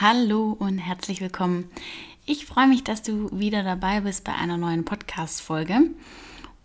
Hallo 0.00 0.56
und 0.56 0.78
herzlich 0.78 1.20
willkommen. 1.20 1.68
Ich 2.24 2.46
freue 2.46 2.68
mich, 2.68 2.84
dass 2.84 3.02
du 3.02 3.36
wieder 3.36 3.64
dabei 3.64 4.02
bist 4.02 4.22
bei 4.22 4.32
einer 4.32 4.56
neuen 4.56 4.84
Podcast-Folge. 4.84 5.90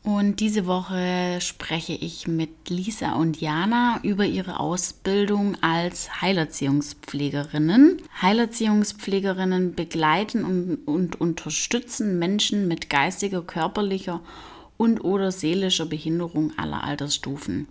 Und 0.04 0.40
diese 0.40 0.68
Woche 0.68 1.42
spreche 1.42 1.94
ich 1.94 2.28
mit 2.28 2.70
Lisa 2.70 3.14
und 3.14 3.42
Jana 3.42 4.00
über 4.04 4.24
ihre 4.24 4.60
Ausbildung 4.60 5.58
als 5.64 6.22
Heilerziehungspflegerinnen. 6.22 8.04
Heilerziehungspflegerinnen 8.22 9.74
begleiten 9.74 10.46
und, 10.46 10.88
und 10.88 11.20
unterstützen 11.20 12.20
Menschen 12.20 12.68
mit 12.68 12.92
geistiger, 12.92 13.42
körperlicher 13.42 14.22
und 14.78 15.04
oder 15.04 15.32
seelischer 15.32 15.88
Behinderung 15.88 16.54
aller 16.56 16.84
Altersstufen. 16.84 17.68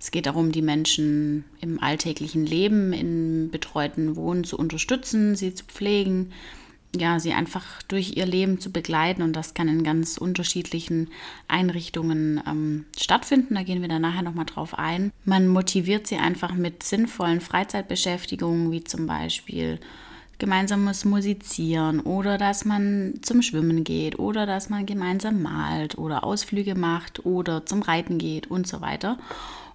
Es 0.00 0.10
geht 0.10 0.24
darum, 0.24 0.50
die 0.50 0.62
Menschen 0.62 1.44
im 1.60 1.80
alltäglichen 1.80 2.46
Leben, 2.46 2.94
in 2.94 3.50
betreuten 3.50 4.16
Wohnen 4.16 4.44
zu 4.44 4.56
unterstützen, 4.56 5.36
sie 5.36 5.54
zu 5.54 5.66
pflegen, 5.66 6.32
ja, 6.96 7.20
sie 7.20 7.34
einfach 7.34 7.82
durch 7.82 8.16
ihr 8.16 8.26
Leben 8.26 8.58
zu 8.58 8.72
begleiten 8.72 9.22
und 9.22 9.34
das 9.34 9.54
kann 9.54 9.68
in 9.68 9.84
ganz 9.84 10.16
unterschiedlichen 10.16 11.08
Einrichtungen 11.46 12.42
ähm, 12.48 12.86
stattfinden. 12.98 13.54
Da 13.54 13.62
gehen 13.62 13.82
wir 13.82 13.88
dann 13.88 14.02
nachher 14.02 14.22
nochmal 14.22 14.46
drauf 14.46 14.76
ein. 14.76 15.12
Man 15.24 15.46
motiviert 15.46 16.06
sie 16.06 16.16
einfach 16.16 16.54
mit 16.54 16.82
sinnvollen 16.82 17.40
Freizeitbeschäftigungen, 17.40 18.72
wie 18.72 18.82
zum 18.82 19.06
Beispiel 19.06 19.78
gemeinsames 20.38 21.04
Musizieren 21.04 22.00
oder 22.00 22.38
dass 22.38 22.64
man 22.64 23.20
zum 23.20 23.42
Schwimmen 23.42 23.84
geht 23.84 24.18
oder 24.18 24.46
dass 24.46 24.70
man 24.70 24.86
gemeinsam 24.86 25.42
malt 25.42 25.98
oder 25.98 26.24
Ausflüge 26.24 26.74
macht 26.74 27.26
oder 27.26 27.66
zum 27.66 27.82
Reiten 27.82 28.16
geht 28.16 28.50
und 28.50 28.66
so 28.66 28.80
weiter. 28.80 29.18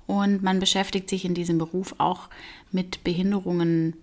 Und 0.08 0.44
man 0.44 0.60
beschäftigt 0.60 1.10
sich 1.10 1.26
in 1.26 1.34
diesem 1.34 1.58
Beruf 1.58 1.96
auch 1.98 2.30
mit 2.72 3.04
Behinderungen 3.04 3.94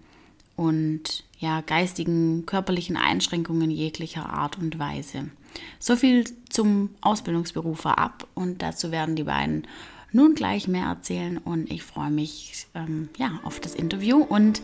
und 0.56 1.24
ja, 1.38 1.60
geistigen, 1.60 2.46
körperlichen 2.46 2.96
Einschränkungen 2.96 3.70
jeglicher 3.70 4.30
Art 4.30 4.58
und 4.58 4.78
Weise. 4.78 5.30
So 5.78 5.96
viel 5.96 6.24
zum 6.48 6.90
Ausbildungsberuf 7.00 7.80
vorab 7.80 8.26
und 8.34 8.62
dazu 8.62 8.90
werden 8.90 9.16
die 9.16 9.24
beiden 9.24 9.66
nun 10.12 10.34
gleich 10.34 10.68
mehr 10.68 10.86
erzählen 10.86 11.38
und 11.38 11.70
ich 11.70 11.82
freue 11.82 12.10
mich 12.10 12.66
ähm, 12.74 13.08
ja, 13.16 13.40
auf 13.44 13.60
das 13.60 13.74
Interview 13.74 14.18
und 14.18 14.62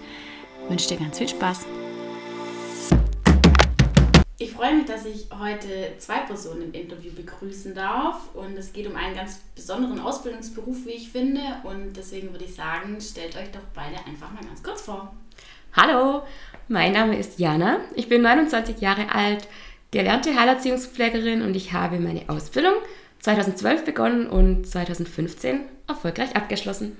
wünsche 0.68 0.88
dir 0.88 0.98
ganz 0.98 1.18
viel 1.18 1.28
Spaß. 1.28 1.66
Ich 4.40 4.52
freue 4.52 4.76
mich, 4.76 4.84
dass 4.84 5.04
ich 5.04 5.26
heute 5.36 5.94
zwei 5.98 6.20
Personen 6.20 6.62
im 6.62 6.72
Interview 6.72 7.10
begrüßen 7.10 7.74
darf. 7.74 8.32
Und 8.34 8.56
es 8.56 8.72
geht 8.72 8.86
um 8.86 8.94
einen 8.94 9.16
ganz 9.16 9.40
besonderen 9.56 9.98
Ausbildungsberuf, 9.98 10.86
wie 10.86 10.92
ich 10.92 11.10
finde. 11.10 11.40
Und 11.64 11.96
deswegen 11.96 12.30
würde 12.30 12.44
ich 12.44 12.54
sagen, 12.54 13.00
stellt 13.00 13.36
euch 13.36 13.50
doch 13.50 13.64
beide 13.74 13.96
einfach 14.06 14.30
mal 14.32 14.44
ganz 14.44 14.62
kurz 14.62 14.82
vor. 14.82 15.12
Hallo, 15.72 16.22
mein 16.68 16.92
Name 16.92 17.18
ist 17.18 17.40
Jana. 17.40 17.80
Ich 17.96 18.08
bin 18.08 18.22
29 18.22 18.80
Jahre 18.80 19.12
alt, 19.12 19.48
gelernte 19.90 20.38
Heilerziehungspflegerin 20.38 21.42
und 21.42 21.56
ich 21.56 21.72
habe 21.72 21.98
meine 21.98 22.28
Ausbildung 22.28 22.74
2012 23.18 23.84
begonnen 23.84 24.28
und 24.28 24.68
2015 24.68 25.62
erfolgreich 25.88 26.36
abgeschlossen. 26.36 26.96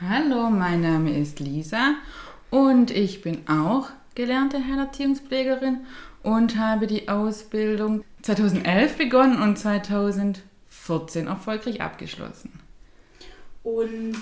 Hallo, 0.00 0.50
mein 0.50 0.82
Name 0.82 1.18
ist 1.18 1.40
Lisa 1.40 1.94
und 2.50 2.90
ich 2.90 3.22
bin 3.22 3.48
auch 3.48 3.88
gelernte 4.14 4.58
Heilerziehungspflegerin 4.64 5.86
und 6.22 6.56
habe 6.56 6.86
die 6.86 7.08
Ausbildung 7.08 8.04
2011 8.22 8.96
begonnen 8.96 9.42
und 9.42 9.58
2014 9.58 11.26
erfolgreich 11.26 11.80
abgeschlossen. 11.80 12.52
Und 13.64 14.16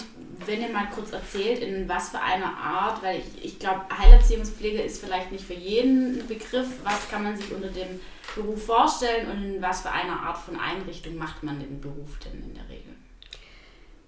wenn 0.45 0.61
ihr 0.61 0.69
mal 0.69 0.89
kurz 0.95 1.13
erzählt, 1.13 1.61
in 1.61 1.89
was 1.89 2.11
für 2.11 2.21
einer 2.21 2.55
Art, 2.59 3.03
weil 3.03 3.21
ich, 3.21 3.45
ich 3.45 3.59
glaube, 3.59 3.81
Heilerziehungspflege 3.97 4.83
ist 4.83 5.03
vielleicht 5.03 5.33
nicht 5.33 5.45
für 5.45 5.55
jeden 5.55 6.21
ein 6.21 6.27
Begriff, 6.27 6.69
was 6.85 7.09
kann 7.09 7.23
man 7.23 7.37
sich 7.37 7.51
unter 7.53 7.69
dem 7.69 8.01
Beruf 8.35 8.67
vorstellen 8.67 9.31
und 9.31 9.43
in 9.43 9.63
was 9.63 9.81
für 9.81 9.91
einer 9.91 10.21
Art 10.21 10.37
von 10.37 10.59
Einrichtung 10.59 11.17
macht 11.17 11.43
man 11.43 11.59
den 11.59 11.81
Beruf 11.81 12.19
denn 12.25 12.43
in 12.43 12.55
der 12.55 12.69
Regel? 12.69 12.95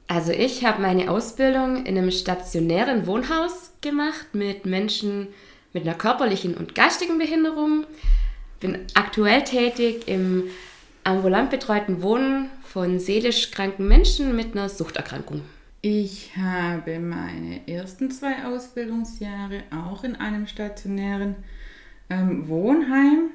Also 0.06 0.32
ich 0.32 0.66
habe 0.66 0.82
meine 0.82 1.10
Ausbildung 1.10 1.86
in 1.86 1.96
einem 1.96 2.10
stationären 2.10 3.06
Wohnhaus 3.06 3.72
gemacht 3.80 4.34
mit 4.34 4.66
Menschen 4.66 5.28
mit 5.72 5.84
einer 5.84 5.94
körperlichen 5.94 6.54
und 6.54 6.74
geistigen 6.74 7.18
Behinderung. 7.18 7.86
Bin 8.60 8.78
aktuell 8.94 9.42
tätig 9.42 10.06
im 10.06 10.44
ambulant 11.04 11.50
betreuten 11.50 12.02
Wohnen 12.02 12.50
von 12.64 12.98
seelisch 12.98 13.50
kranken 13.50 13.88
Menschen 13.88 14.36
mit 14.36 14.52
einer 14.52 14.68
Suchterkrankung. 14.68 15.42
Ich 15.80 16.36
habe 16.36 17.00
meine 17.00 17.66
ersten 17.66 18.10
zwei 18.10 18.44
Ausbildungsjahre 18.44 19.64
auch 19.72 20.04
in 20.04 20.14
einem 20.14 20.46
stationären 20.46 21.34
ähm, 22.08 22.46
Wohnheim 22.48 23.30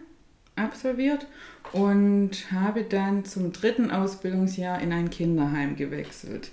absolviert 0.56 1.28
und 1.74 2.52
habe 2.52 2.84
dann 2.84 3.26
zum 3.26 3.52
dritten 3.52 3.92
Ausbildungsjahr 3.92 4.80
in 4.80 4.94
ein 4.94 5.10
Kinderheim 5.10 5.76
gewechselt. 5.76 6.52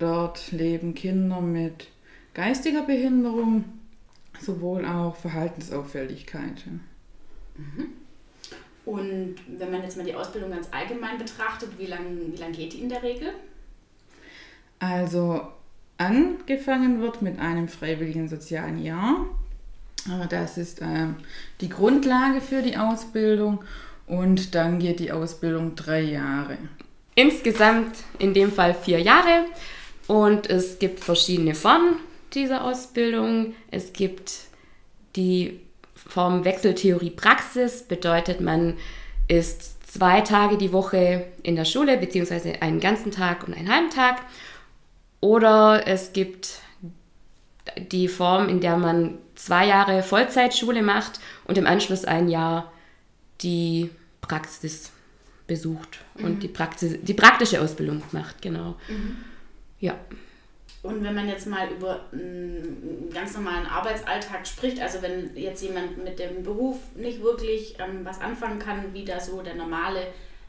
Dort 0.00 0.50
leben 0.50 0.94
Kinder 0.94 1.40
mit 1.40 1.88
geistiger 2.34 2.82
Behinderung 2.82 3.64
sowohl 4.40 4.84
auch 4.84 5.16
Verhaltensauffälligkeiten. 5.16 6.80
Mhm. 7.56 7.86
Und 8.84 9.36
wenn 9.58 9.70
man 9.70 9.82
jetzt 9.82 9.96
mal 9.96 10.06
die 10.06 10.14
Ausbildung 10.14 10.50
ganz 10.50 10.68
allgemein 10.70 11.18
betrachtet, 11.18 11.70
wie 11.78 11.86
lange 11.86 12.32
wie 12.32 12.36
lang 12.36 12.52
geht 12.52 12.72
die 12.72 12.80
in 12.80 12.88
der 12.88 13.02
Regel? 13.02 13.28
Also 14.78 15.42
angefangen 15.98 17.00
wird 17.00 17.20
mit 17.20 17.38
einem 17.38 17.68
freiwilligen 17.68 18.28
sozialen 18.28 18.82
Jahr. 18.82 19.26
Das 20.30 20.56
ist 20.56 20.80
äh, 20.80 21.08
die 21.60 21.68
Grundlage 21.68 22.40
für 22.40 22.62
die 22.62 22.78
Ausbildung 22.78 23.62
und 24.06 24.54
dann 24.54 24.78
geht 24.78 24.98
die 24.98 25.12
Ausbildung 25.12 25.76
drei 25.76 26.00
Jahre. 26.00 26.56
Insgesamt 27.14 27.96
in 28.18 28.32
dem 28.32 28.50
Fall 28.50 28.72
vier 28.72 29.00
Jahre 29.00 29.44
und 30.06 30.48
es 30.48 30.78
gibt 30.78 31.00
verschiedene 31.00 31.54
Formen 31.54 31.96
dieser 32.34 32.64
Ausbildung. 32.64 33.54
Es 33.70 33.92
gibt 33.92 34.32
die 35.16 35.60
Form 35.94 36.44
Wechseltheorie 36.44 37.10
Praxis, 37.10 37.82
bedeutet 37.82 38.40
man 38.40 38.76
ist 39.28 39.80
zwei 39.92 40.20
Tage 40.20 40.56
die 40.56 40.72
Woche 40.72 41.26
in 41.42 41.56
der 41.56 41.64
Schule, 41.64 41.96
beziehungsweise 41.96 42.62
einen 42.62 42.80
ganzen 42.80 43.12
Tag 43.12 43.46
und 43.46 43.54
einen 43.54 43.72
halben 43.72 43.90
Tag. 43.90 44.22
Oder 45.20 45.86
es 45.86 46.12
gibt 46.12 46.60
die 47.76 48.08
Form, 48.08 48.48
in 48.48 48.60
der 48.60 48.76
man 48.76 49.18
zwei 49.34 49.66
Jahre 49.66 50.02
Vollzeitschule 50.02 50.82
macht 50.82 51.20
und 51.44 51.58
im 51.58 51.66
Anschluss 51.66 52.04
ein 52.04 52.28
Jahr 52.28 52.72
die 53.42 53.90
Praxis 54.20 54.90
besucht 55.46 55.98
mhm. 56.16 56.24
und 56.24 56.42
die, 56.42 56.48
Praxis, 56.48 56.98
die 57.02 57.14
praktische 57.14 57.60
Ausbildung 57.60 58.02
macht, 58.12 58.42
genau. 58.42 58.76
Mhm. 58.88 59.16
Ja. 59.80 59.94
Und 60.82 61.04
wenn 61.04 61.14
man 61.14 61.28
jetzt 61.28 61.46
mal 61.46 61.70
über 61.70 62.06
einen 62.10 63.10
ganz 63.12 63.34
normalen 63.34 63.66
Arbeitsalltag 63.66 64.46
spricht, 64.46 64.80
also 64.80 65.02
wenn 65.02 65.36
jetzt 65.36 65.62
jemand 65.62 66.02
mit 66.02 66.18
dem 66.18 66.42
Beruf 66.42 66.78
nicht 66.94 67.22
wirklich 67.22 67.76
ähm, 67.78 68.00
was 68.04 68.20
anfangen 68.20 68.58
kann, 68.58 68.94
wie 68.94 69.04
da 69.04 69.20
so 69.20 69.42
der 69.42 69.56
normale 69.56 70.06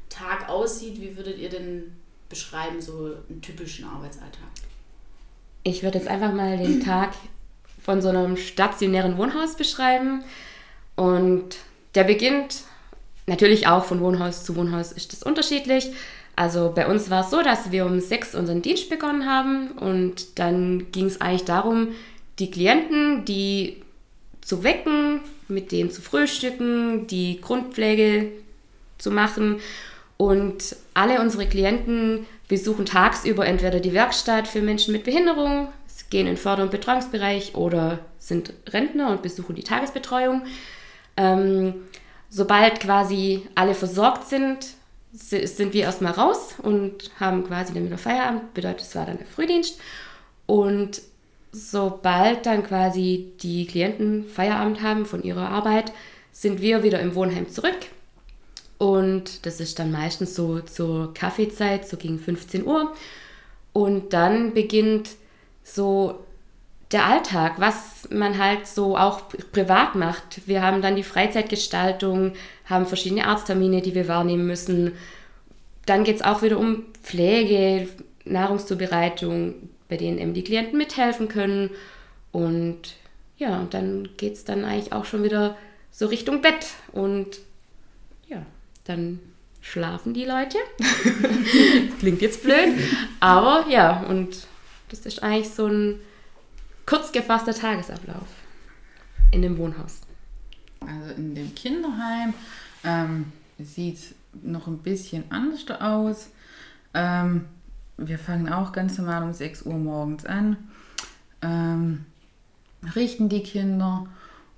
Tag 0.08 0.48
aussieht, 0.48 1.02
wie 1.02 1.18
würdet 1.18 1.38
ihr 1.38 1.50
denn 1.50 1.98
beschreiben, 2.30 2.82
so 2.82 3.14
einen 3.30 3.42
typischen 3.42 3.86
Arbeitsalltag? 3.86 4.48
Ich 5.64 5.84
würde 5.84 5.98
jetzt 5.98 6.08
einfach 6.08 6.34
mal 6.34 6.58
den 6.58 6.82
Tag 6.86 7.14
von 7.82 8.02
so 8.02 8.10
einem 8.10 8.38
stationären 8.38 9.18
Wohnhaus 9.18 9.56
beschreiben. 9.56 10.24
Und 10.96 11.58
der 11.96 12.06
beginnt 12.06 12.64
natürlich 13.28 13.68
auch 13.68 13.84
von 13.84 14.00
Wohnhaus 14.00 14.46
zu 14.46 14.56
Wohnhaus 14.56 14.92
ist 14.92 15.12
das 15.12 15.24
unterschiedlich. 15.24 15.92
Also 16.36 16.72
bei 16.74 16.88
uns 16.88 17.10
war 17.10 17.22
es 17.22 17.30
so, 17.30 17.42
dass 17.42 17.72
wir 17.72 17.86
um 17.86 18.00
sechs 18.00 18.36
unseren 18.36 18.62
Dienst 18.62 18.90
begonnen 18.90 19.26
haben 19.26 19.72
und 19.72 20.40
dann 20.40 20.92
ging 20.92 21.06
es 21.06 21.22
eigentlich 21.22 21.46
darum, 21.46 21.90
die 22.40 22.50
Klienten, 22.50 23.26
die 23.26 23.84
zu 24.42 24.64
wecken, 24.64 25.20
mit 25.48 25.72
denen 25.72 25.92
zu 25.92 26.02
frühstücken, 26.02 27.06
die 27.08 27.40
Grundpflege 27.42 28.32
zu 28.98 29.12
machen 29.12 29.60
und 30.18 30.76
alle 30.94 31.22
unsere 31.22 31.46
Klienten 31.48 32.26
besuchen 32.48 32.86
tagsüber 32.86 33.46
entweder 33.46 33.80
die 33.80 33.94
Werkstatt 33.94 34.48
für 34.48 34.62
Menschen 34.62 34.94
mit 34.94 35.04
Behinderung, 35.04 35.68
gehen 36.12 36.28
in 36.28 36.38
Förder- 36.38 36.64
und 36.64 36.72
Betreuungsbereich 36.72 37.56
oder 37.56 37.98
sind 38.20 38.54
Rentner 38.68 39.10
und 39.10 39.24
besuchen 39.24 39.56
die 39.56 39.64
Tagesbetreuung. 39.64 40.44
Ähm, 41.18 41.74
sobald 42.30 42.80
quasi 42.80 43.48
alle 43.56 43.74
versorgt 43.74 44.30
sind, 44.30 44.68
sind 45.14 45.74
wir 45.74 45.84
erstmal 45.84 46.14
raus 46.14 46.56
und 46.62 47.12
haben 47.20 47.46
quasi 47.46 47.74
dann 47.74 47.86
wieder 47.86 47.98
Feierabend, 47.98 48.54
bedeutet, 48.54 48.82
es 48.82 48.96
war 48.96 49.06
dann 49.06 49.18
der 49.18 49.28
Frühdienst. 49.28 49.80
Und 50.46 51.02
sobald 51.52 52.46
dann 52.46 52.64
quasi 52.64 53.34
die 53.42 53.66
Klienten 53.66 54.26
Feierabend 54.26 54.82
haben 54.82 55.06
von 55.06 55.24
ihrer 55.24 55.50
Arbeit, 55.50 55.92
sind 56.32 56.62
wir 56.62 56.84
wieder 56.84 57.00
im 57.00 57.16
Wohnheim 57.16 57.50
zurück. 57.50 57.78
Und 58.78 59.46
das 59.46 59.60
ist 59.60 59.78
dann 59.80 59.92
meistens 59.92 60.34
so 60.34 60.60
zur 60.60 61.14
Kaffeezeit, 61.14 61.88
so 61.88 61.98
gegen 61.98 62.18
15 62.18 62.66
Uhr. 62.66 62.94
Und 63.74 64.14
dann 64.14 64.54
beginnt 64.54 65.10
so 65.64 66.26
der 66.92 67.06
Alltag, 67.06 67.54
was 67.58 68.10
man 68.12 68.38
halt 68.38 68.68
so 68.68 68.98
auch 68.98 69.30
privat 69.52 69.96
macht. 69.96 70.42
Wir 70.46 70.62
haben 70.62 70.82
dann 70.82 70.96
die 70.96 71.04
Freizeitgestaltung, 71.04 72.34
haben 72.66 72.86
verschiedene 72.86 73.28
Arzttermine, 73.28 73.82
die 73.82 73.96
wir 73.96 74.08
wahrnehmen 74.08 74.46
müssen. 74.46 74.94
Dann 75.86 76.04
geht 76.04 76.18
es 76.18 76.22
auch 76.22 76.42
wieder 76.42 76.60
um 76.60 76.84
Pflege, 77.02 77.88
Nahrungszubereitung, 78.26 79.70
bei 79.90 79.98
denen 79.98 80.18
eben 80.18 80.34
die 80.34 80.44
Klienten 80.44 80.78
mithelfen 80.78 81.28
können. 81.28 81.70
Und 82.32 82.96
ja, 83.38 83.66
dann 83.70 84.10
geht 84.18 84.34
es 84.34 84.44
dann 84.44 84.66
eigentlich 84.66 84.94
auch 84.94 85.06
schon 85.06 85.24
wieder 85.24 85.58
so 85.92 86.08
Richtung 86.08 86.42
Bett. 86.42 86.68
Und 86.92 87.40
ja, 88.28 88.46
dann 88.84 89.20
schlafen 89.62 90.14
die 90.14 90.26
Leute. 90.26 90.58
Klingt 92.00 92.22
jetzt 92.22 92.44
blöd, 92.44 92.74
aber 93.20 93.66
ja, 93.70 94.04
und 94.10 94.48
das 94.90 95.06
ist 95.06 95.24
eigentlich 95.24 95.50
so 95.50 95.68
ein 95.68 96.00
kurz 96.86 97.12
gefasster 97.12 97.54
Tagesablauf 97.54 98.28
in 99.32 99.42
dem 99.42 99.58
Wohnhaus. 99.58 100.02
Also 100.82 101.14
in 101.16 101.36
dem 101.36 101.54
Kinderheim 101.56 102.34
ähm, 102.84 103.32
sieht 103.60 103.98
es 103.98 104.16
noch 104.42 104.68
ein 104.68 104.80
bisschen 104.80 105.24
anders 105.30 105.66
aus. 105.80 106.30
Ähm, 106.94 107.46
wir 107.98 108.18
fangen 108.18 108.52
auch 108.52 108.72
ganz 108.72 108.98
normal 108.98 109.24
um 109.24 109.34
6 109.34 109.64
Uhr 109.64 109.78
morgens 109.78 110.26
an, 110.26 110.58
ähm, 111.42 112.06
richten 112.96 113.30
die 113.30 113.44
Kinder 113.44 114.08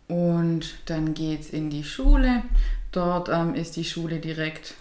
und 0.07 0.75
dann 0.85 1.13
geht 1.13 1.41
es 1.41 1.49
in 1.49 1.69
die 1.69 1.83
Schule. 1.83 2.43
Dort 2.91 3.29
ähm, 3.29 3.55
ist 3.55 3.75
die 3.75 3.83
Schule 3.83 4.19
direkt 4.19 4.75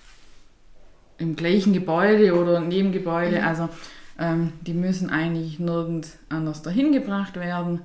im 1.19 1.37
gleichen 1.37 1.73
Gebäude 1.73 2.35
oder 2.35 2.61
Nebengebäude. 2.61 3.41
Mhm. 3.41 3.47
Also 3.47 3.69
ähm, 4.19 4.53
die 4.63 4.75
müssen 4.75 5.11
eigentlich 5.11 5.59
nirgends 5.59 6.19
anders 6.29 6.63
dahin 6.63 6.93
gebracht 6.93 7.37
werden. 7.37 7.81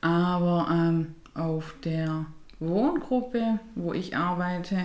Aber 0.00 0.68
ähm, 0.70 1.14
auf 1.34 1.74
der 1.84 2.26
Wohngruppe, 2.60 3.58
wo 3.74 3.92
ich 3.92 4.16
arbeite, 4.16 4.82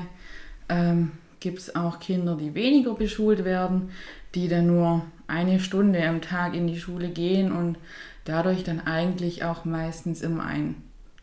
ähm, 0.70 1.12
gibt 1.40 1.60
es 1.60 1.76
auch 1.76 2.00
Kinder, 2.00 2.36
die 2.36 2.54
weniger 2.54 2.94
beschult 2.94 3.46
werden, 3.46 3.90
die 4.36 4.48
dann 4.48 4.68
nur 4.68 5.06
eine 5.28 5.60
Stunde 5.60 6.06
am 6.08 6.22
Tag 6.22 6.56
in 6.56 6.68
die 6.68 6.80
Schule 6.80 7.10
gehen 7.10 7.52
und 7.52 7.78
dadurch 8.26 8.64
dann 8.64 8.82
eigentlich 8.82 9.44
auch 9.44 9.66
meistens 9.66 10.22
immer 10.22 10.46
ein 10.46 10.76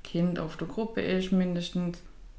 Kind 0.02 0.38
auf 0.38 0.56
der 0.56 0.68
Gruppe 0.68 1.00
ist, 1.00 1.32
mindestens. 1.32 1.98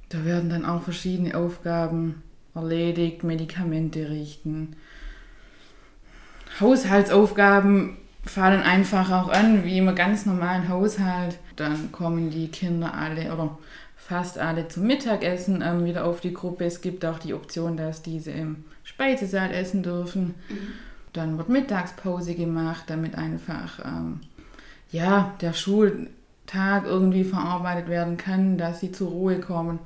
Da 0.09 0.23
werden 0.23 0.49
dann 0.49 0.65
auch 0.65 0.83
verschiedene 0.83 1.35
Aufgaben 1.35 2.23
erledigt, 2.55 3.23
Medikamente 3.23 4.09
richten. 4.09 4.75
Haushaltsaufgaben 6.59 7.97
fallen 8.23 8.61
einfach 8.61 9.11
auch 9.11 9.29
an, 9.29 9.63
wie 9.63 9.77
im 9.77 9.93
ganz 9.95 10.25
normalen 10.25 10.69
Haushalt. 10.69 11.37
Dann 11.55 11.91
kommen 11.91 12.29
die 12.29 12.49
Kinder 12.49 12.93
alle 12.93 13.33
oder 13.33 13.57
fast 13.95 14.37
alle 14.37 14.67
zum 14.67 14.83
Mittagessen 14.83 15.61
ähm, 15.65 15.85
wieder 15.85 16.05
auf 16.05 16.21
die 16.21 16.33
Gruppe. 16.33 16.65
Es 16.65 16.81
gibt 16.81 17.05
auch 17.05 17.19
die 17.19 17.33
Option, 17.33 17.77
dass 17.77 18.01
diese 18.01 18.31
im 18.31 18.65
Speisesaal 18.83 19.51
essen 19.51 19.83
dürfen. 19.83 20.35
Mhm. 20.49 20.57
Dann 21.13 21.37
wird 21.37 21.49
Mittagspause 21.49 22.35
gemacht, 22.35 22.83
damit 22.87 23.15
einfach 23.15 23.79
ähm, 23.83 24.21
ja, 24.91 25.33
der 25.41 25.53
Schultag 25.53 26.85
irgendwie 26.85 27.23
verarbeitet 27.23 27.89
werden 27.89 28.17
kann, 28.17 28.57
dass 28.57 28.79
sie 28.79 28.91
zur 28.91 29.09
Ruhe 29.09 29.39
kommen. 29.39 29.79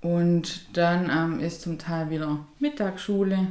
Und 0.00 0.76
dann 0.76 1.10
ähm, 1.10 1.40
ist 1.40 1.62
zum 1.62 1.78
Teil 1.78 2.10
wieder 2.10 2.40
Mittagsschule. 2.58 3.48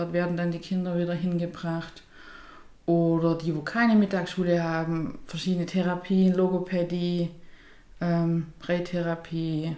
Dort 0.00 0.14
werden 0.14 0.34
dann 0.38 0.50
die 0.50 0.60
Kinder 0.60 0.98
wieder 0.98 1.12
hingebracht. 1.12 2.02
Oder 2.86 3.36
die, 3.36 3.54
wo 3.54 3.60
keine 3.60 3.94
Mittagsschule 3.94 4.64
haben, 4.64 5.18
verschiedene 5.26 5.66
Therapien, 5.66 6.32
Logopädie, 6.32 7.28
ähm, 8.00 8.46
Prätherapie, 8.60 9.76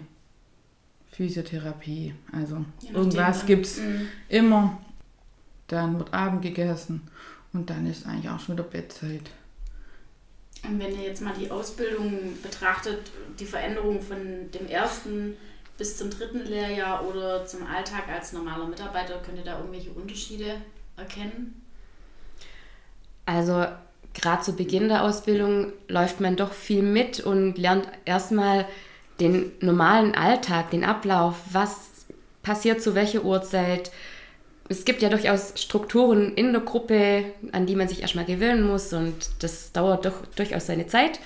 Physiotherapie. 1.11 2.15
Also 2.31 2.63
irgendwas 2.93 3.45
gibt 3.45 3.65
es 3.65 3.81
mhm. 3.81 4.07
immer. 4.29 4.77
Dann 5.67 5.99
wird 5.99 6.13
Abend 6.13 6.41
gegessen 6.41 7.01
und 7.51 7.69
dann 7.69 7.85
ist 7.85 8.07
eigentlich 8.07 8.29
auch 8.29 8.39
schon 8.39 8.55
wieder 8.55 8.63
Bettzeit. 8.63 9.29
Und 10.63 10.79
wenn 10.79 10.95
ihr 10.95 11.03
jetzt 11.03 11.21
mal 11.21 11.33
die 11.37 11.51
Ausbildung 11.51 12.13
betrachtet, 12.41 13.11
die 13.37 13.45
Veränderung 13.45 14.01
von 14.01 14.49
dem 14.53 14.67
ersten 14.69 15.35
bis 15.83 15.97
zum 15.97 16.09
dritten 16.09 16.45
Lehrjahr 16.45 17.05
oder 17.05 17.45
zum 17.45 17.67
Alltag 17.67 18.03
als 18.07 18.31
normaler 18.31 18.67
Mitarbeiter, 18.67 19.15
könnt 19.21 19.37
ihr 19.37 19.43
da 19.43 19.57
irgendwelche 19.57 19.89
Unterschiede 19.89 20.55
erkennen? 20.95 21.61
Also 23.25 23.65
gerade 24.13 24.41
zu 24.43 24.55
Beginn 24.55 24.87
der 24.87 25.03
Ausbildung 25.03 25.73
läuft 25.89 26.21
man 26.21 26.37
doch 26.37 26.53
viel 26.53 26.83
mit 26.83 27.19
und 27.19 27.57
lernt 27.57 27.89
erstmal 28.05 28.65
den 29.19 29.51
normalen 29.59 30.15
Alltag, 30.15 30.71
den 30.71 30.85
Ablauf, 30.85 31.35
was 31.51 31.89
passiert 32.43 32.81
zu 32.81 32.95
welcher 32.95 33.25
Uhrzeit. 33.25 33.91
Es 34.69 34.85
gibt 34.85 35.01
ja 35.01 35.09
durchaus 35.09 35.51
Strukturen 35.61 36.33
in 36.35 36.53
der 36.53 36.61
Gruppe, 36.61 37.25
an 37.51 37.65
die 37.65 37.75
man 37.75 37.89
sich 37.89 38.03
erstmal 38.03 38.23
gewöhnen 38.23 38.65
muss 38.65 38.93
und 38.93 39.15
das 39.39 39.73
dauert 39.73 40.05
doch 40.05 40.25
durchaus 40.37 40.65
seine 40.65 40.87
Zeit. 40.87 41.19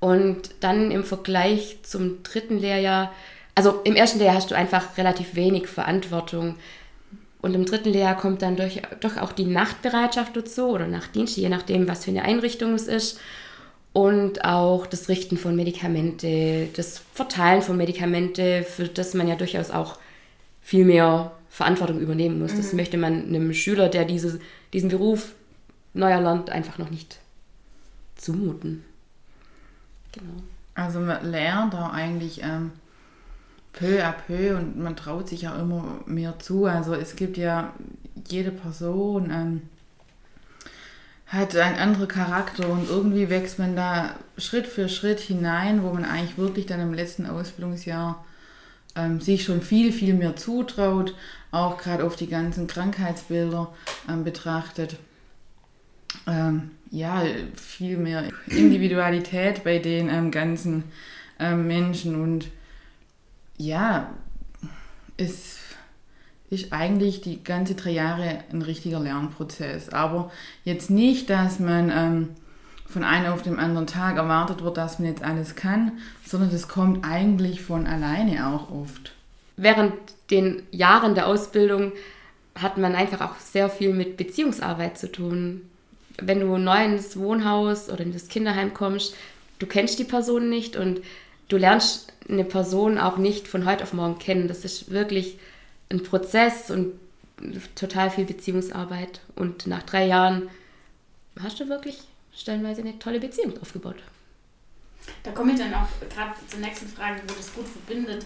Und 0.00 0.48
dann 0.60 0.90
im 0.90 1.04
Vergleich 1.04 1.80
zum 1.82 2.22
dritten 2.22 2.58
Lehrjahr 2.58 3.12
also 3.54 3.80
im 3.84 3.96
ersten 3.96 4.18
Lehrjahr 4.18 4.36
hast 4.36 4.50
du 4.50 4.54
einfach 4.54 4.96
relativ 4.96 5.34
wenig 5.34 5.66
Verantwortung. 5.66 6.56
Und 7.40 7.54
im 7.54 7.64
dritten 7.64 7.90
Lehrjahr 7.90 8.16
kommt 8.16 8.42
dann 8.42 8.56
durch, 8.56 8.80
doch 9.00 9.16
auch 9.16 9.32
die 9.32 9.44
Nachtbereitschaft 9.44 10.36
dazu 10.36 10.68
oder 10.68 10.86
Nachtdienst, 10.86 11.36
je 11.36 11.48
nachdem, 11.48 11.88
was 11.88 12.04
für 12.04 12.12
eine 12.12 12.22
Einrichtung 12.22 12.74
es 12.74 12.86
ist. 12.86 13.18
Und 13.92 14.44
auch 14.44 14.86
das 14.86 15.08
Richten 15.08 15.36
von 15.36 15.54
Medikamente, 15.54 16.68
das 16.74 17.02
Verteilen 17.12 17.60
von 17.60 17.76
Medikamente, 17.76 18.62
für 18.62 18.88
das 18.88 19.12
man 19.12 19.28
ja 19.28 19.34
durchaus 19.34 19.70
auch 19.70 19.98
viel 20.62 20.84
mehr 20.86 21.32
Verantwortung 21.50 22.00
übernehmen 22.00 22.40
muss. 22.40 22.52
Mhm. 22.52 22.56
Das 22.56 22.72
möchte 22.72 22.96
man 22.96 23.26
einem 23.26 23.52
Schüler, 23.52 23.90
der 23.90 24.06
diese, 24.06 24.40
diesen 24.72 24.88
Beruf 24.88 25.32
neu 25.92 26.10
erlernt, 26.10 26.48
einfach 26.48 26.78
noch 26.78 26.88
nicht 26.88 27.18
zumuten. 28.16 28.84
Genau. 30.12 30.42
Also 30.74 31.00
man 31.00 31.30
lernt 31.30 31.74
auch 31.74 31.92
eigentlich 31.92 32.42
ähm, 32.42 32.72
peu 33.72 34.02
à 34.02 34.12
peu 34.12 34.56
und 34.56 34.78
man 34.78 34.96
traut 34.96 35.28
sich 35.28 35.42
ja 35.42 35.58
immer 35.58 36.00
mehr 36.06 36.38
zu. 36.38 36.66
Also 36.66 36.94
es 36.94 37.16
gibt 37.16 37.36
ja 37.36 37.72
jede 38.28 38.50
Person 38.50 39.30
ähm, 39.30 39.62
hat 41.32 41.56
einen 41.56 41.78
anderen 41.78 42.08
Charakter 42.08 42.68
und 42.68 42.90
irgendwie 42.90 43.30
wächst 43.30 43.58
man 43.58 43.74
da 43.74 44.16
Schritt 44.36 44.66
für 44.66 44.90
Schritt 44.90 45.18
hinein, 45.18 45.82
wo 45.82 45.90
man 45.90 46.04
eigentlich 46.04 46.36
wirklich 46.36 46.66
dann 46.66 46.80
im 46.80 46.92
letzten 46.92 47.24
Ausbildungsjahr 47.24 48.22
ähm, 48.96 49.18
sich 49.18 49.44
schon 49.44 49.62
viel, 49.62 49.92
viel 49.92 50.12
mehr 50.12 50.36
zutraut, 50.36 51.14
auch 51.50 51.78
gerade 51.78 52.04
auf 52.04 52.16
die 52.16 52.26
ganzen 52.26 52.66
Krankheitsbilder 52.66 53.72
ähm, 54.10 54.24
betrachtet. 54.24 54.96
Ähm, 56.26 56.72
ja, 56.90 57.22
viel 57.54 57.96
mehr 57.96 58.24
Individualität 58.48 59.64
bei 59.64 59.78
den 59.78 60.10
ähm, 60.10 60.30
ganzen 60.30 60.84
ähm, 61.40 61.66
Menschen 61.66 62.20
und 62.20 62.48
ja, 63.56 64.12
es 65.16 65.58
ist 66.50 66.72
eigentlich 66.72 67.22
die 67.22 67.42
ganze 67.42 67.74
drei 67.74 67.90
Jahre 67.90 68.40
ein 68.52 68.62
richtiger 68.62 69.00
Lernprozess. 69.00 69.88
Aber 69.88 70.30
jetzt 70.64 70.90
nicht, 70.90 71.30
dass 71.30 71.58
man 71.58 71.90
ähm, 71.90 72.28
von 72.86 73.04
einem 73.04 73.32
auf 73.32 73.42
den 73.42 73.58
anderen 73.58 73.86
Tag 73.86 74.16
erwartet 74.16 74.62
wird, 74.62 74.76
dass 74.76 74.98
man 74.98 75.08
jetzt 75.08 75.22
alles 75.22 75.54
kann, 75.56 75.92
sondern 76.26 76.50
das 76.50 76.68
kommt 76.68 77.06
eigentlich 77.06 77.62
von 77.62 77.86
alleine 77.86 78.48
auch 78.48 78.70
oft. 78.70 79.12
Während 79.56 79.94
den 80.30 80.62
Jahren 80.70 81.14
der 81.14 81.26
Ausbildung 81.26 81.92
hat 82.54 82.76
man 82.76 82.94
einfach 82.94 83.22
auch 83.22 83.36
sehr 83.38 83.70
viel 83.70 83.94
mit 83.94 84.18
Beziehungsarbeit 84.18 84.98
zu 84.98 85.10
tun. 85.10 85.62
Wenn 86.20 86.40
du 86.40 86.58
neu 86.58 86.84
ins 86.84 87.16
Wohnhaus 87.16 87.88
oder 87.88 88.00
in 88.00 88.12
das 88.12 88.28
Kinderheim 88.28 88.74
kommst, 88.74 89.14
du 89.58 89.66
kennst 89.66 89.98
die 89.98 90.04
Person 90.04 90.50
nicht 90.50 90.76
und 90.76 91.00
du 91.48 91.56
lernst 91.56 92.12
eine 92.32 92.44
Person 92.44 92.98
auch 92.98 93.16
nicht 93.16 93.48
von 93.48 93.64
heute 93.66 93.84
auf 93.84 93.92
morgen 93.92 94.18
kennen. 94.18 94.48
Das 94.48 94.64
ist 94.64 94.90
wirklich 94.90 95.38
ein 95.90 96.02
Prozess 96.02 96.70
und 96.70 96.94
total 97.74 98.10
viel 98.10 98.24
Beziehungsarbeit. 98.24 99.20
Und 99.36 99.66
nach 99.66 99.82
drei 99.82 100.06
Jahren 100.06 100.48
hast 101.40 101.60
du 101.60 101.68
wirklich 101.68 102.00
stellenweise 102.34 102.82
eine 102.82 102.98
tolle 102.98 103.20
Beziehung 103.20 103.60
aufgebaut. 103.60 103.96
Da 105.22 105.32
komme 105.32 105.52
ich 105.52 105.58
dann 105.58 105.74
auch 105.74 105.88
gerade 106.08 106.34
zur 106.46 106.60
nächsten 106.60 106.86
Frage, 106.86 107.20
wo 107.26 107.34
das 107.34 107.52
gut 107.54 107.66
verbindet, 107.66 108.24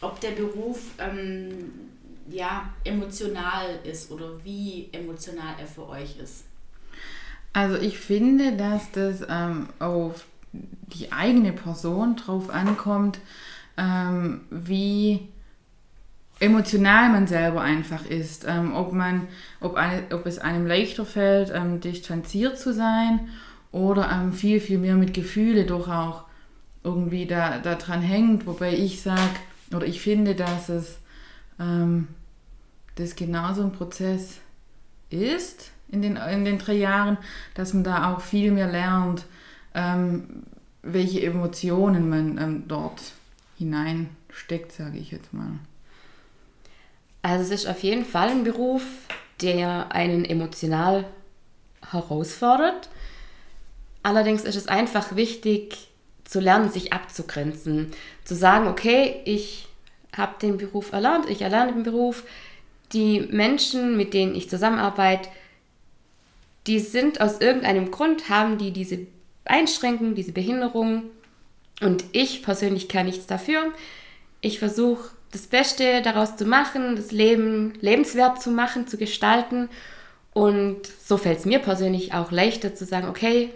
ob 0.00 0.20
der 0.20 0.32
Beruf 0.32 0.80
ähm, 0.98 1.72
ja, 2.28 2.68
emotional 2.84 3.78
ist 3.84 4.10
oder 4.10 4.44
wie 4.44 4.88
emotional 4.92 5.54
er 5.58 5.66
für 5.66 5.88
euch 5.88 6.18
ist. 6.18 6.44
Also 7.52 7.76
ich 7.76 7.98
finde, 7.98 8.56
dass 8.56 8.90
das 8.92 9.22
ähm, 9.28 9.68
auf 9.78 10.26
die 10.52 11.12
eigene 11.12 11.52
Person 11.52 12.16
drauf 12.16 12.50
ankommt, 12.50 13.18
ähm, 13.76 14.42
wie 14.50 15.28
emotional 16.40 17.10
man 17.10 17.26
selber 17.26 17.62
einfach 17.62 18.04
ist. 18.06 18.44
Ähm, 18.46 18.74
ob, 18.74 18.92
man, 18.92 19.28
ob, 19.60 19.74
eine, 19.74 20.02
ob 20.12 20.26
es 20.26 20.38
einem 20.38 20.66
leichter 20.66 21.04
fällt, 21.04 21.50
ähm, 21.54 21.80
distanziert 21.80 22.58
zu 22.58 22.72
sein 22.72 23.28
oder 23.72 24.10
ähm, 24.10 24.32
viel, 24.32 24.60
viel 24.60 24.78
mehr 24.78 24.96
mit 24.96 25.14
Gefühle 25.14 25.64
doch 25.64 25.88
auch 25.88 26.24
irgendwie 26.84 27.26
da, 27.26 27.58
da 27.58 27.74
dran 27.74 28.02
hängt, 28.02 28.46
wobei 28.46 28.74
ich 28.74 29.02
sage, 29.02 29.20
oder 29.74 29.86
ich 29.86 30.00
finde, 30.00 30.34
dass 30.34 30.68
es 30.68 30.98
ähm, 31.58 32.08
das 32.94 33.16
genauso 33.16 33.62
ein 33.62 33.72
Prozess 33.72 34.38
ist 35.10 35.72
in 35.90 36.02
den, 36.02 36.16
in 36.16 36.44
den 36.44 36.58
drei 36.58 36.74
Jahren, 36.74 37.18
dass 37.54 37.74
man 37.74 37.84
da 37.84 38.12
auch 38.12 38.20
viel 38.20 38.52
mehr 38.52 38.70
lernt, 38.70 39.24
ähm, 39.74 40.44
welche 40.82 41.22
Emotionen 41.22 42.08
man 42.08 42.38
ähm, 42.38 42.64
dort 42.68 43.00
hineinsteckt, 43.58 44.72
sage 44.72 44.98
ich 44.98 45.10
jetzt 45.10 45.32
mal. 45.32 45.58
Also 47.22 47.44
es 47.44 47.62
ist 47.62 47.68
auf 47.68 47.82
jeden 47.82 48.04
Fall 48.04 48.28
ein 48.28 48.44
Beruf, 48.44 48.82
der 49.40 49.92
einen 49.92 50.24
emotional 50.24 51.04
herausfordert. 51.90 52.88
Allerdings 54.02 54.44
ist 54.44 54.56
es 54.56 54.68
einfach 54.68 55.16
wichtig 55.16 55.88
zu 56.24 56.40
lernen, 56.40 56.70
sich 56.70 56.92
abzugrenzen. 56.92 57.92
Zu 58.24 58.34
sagen, 58.34 58.68
okay, 58.68 59.20
ich 59.24 59.68
habe 60.16 60.34
den 60.40 60.56
Beruf 60.56 60.92
erlernt, 60.92 61.28
ich 61.28 61.42
erlerne 61.42 61.72
den 61.72 61.82
Beruf. 61.82 62.24
Die 62.92 63.20
Menschen, 63.20 63.96
mit 63.96 64.14
denen 64.14 64.34
ich 64.34 64.48
zusammenarbeite, 64.48 65.28
die 66.66 66.80
sind 66.80 67.20
aus 67.20 67.40
irgendeinem 67.40 67.90
Grund, 67.90 68.28
haben 68.28 68.58
die 68.58 68.72
diese 68.72 69.06
Einschränkungen, 69.44 70.14
diese 70.14 70.32
Behinderung. 70.32 71.04
Und 71.80 72.04
ich 72.12 72.42
persönlich 72.42 72.88
kann 72.88 73.06
nichts 73.06 73.26
dafür. 73.26 73.72
Ich 74.40 74.58
versuche 74.58 75.10
das 75.32 75.46
Beste 75.46 76.02
daraus 76.02 76.36
zu 76.36 76.46
machen, 76.46 76.96
das 76.96 77.12
Leben 77.12 77.74
lebenswert 77.80 78.40
zu 78.40 78.50
machen, 78.50 78.86
zu 78.86 78.96
gestalten. 78.96 79.68
Und 80.32 80.86
so 80.86 81.16
fällt 81.16 81.40
es 81.40 81.44
mir 81.44 81.58
persönlich 81.58 82.14
auch 82.14 82.30
leichter 82.30 82.74
zu 82.74 82.84
sagen, 82.84 83.08
okay, 83.08 83.50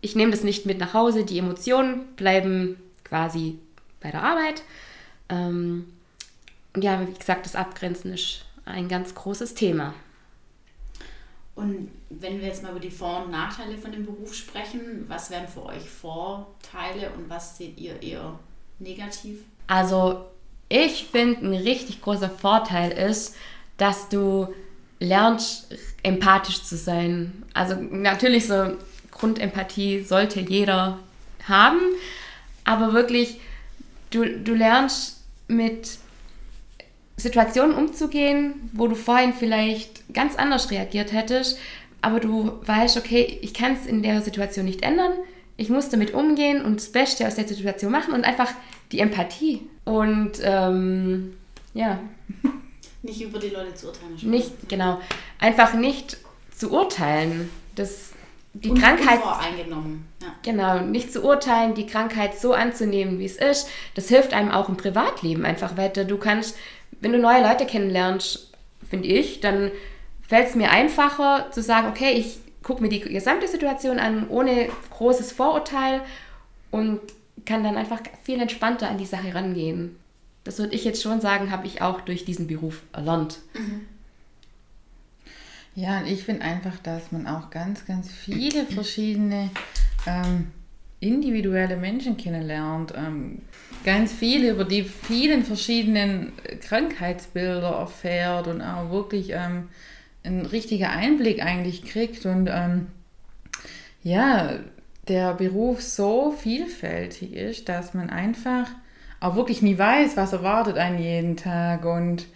ich 0.00 0.16
nehme 0.16 0.32
das 0.32 0.42
nicht 0.42 0.66
mit 0.66 0.78
nach 0.78 0.94
Hause, 0.94 1.24
die 1.24 1.38
Emotionen 1.38 2.06
bleiben 2.16 2.76
quasi 3.04 3.58
bei 4.00 4.10
der 4.10 4.22
Arbeit. 4.22 4.62
Ähm, 5.28 5.86
und 6.74 6.82
ja, 6.82 7.06
wie 7.06 7.12
gesagt, 7.12 7.46
das 7.46 7.54
Abgrenzen 7.54 8.12
ist 8.12 8.44
ein 8.64 8.88
ganz 8.88 9.14
großes 9.14 9.54
Thema. 9.54 9.94
Und 11.54 11.90
wenn 12.08 12.40
wir 12.40 12.48
jetzt 12.48 12.62
mal 12.62 12.70
über 12.70 12.80
die 12.80 12.90
Vor- 12.90 13.24
und 13.24 13.30
Nachteile 13.30 13.76
von 13.76 13.92
dem 13.92 14.06
Beruf 14.06 14.34
sprechen, 14.34 15.04
was 15.08 15.30
wären 15.30 15.48
für 15.48 15.64
euch 15.66 15.88
Vorteile 15.88 17.10
und 17.16 17.28
was 17.28 17.58
seht 17.58 17.78
ihr 17.78 18.02
eher 18.02 18.38
negativ? 18.78 19.40
Also 19.66 20.24
ich 20.68 21.08
finde, 21.10 21.46
ein 21.46 21.52
richtig 21.52 22.00
großer 22.00 22.30
Vorteil 22.30 22.92
ist, 22.92 23.36
dass 23.76 24.08
du 24.08 24.54
lernst, 25.00 25.74
empathisch 26.02 26.62
zu 26.62 26.76
sein. 26.76 27.42
Also 27.52 27.74
natürlich 27.74 28.46
so 28.46 28.76
Grundempathie 29.10 30.02
sollte 30.02 30.40
jeder 30.40 30.98
haben, 31.46 31.80
aber 32.64 32.92
wirklich, 32.92 33.40
du, 34.10 34.38
du 34.38 34.54
lernst 34.54 35.22
mit 35.48 35.98
Situationen 37.22 37.76
umzugehen, 37.76 38.70
wo 38.72 38.86
du 38.88 38.94
vorhin 38.94 39.32
vielleicht 39.32 40.12
ganz 40.12 40.36
anders 40.36 40.70
reagiert 40.70 41.12
hättest, 41.12 41.58
aber 42.00 42.20
du 42.20 42.52
weißt, 42.66 42.96
okay, 42.96 43.38
ich 43.42 43.54
kann 43.54 43.74
es 43.74 43.86
in 43.86 44.02
der 44.02 44.20
Situation 44.22 44.64
nicht 44.64 44.82
ändern, 44.82 45.12
ich 45.56 45.68
muss 45.68 45.88
damit 45.88 46.14
umgehen 46.14 46.64
und 46.64 46.76
das 46.76 46.90
Beste 46.90 47.26
aus 47.26 47.36
der 47.36 47.46
Situation 47.46 47.92
machen 47.92 48.14
und 48.14 48.24
einfach 48.24 48.52
die 48.90 49.00
Empathie. 49.00 49.62
Und 49.84 50.32
ähm, 50.42 51.34
ja. 51.74 52.00
Nicht 53.02 53.20
über 53.20 53.38
die 53.38 53.48
Leute 53.48 53.74
zu 53.74 53.86
urteilen. 53.86 54.16
Nicht, 54.22 54.68
genau. 54.68 55.00
Einfach 55.40 55.74
nicht 55.74 56.18
zu 56.56 56.70
urteilen. 56.70 57.50
Das, 57.74 58.12
die 58.54 58.70
und, 58.70 58.80
Krankheit. 58.80 59.20
eingenommen. 59.40 60.06
Ja. 60.20 60.28
Genau, 60.44 60.80
nicht 60.80 61.12
zu 61.12 61.24
urteilen, 61.24 61.74
die 61.74 61.86
Krankheit 61.86 62.38
so 62.38 62.52
anzunehmen, 62.52 63.18
wie 63.18 63.24
es 63.24 63.38
ist. 63.38 63.68
Das 63.96 64.08
hilft 64.08 64.34
einem 64.34 64.52
auch 64.52 64.68
im 64.68 64.76
Privatleben 64.76 65.44
einfach 65.44 65.76
weiter. 65.76 66.04
Du 66.04 66.16
kannst, 66.16 66.56
wenn 67.00 67.12
du 67.12 67.18
neue 67.18 67.42
Leute 67.42 67.66
kennenlernst, 67.66 68.52
finde 68.88 69.08
ich, 69.08 69.40
dann 69.40 69.70
fällt 70.26 70.48
es 70.48 70.54
mir 70.54 70.70
einfacher 70.70 71.50
zu 71.50 71.62
sagen, 71.62 71.88
okay, 71.88 72.12
ich 72.12 72.38
gucke 72.62 72.82
mir 72.82 72.88
die 72.88 73.00
gesamte 73.00 73.48
Situation 73.48 73.98
an, 73.98 74.28
ohne 74.28 74.68
großes 74.90 75.32
Vorurteil 75.32 76.00
und 76.70 77.00
kann 77.44 77.64
dann 77.64 77.76
einfach 77.76 78.00
viel 78.22 78.40
entspannter 78.40 78.88
an 78.88 78.98
die 78.98 79.06
Sache 79.06 79.34
rangehen. 79.34 79.96
Das 80.44 80.58
würde 80.58 80.74
ich 80.74 80.84
jetzt 80.84 81.02
schon 81.02 81.20
sagen, 81.20 81.50
habe 81.50 81.66
ich 81.66 81.82
auch 81.82 82.00
durch 82.00 82.24
diesen 82.24 82.46
Beruf 82.46 82.82
erlernt. 82.92 83.38
Mhm. 83.54 83.86
Ja, 85.74 86.00
und 86.00 86.06
ich 86.06 86.24
finde 86.24 86.42
einfach, 86.42 86.78
dass 86.82 87.12
man 87.12 87.26
auch 87.26 87.50
ganz, 87.50 87.86
ganz 87.86 88.10
viele 88.10 88.66
verschiedene 88.66 89.50
ähm, 90.06 90.50
individuelle 91.02 91.76
Menschen 91.76 92.16
kennenlernt. 92.16 92.94
Ähm, 92.96 93.42
ganz 93.84 94.12
viel 94.12 94.48
über 94.48 94.64
die 94.64 94.84
vielen 94.84 95.44
verschiedenen 95.44 96.32
Krankheitsbilder 96.60 97.70
erfährt 97.70 98.46
und 98.46 98.62
auch 98.62 98.90
wirklich 98.90 99.30
ähm, 99.30 99.68
einen 100.22 100.46
richtigen 100.46 100.86
Einblick 100.86 101.42
eigentlich 101.42 101.84
kriegt. 101.84 102.24
Und 102.24 102.48
ähm, 102.50 102.86
ja, 104.04 104.60
der 105.08 105.34
Beruf 105.34 105.82
so 105.82 106.30
vielfältig 106.30 107.34
ist, 107.34 107.68
dass 107.68 107.92
man 107.92 108.08
einfach 108.08 108.68
auch 109.18 109.34
wirklich 109.34 109.62
nie 109.62 109.78
weiß, 109.78 110.16
was 110.16 110.32
erwartet 110.32 110.78
einen 110.78 111.02
jeden 111.02 111.36
Tag 111.36 111.84
und 111.84 112.26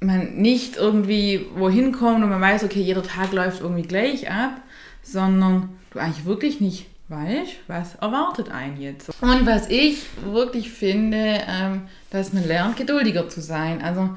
man 0.00 0.36
nicht 0.36 0.76
irgendwie 0.76 1.46
wohin 1.54 1.92
kommt 1.92 2.24
und 2.24 2.30
man 2.30 2.40
weiß, 2.40 2.64
okay, 2.64 2.80
jeder 2.80 3.02
Tag 3.02 3.32
läuft 3.32 3.60
irgendwie 3.60 3.82
gleich 3.82 4.30
ab, 4.30 4.60
sondern 5.02 5.68
du 5.90 5.98
eigentlich 5.98 6.24
wirklich 6.24 6.60
nicht 6.60 6.86
weißt, 7.10 7.56
was 7.66 7.96
erwartet 7.96 8.50
einen 8.50 8.80
jetzt. 8.80 9.10
Und 9.20 9.44
was 9.44 9.68
ich 9.68 10.06
wirklich 10.24 10.70
finde, 10.70 11.40
ähm, 11.46 11.82
dass 12.10 12.32
man 12.32 12.46
lernt, 12.46 12.76
geduldiger 12.76 13.28
zu 13.28 13.40
sein. 13.40 13.82
Also 13.82 14.10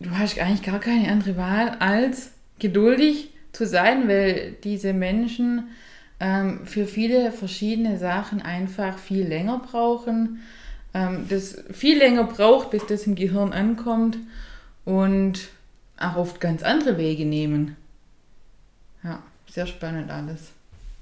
du 0.00 0.10
hast 0.10 0.38
eigentlich 0.38 0.62
gar 0.62 0.80
keine 0.80 1.10
andere 1.10 1.36
Wahl, 1.36 1.76
als 1.78 2.32
geduldig 2.58 3.30
zu 3.52 3.66
sein, 3.66 4.08
weil 4.08 4.56
diese 4.64 4.92
Menschen 4.92 5.68
ähm, 6.18 6.66
für 6.66 6.86
viele 6.86 7.30
verschiedene 7.30 7.98
Sachen 7.98 8.42
einfach 8.42 8.98
viel 8.98 9.26
länger 9.26 9.58
brauchen, 9.58 10.40
ähm, 10.94 11.26
das 11.28 11.62
viel 11.70 11.98
länger 11.98 12.24
braucht, 12.24 12.70
bis 12.70 12.86
das 12.86 13.06
im 13.06 13.14
Gehirn 13.14 13.52
ankommt 13.52 14.18
und 14.84 15.48
auch 15.98 16.16
oft 16.16 16.40
ganz 16.40 16.62
andere 16.62 16.96
Wege 16.96 17.26
nehmen. 17.26 17.76
Ja, 19.04 19.22
sehr 19.46 19.66
spannend 19.66 20.10
alles. 20.10 20.52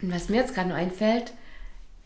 Und 0.03 0.13
was 0.13 0.29
mir 0.29 0.37
jetzt 0.37 0.55
gerade 0.55 0.69
nur 0.69 0.77
einfällt, 0.77 1.33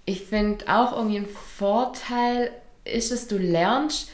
ich 0.04 0.24
finde 0.24 0.66
auch 0.68 0.96
irgendwie 0.96 1.18
ein 1.18 1.28
Vorteil 1.28 2.50
ist 2.84 3.12
es, 3.12 3.28
du 3.28 3.36
lernst, 3.36 4.10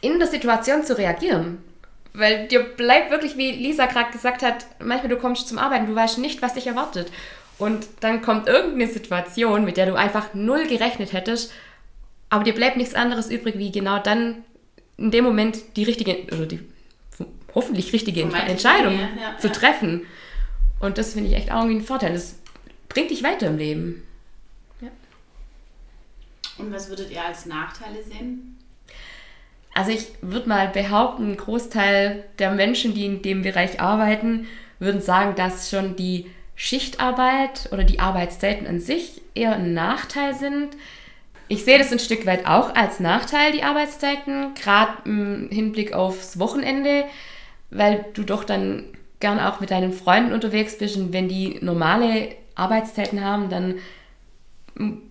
in 0.00 0.18
der 0.18 0.28
Situation 0.28 0.84
zu 0.84 0.96
reagieren. 0.98 1.58
Weil 2.12 2.46
dir 2.48 2.62
bleibt 2.62 3.10
wirklich, 3.10 3.36
wie 3.36 3.52
Lisa 3.52 3.86
gerade 3.86 4.12
gesagt 4.12 4.42
hat, 4.42 4.66
manchmal 4.78 5.08
du 5.08 5.16
kommst 5.16 5.48
zum 5.48 5.58
Arbeiten, 5.58 5.86
du 5.86 5.94
weißt 5.94 6.18
nicht, 6.18 6.42
was 6.42 6.54
dich 6.54 6.66
erwartet. 6.66 7.10
Und 7.58 7.86
dann 8.00 8.22
kommt 8.22 8.48
irgendeine 8.48 8.92
Situation, 8.92 9.64
mit 9.64 9.76
der 9.76 9.86
du 9.86 9.94
einfach 9.94 10.34
null 10.34 10.66
gerechnet 10.66 11.12
hättest, 11.12 11.52
aber 12.28 12.44
dir 12.44 12.54
bleibt 12.54 12.76
nichts 12.76 12.94
anderes 12.94 13.30
übrig, 13.30 13.58
wie 13.58 13.70
genau 13.70 13.98
dann 13.98 14.44
in 14.96 15.10
dem 15.10 15.24
Moment 15.24 15.76
die 15.76 15.84
richtige, 15.84 16.24
oder 16.34 16.46
die 16.46 16.60
hoffentlich 17.54 17.92
richtige 17.92 18.22
Entscheidung 18.22 18.94
ja, 18.94 19.08
ja, 19.20 19.38
zu 19.38 19.52
treffen. 19.52 20.06
Und 20.80 20.98
das 20.98 21.12
finde 21.12 21.28
ich 21.28 21.36
echt 21.36 21.52
auch 21.52 21.60
irgendwie 21.60 21.76
ein 21.76 21.86
Vorteil. 21.86 22.14
Das 22.14 22.36
bringt 22.92 23.10
dich 23.10 23.22
weiter 23.22 23.48
im 23.48 23.58
Leben. 23.58 24.06
Ja. 24.80 24.88
Und 26.58 26.72
was 26.72 26.88
würdet 26.88 27.10
ihr 27.10 27.24
als 27.24 27.46
Nachteile 27.46 28.02
sehen? 28.02 28.58
Also 29.74 29.90
ich 29.90 30.06
würde 30.20 30.48
mal 30.48 30.68
behaupten, 30.68 31.32
ein 31.32 31.36
Großteil 31.36 32.24
der 32.38 32.50
Menschen, 32.52 32.94
die 32.94 33.06
in 33.06 33.22
dem 33.22 33.42
Bereich 33.42 33.80
arbeiten, 33.80 34.46
würden 34.78 35.00
sagen, 35.00 35.34
dass 35.34 35.70
schon 35.70 35.96
die 35.96 36.26
Schichtarbeit 36.54 37.70
oder 37.72 37.84
die 37.84 38.00
Arbeitszeiten 38.00 38.66
an 38.66 38.80
sich 38.80 39.22
eher 39.34 39.54
ein 39.54 39.72
Nachteil 39.72 40.34
sind. 40.34 40.76
Ich 41.48 41.64
sehe 41.64 41.78
das 41.78 41.92
ein 41.92 41.98
Stück 41.98 42.26
weit 42.26 42.46
auch 42.46 42.74
als 42.74 43.00
Nachteil, 43.00 43.52
die 43.52 43.62
Arbeitszeiten, 43.62 44.54
gerade 44.54 44.92
im 45.04 45.48
Hinblick 45.50 45.92
aufs 45.92 46.38
Wochenende, 46.38 47.04
weil 47.70 48.04
du 48.14 48.22
doch 48.24 48.44
dann 48.44 48.84
gern 49.20 49.40
auch 49.40 49.60
mit 49.60 49.70
deinen 49.70 49.92
Freunden 49.92 50.32
unterwegs 50.32 50.76
bist 50.76 50.96
und 50.96 51.12
wenn 51.12 51.28
die 51.28 51.58
normale 51.62 52.34
Arbeitszeiten 52.62 53.24
haben, 53.24 53.50
dann 53.50 53.76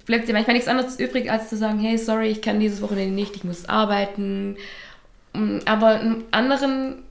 bleibt 0.06 0.28
dir 0.28 0.34
manchmal 0.34 0.56
nichts 0.56 0.68
anderes 0.68 1.00
übrig, 1.00 1.30
als 1.32 1.50
zu 1.50 1.58
sagen, 1.58 1.80
hey, 1.80 1.98
sorry, 1.98 2.28
ich 2.28 2.42
kann 2.42 2.60
dieses 2.60 2.82
Wochenende 2.82 3.14
nicht, 3.14 3.36
ich 3.36 3.44
muss 3.44 3.70
arbeiten. 3.70 4.58
Aber 5.66 6.02
im 6.02 6.24
anderen 6.32 7.04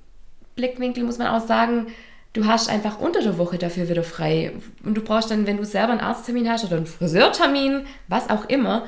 Blickwinkel 0.57 1.05
muss 1.05 1.19
man 1.19 1.29
auch 1.29 1.47
sagen, 1.47 1.87
du 2.33 2.47
hast 2.47 2.69
einfach 2.69 2.99
unter 3.01 3.23
der 3.23 3.39
Woche 3.39 3.59
dafür 3.59 3.89
wieder 3.89 4.03
frei. 4.03 4.53
Und 4.85 4.95
du 4.97 5.01
brauchst 5.01 5.31
dann, 5.31 5.47
wenn 5.47 5.57
du 5.57 5.65
selber 5.65 5.93
einen 5.93 6.01
Arzttermin 6.01 6.49
hast 6.51 6.65
oder 6.65 6.77
einen 6.77 6.87
Friseurtermin, 6.87 7.87
was 8.09 8.31
auch 8.31 8.47
immer, 8.47 8.87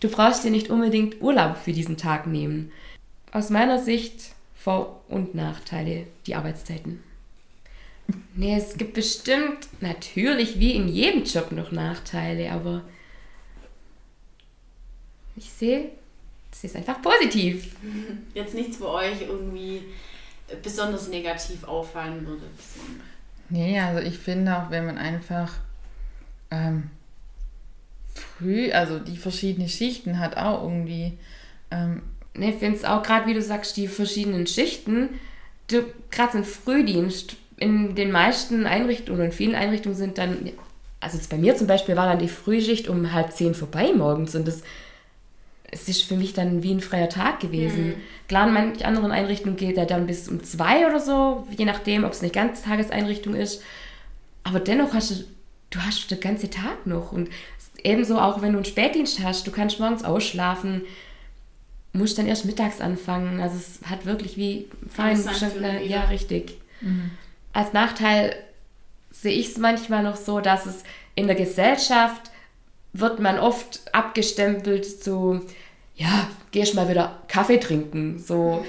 du 0.00 0.08
brauchst 0.08 0.44
dir 0.44 0.50
nicht 0.50 0.70
unbedingt 0.70 1.20
Urlaub 1.20 1.56
für 1.56 1.72
diesen 1.72 1.96
Tag 1.96 2.26
nehmen. 2.26 2.70
Aus 3.32 3.50
meiner 3.50 3.78
Sicht 3.78 4.32
Vor- 4.54 5.00
und 5.08 5.34
Nachteile, 5.34 6.06
die 6.26 6.34
Arbeitszeiten. 6.34 7.02
Nee, 8.34 8.56
es 8.56 8.76
gibt 8.76 8.94
bestimmt 8.94 9.68
natürlich 9.80 10.58
wie 10.60 10.72
in 10.72 10.88
jedem 10.88 11.24
Job 11.24 11.52
noch 11.52 11.72
Nachteile, 11.72 12.52
aber 12.52 12.82
ich 15.36 15.50
sehe, 15.50 15.90
es 16.52 16.64
ist 16.64 16.76
einfach 16.76 17.02
positiv. 17.02 17.76
Jetzt 18.34 18.54
nichts 18.54 18.78
für 18.78 18.88
euch 18.88 19.22
irgendwie 19.22 19.82
besonders 20.62 21.08
negativ 21.08 21.64
auffallen 21.64 22.26
würde. 22.26 22.44
Nee, 23.50 23.78
also 23.80 24.00
ich 24.00 24.18
finde 24.18 24.56
auch, 24.56 24.70
wenn 24.70 24.86
man 24.86 24.98
einfach 24.98 25.54
ähm, 26.50 26.90
früh, 28.14 28.70
also 28.72 28.98
die 28.98 29.16
verschiedenen 29.16 29.68
Schichten 29.68 30.18
hat, 30.18 30.36
auch 30.36 30.62
irgendwie. 30.62 31.18
Ähm, 31.70 32.02
ne, 32.34 32.50
ich 32.50 32.58
finde 32.58 32.78
es 32.78 32.84
auch 32.84 33.02
gerade, 33.02 33.26
wie 33.26 33.34
du 33.34 33.42
sagst, 33.42 33.76
die 33.76 33.88
verschiedenen 33.88 34.46
Schichten, 34.46 35.20
gerade 35.66 36.32
so 36.32 36.38
ein 36.38 36.44
Frühdienst, 36.44 37.36
in 37.58 37.94
den 37.94 38.10
meisten 38.10 38.66
Einrichtungen 38.66 39.22
und 39.22 39.34
vielen 39.34 39.54
Einrichtungen 39.54 39.96
sind 39.96 40.18
dann, 40.18 40.50
also 41.00 41.16
jetzt 41.16 41.30
bei 41.30 41.36
mir 41.36 41.56
zum 41.56 41.66
Beispiel 41.66 41.96
war 41.96 42.06
dann 42.06 42.18
die 42.18 42.28
Frühschicht 42.28 42.88
um 42.88 43.12
halb 43.12 43.32
zehn 43.32 43.54
vorbei 43.54 43.92
morgens 43.94 44.34
und 44.34 44.46
das 44.46 44.62
es 45.70 45.88
ist 45.88 46.02
für 46.02 46.16
mich 46.16 46.32
dann 46.32 46.62
wie 46.62 46.72
ein 46.72 46.80
freier 46.80 47.08
Tag 47.08 47.40
gewesen. 47.40 47.88
Mhm. 47.88 47.94
Klar, 48.26 48.48
in 48.48 48.54
manchen 48.54 48.84
anderen 48.84 49.12
Einrichtungen 49.12 49.56
geht 49.56 49.76
er 49.76 49.86
dann 49.86 50.06
bis 50.06 50.28
um 50.28 50.42
zwei 50.42 50.86
oder 50.86 51.00
so, 51.00 51.46
je 51.56 51.64
nachdem, 51.64 52.04
ob 52.04 52.12
es 52.12 52.22
eine 52.22 52.30
Ganztageseinrichtung 52.30 53.34
ist. 53.34 53.62
Aber 54.44 54.60
dennoch 54.60 54.94
hast 54.94 55.10
du, 55.10 55.14
du 55.70 55.80
hast 55.80 56.10
den 56.10 56.20
ganzen 56.20 56.50
Tag 56.50 56.86
noch. 56.86 57.12
Und 57.12 57.28
ebenso 57.84 58.18
auch, 58.18 58.40
wenn 58.40 58.52
du 58.52 58.58
einen 58.58 58.64
Spätdienst 58.64 59.22
hast, 59.22 59.46
du 59.46 59.50
kannst 59.50 59.78
morgens 59.78 60.04
ausschlafen, 60.04 60.82
musst 61.92 62.16
dann 62.18 62.26
erst 62.26 62.46
mittags 62.46 62.80
anfangen. 62.80 63.40
Also 63.40 63.56
es 63.56 63.80
hat 63.88 64.06
wirklich 64.06 64.36
wie 64.36 64.68
fein 64.88 65.22
ja, 65.86 66.04
richtig. 66.04 66.58
Mhm. 66.80 67.10
Als 67.52 67.72
Nachteil 67.72 68.36
sehe 69.10 69.32
ich 69.32 69.48
es 69.48 69.58
manchmal 69.58 70.02
noch 70.02 70.16
so, 70.16 70.40
dass 70.40 70.66
es 70.66 70.84
in 71.14 71.26
der 71.26 71.36
Gesellschaft 71.36 72.30
wird 72.92 73.20
man 73.20 73.38
oft 73.38 73.82
abgestempelt 73.92 75.02
zu, 75.02 75.44
ja, 75.96 76.28
gehst 76.50 76.74
mal 76.74 76.88
wieder 76.88 77.22
Kaffee 77.28 77.58
trinken. 77.58 78.18
So, 78.18 78.64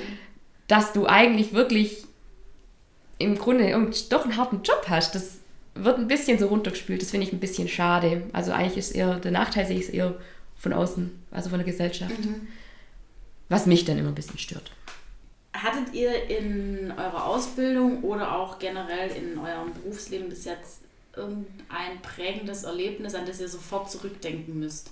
dass 0.67 0.93
du 0.93 1.07
eigentlich 1.07 1.53
wirklich 1.53 2.03
im 3.17 3.37
Grunde 3.37 3.71
doch 4.09 4.23
einen 4.23 4.37
harten 4.37 4.61
Job 4.63 4.85
hast. 4.87 5.15
Das 5.15 5.39
wird 5.75 5.97
ein 5.97 6.07
bisschen 6.07 6.39
so 6.39 6.47
runtergespült. 6.47 7.01
Das 7.01 7.11
finde 7.11 7.27
ich 7.27 7.33
ein 7.33 7.39
bisschen 7.39 7.67
schade. 7.67 8.23
Also 8.33 8.51
eigentlich 8.51 8.77
ist 8.77 8.91
eher, 8.91 9.15
der 9.15 9.31
Nachteil 9.31 9.65
sehe 9.65 9.77
ich 9.77 9.87
es 9.87 9.89
eher 9.89 10.15
von 10.57 10.73
außen, 10.73 11.11
also 11.31 11.49
von 11.49 11.59
der 11.59 11.65
Gesellschaft. 11.65 12.19
Mhm. 12.19 12.47
Was 13.47 13.65
mich 13.65 13.85
dann 13.85 13.97
immer 13.97 14.09
ein 14.09 14.15
bisschen 14.15 14.37
stört. 14.37 14.71
Hattet 15.61 15.93
ihr 15.93 16.29
in 16.29 16.93
eurer 16.97 17.25
Ausbildung 17.25 18.03
oder 18.03 18.35
auch 18.35 18.59
generell 18.59 19.09
in 19.11 19.37
eurem 19.37 19.73
Berufsleben 19.73 20.29
bis 20.29 20.45
jetzt 20.45 20.81
irgendein 21.15 22.01
prägendes 22.01 22.63
Erlebnis, 22.63 23.13
an 23.13 23.25
das 23.25 23.41
ihr 23.41 23.49
sofort 23.49 23.91
zurückdenken 23.91 24.59
müsst? 24.59 24.89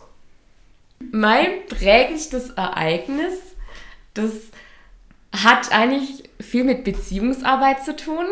Mein 1.00 1.66
prägendstes 1.68 2.50
Ereignis, 2.52 3.36
das 4.14 4.32
hat 5.32 5.72
eigentlich 5.72 6.24
viel 6.42 6.64
mit 6.64 6.84
Beziehungsarbeit 6.84 7.86
zu 7.86 7.96
tun. 7.96 8.26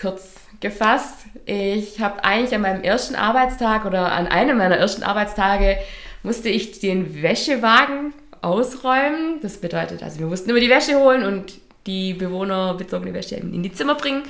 Kurz 0.00 0.36
gefasst, 0.60 1.26
ich 1.44 2.00
habe 2.00 2.24
eigentlich 2.24 2.54
an 2.54 2.62
meinem 2.62 2.82
ersten 2.82 3.14
Arbeitstag 3.14 3.84
oder 3.84 4.12
an 4.12 4.26
einem 4.26 4.58
meiner 4.58 4.76
ersten 4.76 5.04
Arbeitstage 5.04 5.78
musste 6.22 6.48
ich 6.48 6.80
den 6.80 7.22
Wäschewagen 7.22 8.12
ausräumen. 8.42 9.40
Das 9.42 9.58
bedeutet, 9.58 10.02
also 10.02 10.18
wir 10.18 10.26
mussten 10.26 10.50
immer 10.50 10.60
die 10.60 10.70
Wäsche 10.70 10.98
holen 10.98 11.24
und 11.24 11.60
die 11.88 12.14
bewohnerbezogene 12.14 13.14
Wäsche 13.14 13.34
in 13.34 13.62
die 13.62 13.72
Zimmer 13.72 13.96
bringen. 13.96 14.22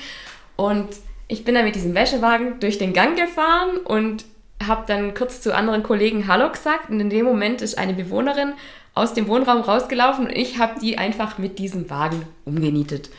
Und 0.57 0.89
ich 1.27 1.45
bin 1.45 1.55
dann 1.55 1.65
mit 1.65 1.75
diesem 1.75 1.95
Wäschewagen 1.95 2.59
durch 2.61 2.79
den 2.79 2.95
Gang 2.95 3.19
gefahren 3.19 3.77
und 3.85 4.25
habe 4.67 4.85
dann 4.87 5.15
kurz 5.15 5.41
zu 5.41 5.55
anderen 5.55 5.83
Kollegen 5.83 6.27
Hallo 6.27 6.51
gesagt 6.51 6.91
und 6.91 7.01
in 7.01 7.11
dem 7.11 7.27
Moment 7.27 7.63
ist 7.63 7.77
eine 7.77 7.95
Bewohnerin 7.95 8.55
aus 8.95 9.15
dem 9.15 9.29
Wohnraum 9.29 9.61
rausgelaufen 9.61 10.27
und 10.27 10.33
ich 10.33 10.59
habe 10.59 10.81
die 10.81 10.99
einfach 10.99 11.39
mit 11.39 11.59
diesem 11.59 11.91
Wagen 11.91 12.25
umgenietet. 12.45 13.11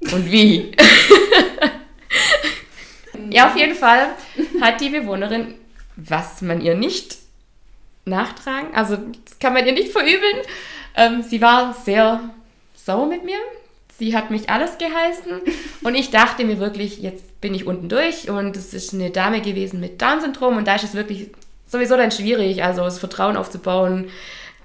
Und 0.00 0.30
wie? 0.30 0.72
ja, 3.30 3.48
auf 3.48 3.56
jeden 3.56 3.76
Fall 3.76 4.08
hat 4.60 4.80
die 4.80 4.90
Bewohnerin, 4.90 5.54
was 5.96 6.42
man 6.42 6.60
ihr 6.60 6.74
nicht 6.74 7.18
nachtragen, 8.04 8.74
also 8.74 8.98
das 9.24 9.38
kann 9.38 9.54
man 9.54 9.66
ihr 9.66 9.72
nicht 9.72 9.92
verübeln, 9.92 10.42
ähm, 10.96 11.22
sie 11.22 11.40
war 11.40 11.72
sehr 11.72 12.20
sauer 12.84 13.06
mit 13.06 13.24
mir, 13.24 13.38
Sie 13.96 14.16
hat 14.16 14.30
mich 14.30 14.50
alles 14.50 14.78
geheißen 14.78 15.40
und 15.82 15.94
ich 15.94 16.10
dachte 16.10 16.44
mir 16.44 16.58
wirklich, 16.58 16.98
jetzt 16.98 17.40
bin 17.40 17.54
ich 17.54 17.66
unten 17.66 17.88
durch 17.88 18.28
und 18.28 18.56
es 18.56 18.74
ist 18.74 18.92
eine 18.92 19.10
Dame 19.10 19.40
gewesen 19.40 19.80
mit 19.80 20.02
Down-Syndrom 20.02 20.56
und 20.56 20.66
da 20.66 20.74
ist 20.74 20.84
es 20.84 20.94
wirklich 20.94 21.30
sowieso 21.66 21.96
dann 21.96 22.10
schwierig, 22.10 22.62
also 22.64 22.82
das 22.82 22.98
Vertrauen 22.98 23.36
aufzubauen. 23.36 24.10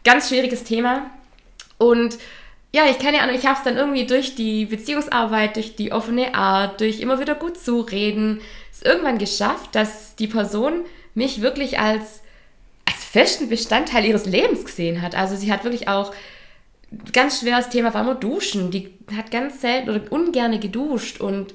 Ganz 0.03 0.29
schwieriges 0.29 0.63
Thema. 0.63 1.10
Und 1.77 2.17
ja, 2.71 2.84
ich 2.89 2.99
keine 2.99 3.21
Ahnung, 3.21 3.36
ich 3.36 3.45
habe 3.45 3.58
es 3.58 3.63
dann 3.63 3.77
irgendwie 3.77 4.05
durch 4.05 4.36
die 4.36 4.65
Beziehungsarbeit, 4.65 5.55
durch 5.55 5.75
die 5.75 5.91
offene 5.91 6.34
Art, 6.36 6.82
durch 6.82 6.99
immer 6.99 7.19
wieder 7.19 7.36
gut 7.36 7.58
zureden, 7.58 8.41
es 8.71 8.82
irgendwann 8.82 9.17
geschafft, 9.17 9.73
dass 9.73 10.15
die 10.15 10.27
Person 10.27 10.86
mich 11.13 11.41
wirklich 11.41 11.79
als, 11.79 12.21
als 12.86 13.03
festen 13.03 13.49
Bestandteil 13.49 14.05
ihres 14.05 14.25
Lebens 14.25 14.65
gesehen 14.65 15.01
hat. 15.01 15.15
Also 15.15 15.36
sie 15.36 15.51
hat 15.51 15.63
wirklich 15.63 15.88
auch 15.88 16.13
ganz 17.13 17.39
schweres 17.39 17.69
Thema 17.69 17.93
war 17.93 18.02
immer 18.02 18.15
Duschen. 18.15 18.71
Die 18.71 18.93
hat 19.15 19.32
ganz 19.32 19.62
selten 19.62 19.89
oder 19.89 20.12
ungerne 20.12 20.60
geduscht 20.60 21.21
und 21.21 21.54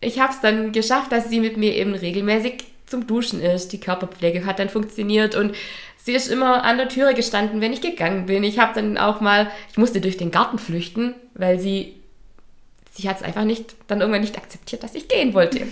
ich 0.00 0.20
habe 0.20 0.32
es 0.32 0.40
dann 0.40 0.72
geschafft, 0.72 1.12
dass 1.12 1.30
sie 1.30 1.40
mit 1.40 1.56
mir 1.56 1.74
eben 1.74 1.94
regelmäßig 1.94 2.64
zum 2.86 3.06
Duschen 3.06 3.40
ist. 3.40 3.72
Die 3.72 3.80
Körperpflege 3.80 4.44
hat 4.44 4.58
dann 4.58 4.68
funktioniert 4.68 5.34
und 5.34 5.54
sie 5.96 6.12
ist 6.12 6.28
immer 6.28 6.64
an 6.64 6.76
der 6.76 6.88
Türe 6.88 7.14
gestanden, 7.14 7.60
wenn 7.60 7.72
ich 7.72 7.80
gegangen 7.80 8.26
bin. 8.26 8.44
Ich 8.44 8.58
habe 8.58 8.74
dann 8.74 8.98
auch 8.98 9.20
mal, 9.20 9.50
ich 9.70 9.78
musste 9.78 10.00
durch 10.00 10.16
den 10.16 10.30
Garten 10.30 10.58
flüchten, 10.58 11.14
weil 11.34 11.58
sie 11.58 11.94
sie 12.96 13.08
hat 13.08 13.16
es 13.16 13.22
einfach 13.22 13.44
nicht, 13.44 13.74
dann 13.88 14.00
irgendwann 14.00 14.20
nicht 14.20 14.36
akzeptiert, 14.36 14.82
dass 14.82 14.94
ich 14.94 15.08
gehen 15.08 15.34
wollte. 15.34 15.62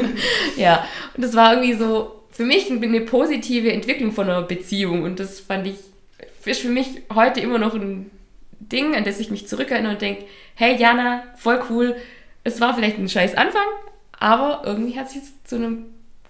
ja, 0.56 0.86
und 1.14 1.24
das 1.24 1.34
war 1.34 1.54
irgendwie 1.54 1.72
so 1.72 2.24
für 2.30 2.44
mich 2.44 2.70
eine 2.70 3.00
positive 3.00 3.72
Entwicklung 3.72 4.12
von 4.12 4.28
einer 4.28 4.42
Beziehung 4.42 5.02
und 5.02 5.18
das 5.18 5.40
fand 5.40 5.66
ich, 5.66 5.76
ist 6.44 6.60
für 6.60 6.68
mich 6.68 6.88
heute 7.14 7.40
immer 7.40 7.58
noch 7.58 7.74
ein 7.74 8.10
Ding, 8.60 8.94
an 8.94 9.04
das 9.04 9.20
ich 9.20 9.30
mich 9.30 9.46
zurückerinnere 9.48 9.92
und 9.92 10.02
denke, 10.02 10.24
hey 10.54 10.76
Jana, 10.76 11.22
voll 11.36 11.62
cool, 11.70 11.96
es 12.44 12.60
war 12.60 12.74
vielleicht 12.74 12.98
ein 12.98 13.08
scheiß 13.08 13.36
Anfang, 13.36 13.66
aber 14.18 14.62
irgendwie 14.64 14.98
hat 14.98 15.10
sich 15.10 15.22
zu 15.44 15.56
einem 15.56 15.86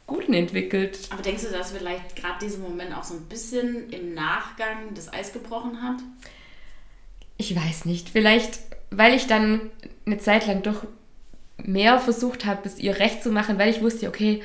Guten 0.06 0.34
entwickelt. 0.34 0.98
Aber 1.10 1.22
denkst 1.22 1.42
du, 1.42 1.50
dass 1.50 1.72
vielleicht 1.72 2.14
gerade 2.14 2.38
dieser 2.40 2.58
Moment 2.58 2.96
auch 2.96 3.02
so 3.02 3.14
ein 3.14 3.24
bisschen 3.24 3.90
im 3.90 4.14
Nachgang 4.14 4.94
das 4.94 5.12
Eis 5.12 5.32
gebrochen 5.32 5.82
hat? 5.82 5.96
Ich 7.36 7.54
weiß 7.54 7.86
nicht. 7.86 8.10
Vielleicht, 8.10 8.60
weil 8.90 9.14
ich 9.14 9.26
dann 9.26 9.70
eine 10.06 10.18
Zeit 10.18 10.46
lang 10.46 10.62
doch 10.62 10.86
mehr 11.58 11.98
versucht 11.98 12.44
habe, 12.44 12.68
es 12.68 12.78
ihr 12.78 12.98
recht 12.98 13.22
zu 13.22 13.30
machen, 13.30 13.58
weil 13.58 13.68
ich 13.68 13.82
wusste, 13.82 14.08
okay, 14.08 14.42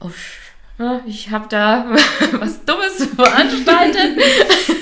oh, 0.00 0.10
ich 1.06 1.30
habe 1.30 1.46
da 1.48 1.86
was 2.32 2.64
Dummes 2.64 3.06
veranstaltet. 3.14 4.18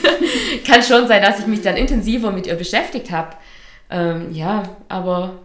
Kann 0.66 0.82
schon 0.82 1.08
sein, 1.08 1.22
dass 1.22 1.40
ich 1.40 1.46
mich 1.46 1.62
dann 1.62 1.76
intensiver 1.76 2.30
mit 2.30 2.46
ihr 2.46 2.54
beschäftigt 2.54 3.10
habe. 3.10 3.36
Ähm, 3.90 4.32
ja, 4.32 4.62
aber 4.88 5.38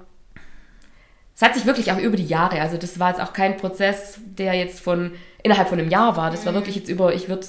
es 1.36 1.42
hat 1.42 1.56
sich 1.56 1.66
wirklich 1.66 1.92
auch 1.92 1.98
über 1.98 2.16
die 2.16 2.26
Jahre, 2.26 2.62
also 2.62 2.78
das 2.78 3.00
war 3.00 3.10
jetzt 3.10 3.22
auch 3.22 3.34
kein 3.34 3.58
Prozess, 3.58 4.20
der 4.24 4.54
jetzt 4.54 4.80
von 4.80 5.12
innerhalb 5.44 5.68
von 5.68 5.80
einem 5.80 5.90
Jahr 5.90 6.16
war. 6.16 6.32
Das 6.32 6.46
war 6.46 6.54
mhm. 6.54 6.58
wirklich 6.58 6.76
jetzt 6.76 6.90
über, 6.90 7.14
ich 7.14 7.28
würde 7.28 7.46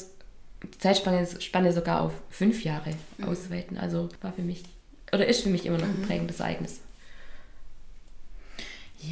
die 0.62 0.78
Zeitspanne 0.78 1.26
Spanne 1.38 1.72
sogar 1.72 2.00
auf 2.00 2.12
fünf 2.30 2.64
Jahre 2.64 2.90
mhm. 3.18 3.28
ausweiten. 3.28 3.78
Also 3.78 4.08
war 4.22 4.32
für 4.32 4.42
mich, 4.42 4.64
oder 5.12 5.26
ist 5.26 5.42
für 5.42 5.50
mich 5.50 5.66
immer 5.66 5.78
noch 5.78 5.86
ein 5.86 6.00
mhm. 6.00 6.06
prägendes 6.06 6.40
Ereignis. 6.40 6.80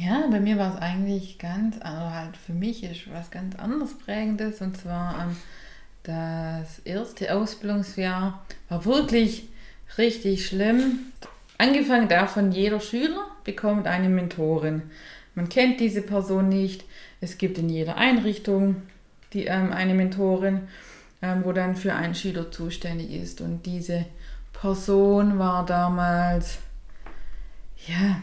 Ja, 0.01 0.27
bei 0.29 0.39
mir 0.39 0.57
war 0.57 0.75
es 0.75 0.81
eigentlich 0.81 1.37
ganz, 1.37 1.77
also 1.79 2.09
halt 2.11 2.37
für 2.37 2.53
mich 2.53 2.83
ist 2.83 3.11
was 3.13 3.31
ganz 3.31 3.55
anderes 3.55 3.97
Prägendes 3.97 4.59
und 4.61 4.77
zwar 4.77 5.21
ähm, 5.21 5.37
das 6.03 6.79
erste 6.79 7.33
Ausbildungsjahr 7.33 8.45
war 8.69 8.85
wirklich 8.85 9.47
richtig 9.97 10.47
schlimm. 10.47 11.11
Angefangen 11.57 12.09
davon, 12.09 12.51
jeder 12.51 12.79
Schüler 12.79 13.25
bekommt 13.43 13.87
eine 13.87 14.09
Mentorin. 14.09 14.83
Man 15.33 15.49
kennt 15.49 15.79
diese 15.79 16.01
Person 16.01 16.49
nicht. 16.49 16.83
Es 17.21 17.37
gibt 17.37 17.57
in 17.57 17.69
jeder 17.69 17.95
Einrichtung 17.97 18.81
die, 19.33 19.45
ähm, 19.45 19.71
eine 19.71 19.93
Mentorin, 19.93 20.67
ähm, 21.21 21.43
wo 21.43 21.53
dann 21.53 21.75
für 21.75 21.93
einen 21.93 22.15
Schüler 22.15 22.51
zuständig 22.51 23.11
ist. 23.11 23.39
Und 23.41 23.65
diese 23.65 24.05
Person 24.51 25.39
war 25.39 25.65
damals, 25.65 26.57
ja, 27.87 28.21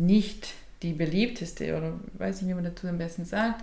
nicht 0.00 0.54
die 0.82 0.92
beliebteste 0.92 1.76
oder 1.76 1.92
weiß 2.14 2.42
nicht, 2.42 2.50
wie 2.50 2.54
man 2.54 2.64
dazu 2.64 2.88
am 2.88 2.98
besten 2.98 3.24
sagt 3.24 3.62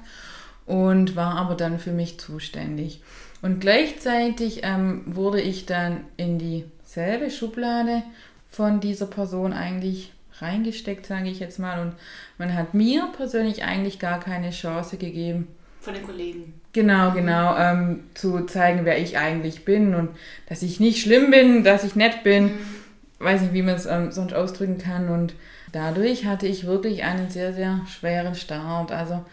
und 0.66 1.16
war 1.16 1.36
aber 1.38 1.56
dann 1.56 1.80
für 1.80 1.92
mich 1.92 2.20
zuständig. 2.20 3.02
Und 3.42 3.60
gleichzeitig 3.60 4.62
ähm, 4.64 5.04
wurde 5.06 5.42
ich 5.42 5.66
dann 5.66 6.02
in 6.18 6.38
dieselbe 6.38 7.32
Schublade 7.32 8.04
von 8.50 8.80
dieser 8.80 9.08
Person 9.08 9.54
eigentlich 9.54 10.12
reingesteckt, 10.40 11.06
sage 11.06 11.30
ich 11.30 11.40
jetzt 11.40 11.60
mal. 11.60 11.82
Und 11.82 11.94
man 12.38 12.54
hat 12.54 12.74
mir 12.74 13.08
persönlich 13.16 13.64
eigentlich 13.64 14.00
gar 14.00 14.20
keine 14.20 14.52
Chance 14.52 14.98
gegeben. 14.98 15.48
Von 15.80 15.94
den 15.94 16.04
Kollegen. 16.04 16.54
Genau, 16.74 17.12
genau, 17.12 17.56
ähm, 17.58 18.04
zu 18.14 18.46
zeigen, 18.46 18.84
wer 18.84 19.00
ich 19.00 19.18
eigentlich 19.18 19.66
bin 19.66 19.96
und 19.96 20.10
dass 20.48 20.62
ich 20.62 20.80
nicht 20.80 21.02
schlimm 21.02 21.32
bin, 21.32 21.64
dass 21.64 21.84
ich 21.84 21.96
nett 21.96 22.24
bin. 22.24 22.46
Mhm. 22.46 22.60
Weiß 23.20 23.42
nicht, 23.42 23.54
wie 23.54 23.64
man 23.64 23.76
es 23.76 23.86
ähm, 23.86 24.12
sonst 24.12 24.34
ausdrücken 24.34 24.78
kann. 24.78 25.10
Und 25.10 25.34
dadurch 25.72 26.26
hatte 26.26 26.48
ich 26.48 26.66
wirklich 26.66 27.04
einen 27.04 27.30
sehr, 27.30 27.54
sehr 27.54 27.82
schweren 27.88 28.36
Start. 28.36 28.92
Also 28.92 29.24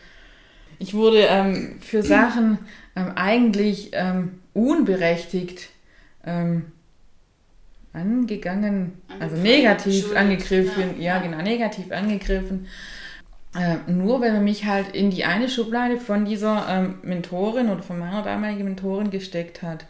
ich 0.78 0.94
wurde 0.94 1.26
ähm, 1.28 1.76
für 1.80 2.02
Sachen 2.02 2.58
ähm, 2.96 3.12
eigentlich 3.14 3.90
ähm, 3.92 4.40
unberechtigt 4.52 5.70
ähm, 6.26 6.66
angegangen, 7.92 9.00
also 9.20 9.36
negativ 9.36 10.16
angegriffen, 10.16 11.00
ja, 11.00 11.16
ja, 11.16 11.22
genau, 11.22 11.42
negativ 11.42 11.92
angegriffen. 11.92 12.66
Äh, 13.56 13.90
nur 13.90 14.20
weil 14.20 14.32
man 14.32 14.42
mich 14.42 14.64
halt 14.64 14.94
in 14.94 15.10
die 15.10 15.24
eine 15.24 15.48
Schublade 15.48 15.98
von 15.98 16.24
dieser 16.24 16.66
ähm, 16.68 16.98
Mentorin 17.02 17.68
oder 17.70 17.82
von 17.82 17.98
meiner 18.00 18.22
damaligen 18.22 18.64
Mentorin 18.64 19.10
gesteckt 19.10 19.62
hat. 19.62 19.86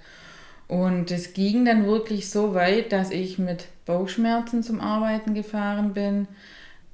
Und 0.69 1.11
es 1.11 1.35
ging 1.35 1.65
dann 1.65 1.87
wirklich 1.87 2.31
so 2.31 2.55
weit, 2.55 2.93
dass 2.93 3.11
ich 3.11 3.39
mit 3.39 3.67
Bauchschmerzen 3.85 4.63
zum 4.63 4.81
Arbeiten 4.81 5.35
gefahren 5.35 5.93
bin, 5.93 6.27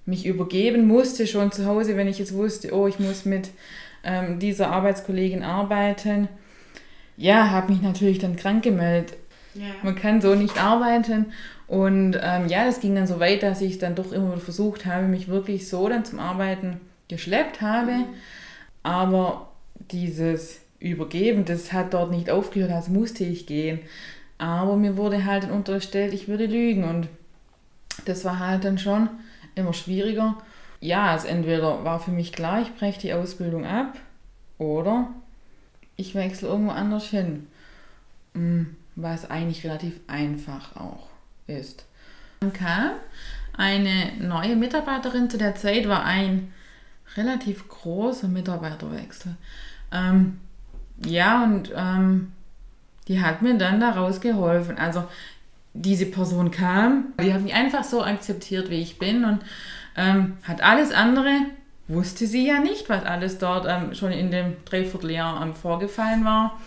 mich 0.07 0.27
übergeben 0.27 0.87
musste 0.87 1.27
schon 1.27 1.53
zu 1.53 1.67
Hause, 1.67 1.97
wenn 1.97 2.09
ich 2.09 2.19
jetzt 2.19 2.35
wusste, 2.35 2.75
oh, 2.75 2.89
ich 2.89 2.99
muss 2.99 3.25
mit 3.25 3.51
ähm, 4.03 4.39
dieser 4.39 4.71
Arbeitskollegin 4.71 5.43
arbeiten. 5.43 6.29
Ja, 7.17 7.51
habe 7.51 7.73
mich 7.73 7.83
natürlich 7.83 8.19
dann 8.19 8.37
krank 8.37 8.65
gemeldet. 8.65 9.17
Ja. 9.55 9.67
Man 9.83 9.95
kann 9.95 10.21
so 10.21 10.35
nicht 10.35 10.63
arbeiten. 10.63 11.27
Und 11.67 12.19
ähm, 12.21 12.49
ja, 12.49 12.65
das 12.65 12.81
ging 12.81 12.95
dann 12.95 13.07
so 13.07 13.21
weit, 13.21 13.43
dass 13.43 13.61
ich 13.61 13.79
dann 13.79 13.95
doch 13.95 14.11
immer 14.11 14.37
versucht 14.39 14.87
habe, 14.87 15.07
mich 15.07 15.29
wirklich 15.29 15.69
so 15.69 15.89
dann 15.89 16.05
zum 16.05 16.19
Arbeiten 16.19 16.81
geschleppt 17.09 17.61
habe. 17.61 17.93
Mhm. 17.93 18.05
Aber 18.83 19.53
dieses 19.91 20.61
Übergeben, 20.81 21.45
das 21.45 21.73
hat 21.73 21.93
dort 21.93 22.11
nicht 22.11 22.31
aufgehört, 22.31 22.73
also 22.73 22.91
musste 22.91 23.25
ich 23.25 23.47
gehen. 23.47 23.81
Aber 24.39 24.77
mir 24.77 24.97
wurde 24.97 25.27
halt 25.27 25.51
unterstellt, 25.51 26.15
ich 26.15 26.27
würde 26.27 26.47
lügen. 26.47 26.85
Und 26.85 27.09
das 28.07 28.25
war 28.25 28.39
halt 28.39 28.65
dann 28.65 28.79
schon 28.79 29.11
immer 29.55 29.75
schwieriger. 29.75 30.37
Ja, 30.81 31.11
also 31.11 31.29
entweder 31.29 31.85
war 31.85 32.01
für 32.01 32.11
mich 32.11 32.33
klar, 32.33 32.63
ich 32.63 32.75
breche 32.75 33.01
die 33.01 33.13
Ausbildung 33.13 33.67
ab 33.67 33.99
oder 34.57 35.11
ich 35.97 36.15
wechsle 36.15 36.49
irgendwo 36.49 36.73
anders 36.73 37.09
hin. 37.09 37.47
Hm, 38.33 38.77
was 38.97 39.31
eigentlich 39.31 39.65
relativ 39.65 40.01
einfach 40.07 40.75
auch 40.77 41.09
ist. 41.47 41.85
Dann 42.41 42.55
kam 42.55 42.93
eine 43.53 44.13
neue 44.19 44.57
Mitarbeiterin 44.57 45.29
zu 45.29 45.37
der 45.37 45.55
Zeit, 45.55 45.87
war 45.89 46.05
ein 46.05 46.53
relativ 47.17 47.69
großer 47.69 48.29
Mitarbeiterwechsel. 48.29 49.37
Ähm, 49.93 50.41
ja, 51.05 51.45
und 51.45 51.73
ähm, 51.75 52.33
die 53.09 53.21
hat 53.23 53.43
mir 53.43 53.57
dann 53.57 53.81
daraus 53.81 54.21
geholfen. 54.21 54.79
Also 54.79 55.05
diese 55.73 56.07
Person 56.07 56.51
kam, 56.51 57.13
die 57.23 57.33
hat 57.33 57.43
mich 57.43 57.55
einfach 57.55 57.85
so 57.85 58.03
akzeptiert, 58.05 58.71
wie 58.71 58.81
ich 58.81 58.99
bin 58.99 59.25
und 59.25 59.41
ähm, 59.97 60.37
hat 60.43 60.63
alles 60.63 60.93
andere, 60.93 61.31
wusste 61.89 62.27
sie 62.27 62.47
ja 62.47 62.61
nicht, 62.61 62.89
was 62.89 63.05
alles 63.05 63.39
dort 63.39 63.67
ähm, 63.69 63.95
schon 63.95 64.13
in 64.13 64.31
dem 64.31 64.57
Dreivierteljahr 64.65 65.43
ähm, 65.43 65.55
vorgefallen 65.55 66.25
war 66.25 66.61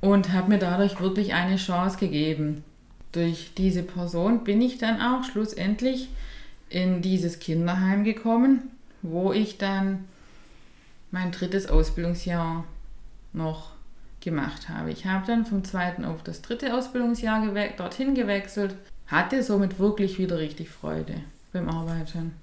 und 0.00 0.32
hat 0.32 0.48
mir 0.48 0.58
dadurch 0.58 1.00
wirklich 1.00 1.34
eine 1.34 1.56
Chance 1.56 1.98
gegeben. 1.98 2.64
Durch 3.12 3.52
diese 3.56 3.82
Person 3.82 4.44
bin 4.44 4.60
ich 4.60 4.78
dann 4.78 5.00
auch 5.00 5.24
schlussendlich 5.24 6.08
in 6.70 7.02
dieses 7.02 7.38
Kinderheim 7.38 8.04
gekommen, 8.04 8.70
wo 9.02 9.32
ich 9.32 9.58
dann 9.58 10.04
mein 11.10 11.32
drittes 11.32 11.68
Ausbildungsjahr 11.68 12.64
noch 13.38 13.70
gemacht 14.20 14.68
habe. 14.68 14.90
Ich 14.90 15.06
habe 15.06 15.26
dann 15.26 15.46
vom 15.46 15.64
zweiten 15.64 16.04
auf 16.04 16.22
das 16.22 16.42
dritte 16.42 16.74
Ausbildungsjahr 16.74 17.46
gewe 17.46 17.70
dorthin 17.76 18.14
gewechselt, 18.14 18.74
hatte 19.06 19.42
somit 19.42 19.78
wirklich 19.78 20.18
wieder 20.18 20.38
richtig 20.38 20.68
Freude 20.68 21.22
beim 21.52 21.68
Arbeiten. 21.70 22.34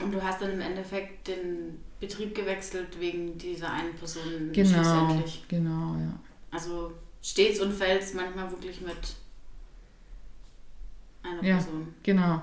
Und 0.00 0.12
du 0.12 0.20
hast 0.20 0.42
dann 0.42 0.52
im 0.52 0.60
Endeffekt 0.60 1.28
den 1.28 1.80
Betrieb 2.00 2.34
gewechselt 2.34 2.98
wegen 2.98 3.38
dieser 3.38 3.72
einen 3.72 3.94
Person 3.94 4.50
genau, 4.52 4.68
schlussendlich. 4.68 5.44
Genau, 5.48 5.94
ja. 5.94 6.18
Also 6.50 6.92
stets 7.22 7.60
und 7.60 7.72
fällst 7.72 8.14
manchmal 8.14 8.50
wirklich 8.50 8.80
mit 8.80 8.96
einer 11.22 11.42
ja, 11.44 11.56
Person. 11.56 11.94
Genau. 12.02 12.42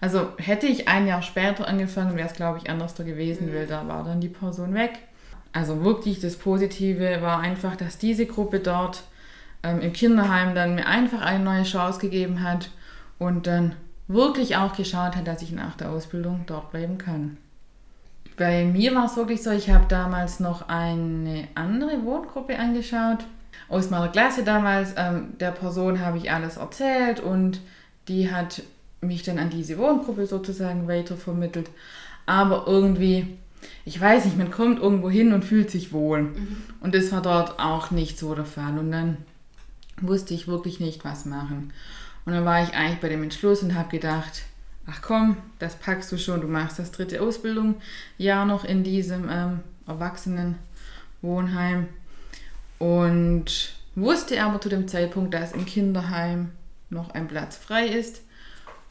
Also 0.00 0.32
hätte 0.38 0.66
ich 0.66 0.88
ein 0.88 1.06
Jahr 1.06 1.22
später 1.22 1.68
angefangen, 1.68 2.16
wäre 2.16 2.28
es, 2.28 2.34
glaube 2.34 2.58
ich, 2.58 2.70
anders 2.70 2.94
gewesen, 2.94 3.50
mhm. 3.50 3.54
weil 3.54 3.66
da 3.66 3.86
war 3.86 4.02
dann 4.02 4.20
die 4.20 4.28
Person 4.28 4.74
weg. 4.74 4.98
Also 5.52 5.84
wirklich 5.84 6.20
das 6.20 6.36
Positive 6.36 7.22
war 7.22 7.40
einfach, 7.40 7.76
dass 7.76 7.98
diese 7.98 8.26
Gruppe 8.26 8.60
dort 8.60 9.02
ähm, 9.62 9.80
im 9.80 9.92
Kinderheim 9.92 10.54
dann 10.54 10.76
mir 10.76 10.86
einfach 10.86 11.20
eine 11.22 11.42
neue 11.42 11.64
Chance 11.64 12.00
gegeben 12.00 12.42
hat 12.42 12.70
und 13.18 13.46
dann 13.46 13.74
wirklich 14.08 14.56
auch 14.56 14.74
geschaut 14.74 15.16
hat, 15.16 15.26
dass 15.26 15.42
ich 15.42 15.52
nach 15.52 15.76
der 15.76 15.90
Ausbildung 15.90 16.44
dort 16.46 16.70
bleiben 16.70 16.98
kann. 16.98 17.36
Bei 18.36 18.64
mir 18.64 18.94
war 18.94 19.04
es 19.04 19.16
wirklich 19.16 19.42
so, 19.42 19.50
ich 19.50 19.70
habe 19.70 19.84
damals 19.88 20.40
noch 20.40 20.68
eine 20.68 21.46
andere 21.54 22.04
Wohngruppe 22.04 22.58
angeschaut. 22.58 23.18
Aus 23.68 23.90
meiner 23.90 24.08
Klasse 24.08 24.44
damals, 24.44 24.94
ähm, 24.96 25.34
der 25.38 25.50
Person 25.50 26.00
habe 26.00 26.18
ich 26.18 26.30
alles 26.30 26.56
erzählt 26.56 27.20
und 27.20 27.60
die 28.08 28.32
hat 28.32 28.62
mich 29.00 29.22
dann 29.22 29.38
an 29.38 29.50
diese 29.50 29.78
Wohngruppe 29.78 30.26
sozusagen 30.26 30.88
weitervermittelt. 30.88 31.70
Aber 32.26 32.64
irgendwie, 32.66 33.36
ich 33.84 34.00
weiß 34.00 34.24
nicht, 34.24 34.38
man 34.38 34.50
kommt 34.50 34.80
irgendwo 34.80 35.10
hin 35.10 35.32
und 35.32 35.44
fühlt 35.44 35.70
sich 35.70 35.92
wohl. 35.92 36.22
Mhm. 36.22 36.56
Und 36.80 36.94
das 36.94 37.12
war 37.12 37.22
dort 37.22 37.58
auch 37.58 37.90
nicht 37.90 38.18
so 38.18 38.34
der 38.34 38.44
Fall. 38.44 38.78
Und 38.78 38.90
dann 38.90 39.18
wusste 40.00 40.34
ich 40.34 40.48
wirklich 40.48 40.80
nicht, 40.80 41.04
was 41.04 41.24
machen. 41.24 41.72
Und 42.24 42.32
dann 42.32 42.44
war 42.44 42.62
ich 42.62 42.74
eigentlich 42.74 43.00
bei 43.00 43.08
dem 43.08 43.22
Entschluss 43.22 43.62
und 43.62 43.74
habe 43.74 43.90
gedacht, 43.90 44.42
ach 44.86 45.02
komm, 45.02 45.36
das 45.58 45.76
packst 45.76 46.10
du 46.12 46.18
schon, 46.18 46.40
du 46.40 46.48
machst 46.48 46.78
das 46.78 46.90
dritte 46.90 47.20
Ausbildung 47.20 47.76
Jahr 48.18 48.44
noch 48.44 48.64
in 48.64 48.84
diesem 48.84 49.28
ähm, 49.30 49.60
Erwachsenenwohnheim. 49.86 51.88
Und 52.78 53.72
wusste 53.94 54.42
aber 54.42 54.60
zu 54.60 54.68
dem 54.68 54.88
Zeitpunkt, 54.88 55.34
dass 55.34 55.52
im 55.52 55.66
Kinderheim 55.66 56.50
noch 56.88 57.10
ein 57.10 57.28
Platz 57.28 57.56
frei 57.56 57.86
ist 57.86 58.22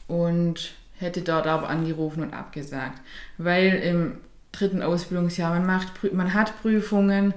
und 0.06 0.72
hätte 0.96 1.22
dort 1.22 1.46
aber 1.46 1.68
angerufen 1.68 2.22
und 2.22 2.34
abgesagt, 2.34 3.00
weil 3.38 3.74
im 3.74 4.18
dritten 4.52 4.82
Ausbildungsjahr 4.82 5.54
man 5.54 5.66
macht, 5.66 6.12
man 6.12 6.34
hat 6.34 6.60
Prüfungen, 6.60 7.34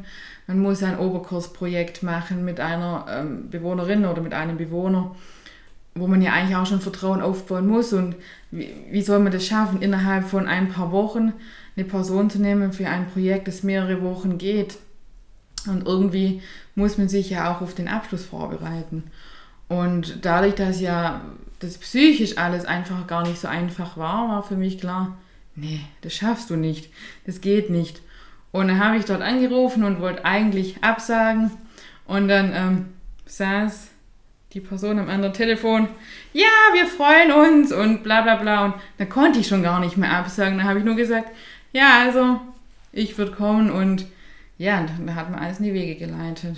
man 0.48 0.60
muss 0.60 0.84
ein 0.84 0.98
Oberkursprojekt 0.98 2.04
machen 2.04 2.44
mit 2.44 2.60
einer 2.60 3.06
ähm, 3.10 3.50
Bewohnerin 3.50 4.06
oder 4.06 4.22
mit 4.22 4.34
einem 4.34 4.58
Bewohner 4.58 5.16
wo 5.96 6.08
man 6.08 6.22
ja 6.22 6.34
eigentlich 6.34 6.56
auch 6.56 6.66
schon 6.66 6.82
Vertrauen 6.82 7.22
aufbauen 7.22 7.68
muss. 7.68 7.94
Und 7.94 8.16
wie, 8.52 8.70
wie 8.90 9.02
soll 9.02 9.20
man 9.20 9.32
das 9.32 9.46
schaffen, 9.46 9.82
innerhalb 9.82 10.26
von 10.26 10.48
ein 10.48 10.70
paar 10.70 10.92
Wochen 10.92 11.34
eine 11.76 11.86
Person 11.86 12.30
zu 12.30 12.40
nehmen 12.40 12.74
für 12.74 12.88
ein 12.88 13.08
Projekt, 13.08 13.48
das 13.48 13.64
mehrere 13.64 14.02
Wochen 14.02 14.38
geht? 14.38 14.78
Und 15.68 15.86
irgendwie 15.86 16.42
muss 16.76 16.98
man 16.98 17.10
sich 17.10 17.30
ja 17.30 17.52
auch 17.52 17.62
auf 17.62 17.74
den 17.74 17.88
Abschluss 17.88 18.26
vorbereiten. 18.26 19.04
Und 19.70 20.26
dadurch, 20.26 20.56
dass 20.56 20.82
ja 20.82 21.22
das 21.60 21.78
psychisch 21.78 22.38
alles 22.38 22.66
einfach 22.66 23.08
gar 23.08 23.26
nicht 23.26 23.40
so 23.40 23.48
einfach 23.48 23.96
war, 23.96 24.28
war 24.28 24.44
für 24.44 24.58
mich 24.58 24.80
klar, 24.80 25.18
nee, 25.56 25.82
das 26.02 26.14
schaffst 26.14 26.50
du 26.50 26.56
nicht, 26.56 26.90
das 27.26 27.42
geht 27.42 27.70
nicht. 27.70 28.02
Und 28.52 28.68
dann 28.68 28.84
habe 28.84 28.98
ich 28.98 29.06
dort 29.06 29.22
angerufen 29.22 29.84
und 29.84 30.00
wollte 30.00 30.26
eigentlich 30.26 30.84
absagen. 30.84 31.52
Und 32.06 32.28
dann 32.28 32.52
ähm, 32.54 32.86
saß 33.26 33.90
die 34.54 34.60
Person 34.60 35.00
am 35.00 35.10
anderen 35.10 35.34
Telefon, 35.34 35.88
ja, 36.34 36.46
wir 36.74 36.86
freuen 36.86 37.32
uns 37.32 37.72
und 37.72 38.04
bla 38.04 38.22
bla 38.22 38.36
bla. 38.36 38.66
Und 38.66 38.76
da 38.98 39.06
konnte 39.06 39.40
ich 39.40 39.48
schon 39.48 39.64
gar 39.64 39.80
nicht 39.80 39.98
mehr 39.98 40.12
absagen. 40.14 40.60
Da 40.60 40.66
habe 40.66 40.80
ich 40.80 40.86
nur 40.86 40.96
gesagt, 40.96 41.30
ja, 41.72 42.02
also 42.04 42.40
ich 42.92 43.18
würde 43.18 43.32
kommen 43.32 43.72
und 43.72 44.06
ja, 44.60 44.86
da 45.04 45.16
hat 45.16 45.32
man 45.32 45.40
alles 45.40 45.60
in 45.60 45.66
die 45.66 45.74
Wege 45.74 45.96
geleitet. 45.96 46.58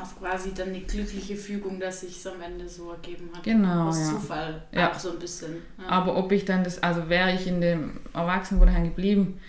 Auf 0.00 0.18
quasi 0.18 0.52
dann 0.54 0.72
die 0.72 0.84
glückliche 0.84 1.36
Fügung, 1.36 1.78
dass 1.78 2.00
sich 2.00 2.16
es 2.16 2.26
am 2.26 2.40
Ende 2.40 2.68
so 2.68 2.90
ergeben 2.90 3.30
hat. 3.34 3.42
Genau. 3.42 3.88
Aus 3.88 3.98
ja. 3.98 4.10
Zufall 4.10 4.62
ja. 4.72 4.92
auch 4.92 4.98
so 4.98 5.12
ein 5.12 5.18
bisschen. 5.18 5.56
Ja. 5.78 5.88
Aber 5.88 6.16
ob 6.16 6.32
ich 6.32 6.44
dann 6.44 6.64
das, 6.64 6.82
also 6.82 7.08
wäre 7.08 7.32
ich 7.32 7.46
in 7.46 7.60
dem 7.60 8.00
Erwachsenenwohnheim 8.12 8.84
geblieben, 8.84 9.40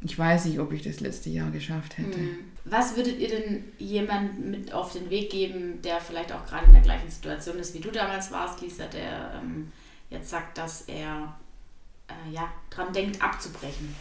ich 0.00 0.18
weiß 0.18 0.46
nicht, 0.46 0.58
ob 0.58 0.72
ich 0.72 0.82
das 0.82 1.00
letzte 1.00 1.30
Jahr 1.30 1.50
geschafft 1.50 1.98
hätte. 1.98 2.18
Mhm. 2.18 2.38
Was 2.64 2.96
würdet 2.96 3.18
ihr 3.18 3.28
denn 3.28 3.64
jemandem 3.78 4.50
mit 4.50 4.72
auf 4.72 4.92
den 4.92 5.10
Weg 5.10 5.30
geben, 5.30 5.80
der 5.82 6.00
vielleicht 6.00 6.32
auch 6.32 6.46
gerade 6.46 6.66
in 6.66 6.72
der 6.72 6.82
gleichen 6.82 7.10
Situation 7.10 7.58
ist, 7.58 7.74
wie 7.74 7.80
du 7.80 7.90
damals 7.90 8.30
warst, 8.30 8.60
Lisa, 8.60 8.86
der 8.86 9.40
ähm, 9.42 9.72
jetzt 10.10 10.30
sagt, 10.30 10.58
dass 10.58 10.82
er 10.82 11.36
äh, 12.08 12.32
ja, 12.32 12.48
dran 12.70 12.92
denkt, 12.92 13.22
abzubrechen? 13.22 13.94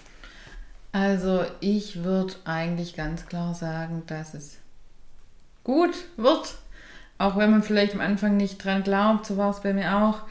Also 0.92 1.46
ich 1.60 2.04
würde 2.04 2.36
eigentlich 2.44 2.96
ganz 2.96 3.26
klar 3.26 3.56
sagen, 3.56 4.04
dass 4.08 4.34
es 4.34 4.58
gut 5.64 5.94
wird, 6.18 6.56
auch 7.18 7.38
wenn 7.38 7.52
man 7.52 7.64
vielleicht 7.64 7.94
am 7.94 8.02
Anfang 8.02 8.38
nicht 8.38 8.64
dran 8.64 8.84
glaubt, 8.84 9.26
so 9.26 9.38
war 9.38 9.52
es 9.52 9.62
bei 9.62 9.74
mir 9.74 9.98
auch. 9.98 10.22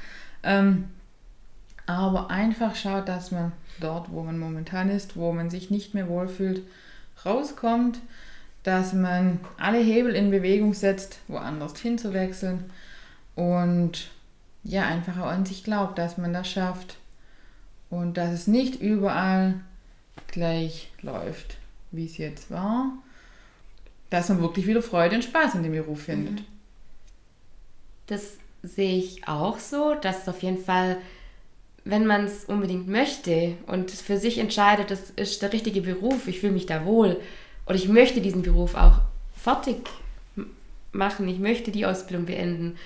Ähm, 0.43 0.89
aber 1.87 2.31
einfach 2.31 2.77
schaut, 2.77 3.09
dass 3.09 3.31
man 3.31 3.53
dort, 3.81 4.13
wo 4.13 4.23
man 4.23 4.39
momentan 4.39 4.91
ist, 4.91 5.17
wo 5.17 5.33
man 5.33 5.51
sich 5.51 5.71
nicht 5.71 5.95
mehr 5.95 6.09
wohlfühlt, 6.09 6.63
rauskommt, 7.25 7.99
dass 8.63 8.93
man 8.93 9.41
alle 9.59 9.79
Hebel 9.79 10.15
in 10.15 10.31
Bewegung 10.31 10.75
setzt, 10.75 11.19
woanders 11.29 11.79
hinzuwechseln 11.79 12.71
und 13.35 14.11
ja, 14.63 14.85
einfach 14.87 15.19
auch 15.19 15.27
an 15.27 15.47
sich 15.47 15.65
glaubt, 15.65 15.99
dass 15.99 16.19
man 16.19 16.33
das 16.33 16.49
schafft 16.49 16.99
und 17.89 18.17
dass 18.17 18.31
es 18.31 18.47
nicht 18.47 18.81
überall 18.81 19.55
gleich 20.29 20.91
läuft, 21.03 21.57
wie 21.91 22.05
es 22.05 22.19
jetzt 22.19 22.51
war, 22.51 22.93
dass 24.11 24.29
man 24.29 24.41
wirklich 24.41 24.67
wieder 24.67 24.83
Freude 24.83 25.17
und 25.17 25.25
Spaß 25.25 25.55
in 25.55 25.63
dem 25.63 25.73
Beruf 25.73 26.03
findet. 26.03 26.43
Das 28.07 28.39
sehe 28.63 28.99
ich 28.99 29.27
auch 29.27 29.59
so, 29.59 29.95
dass 29.95 30.23
es 30.23 30.29
auf 30.29 30.43
jeden 30.43 30.63
Fall, 30.63 30.99
wenn 31.85 32.07
man 32.07 32.25
es 32.25 32.45
unbedingt 32.45 32.89
möchte 32.89 33.57
und 33.67 33.91
für 33.91 34.19
sich 34.19 34.39
entscheidet, 34.39 34.91
das 34.91 35.11
ist 35.11 35.41
der 35.43 35.53
richtige 35.53 35.81
Beruf, 35.81 36.27
ich 36.27 36.41
fühle 36.41 36.53
mich 36.53 36.67
da 36.67 36.85
wohl 36.85 37.21
oder 37.67 37.77
ich 37.77 37.89
möchte 37.89 38.21
diesen 38.21 38.43
Beruf 38.43 38.75
auch 38.75 39.01
fertig 39.35 39.77
machen, 40.93 41.29
ich 41.29 41.39
möchte 41.39 41.71
die 41.71 41.87
Ausbildung 41.87 42.27
beenden, 42.27 42.77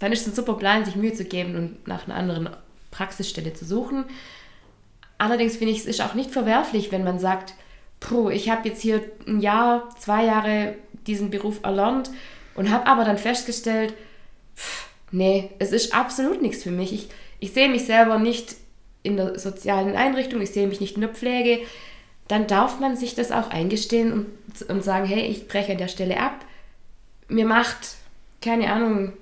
dann 0.00 0.12
ist 0.12 0.22
es 0.22 0.32
ein 0.32 0.34
super 0.34 0.54
Plan, 0.54 0.84
sich 0.84 0.96
Mühe 0.96 1.12
zu 1.12 1.24
geben 1.24 1.54
und 1.54 1.86
nach 1.86 2.06
einer 2.06 2.16
anderen 2.16 2.50
Praxisstelle 2.90 3.54
zu 3.54 3.64
suchen. 3.64 4.04
Allerdings 5.16 5.56
finde 5.56 5.72
ich, 5.72 5.78
es 5.78 5.86
ist 5.86 6.00
auch 6.00 6.14
nicht 6.14 6.32
verwerflich, 6.32 6.90
wenn 6.90 7.04
man 7.04 7.20
sagt, 7.20 7.54
Puh, 8.02 8.30
ich 8.30 8.50
habe 8.50 8.68
jetzt 8.68 8.82
hier 8.82 9.02
ein 9.26 9.40
Jahr, 9.40 9.88
zwei 9.98 10.24
Jahre 10.24 10.74
diesen 11.06 11.30
Beruf 11.30 11.60
erlernt 11.62 12.10
und 12.54 12.70
habe 12.70 12.86
aber 12.86 13.04
dann 13.04 13.18
festgestellt, 13.18 13.94
pff, 14.56 14.88
nee, 15.12 15.50
es 15.58 15.72
ist 15.72 15.94
absolut 15.94 16.42
nichts 16.42 16.62
für 16.62 16.70
mich. 16.70 16.92
Ich, 16.92 17.08
ich 17.38 17.52
sehe 17.52 17.68
mich 17.68 17.84
selber 17.84 18.18
nicht 18.18 18.56
in 19.02 19.16
der 19.16 19.38
sozialen 19.38 19.96
Einrichtung, 19.96 20.40
ich 20.40 20.50
sehe 20.50 20.66
mich 20.66 20.80
nicht 20.80 20.96
in 20.96 21.02
der 21.02 21.10
Pflege. 21.10 21.60
Dann 22.28 22.46
darf 22.46 22.80
man 22.80 22.96
sich 22.96 23.14
das 23.14 23.32
auch 23.32 23.50
eingestehen 23.50 24.12
und, 24.12 24.70
und 24.70 24.84
sagen, 24.84 25.06
hey, 25.06 25.26
ich 25.26 25.48
breche 25.48 25.72
an 25.72 25.78
der 25.78 25.88
Stelle 25.88 26.20
ab. 26.20 26.44
Mir 27.28 27.46
macht, 27.46 27.96
keine 28.40 28.72
Ahnung, 28.72 29.12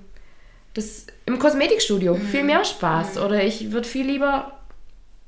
das 0.73 1.07
im 1.25 1.39
Kosmetikstudio 1.39 2.15
mhm. 2.15 2.21
viel 2.21 2.43
mehr 2.43 2.63
Spaß. 2.63 3.15
Mhm. 3.15 3.21
Oder 3.21 3.43
ich 3.43 3.71
würde 3.71 3.87
viel 3.87 4.05
lieber 4.05 4.59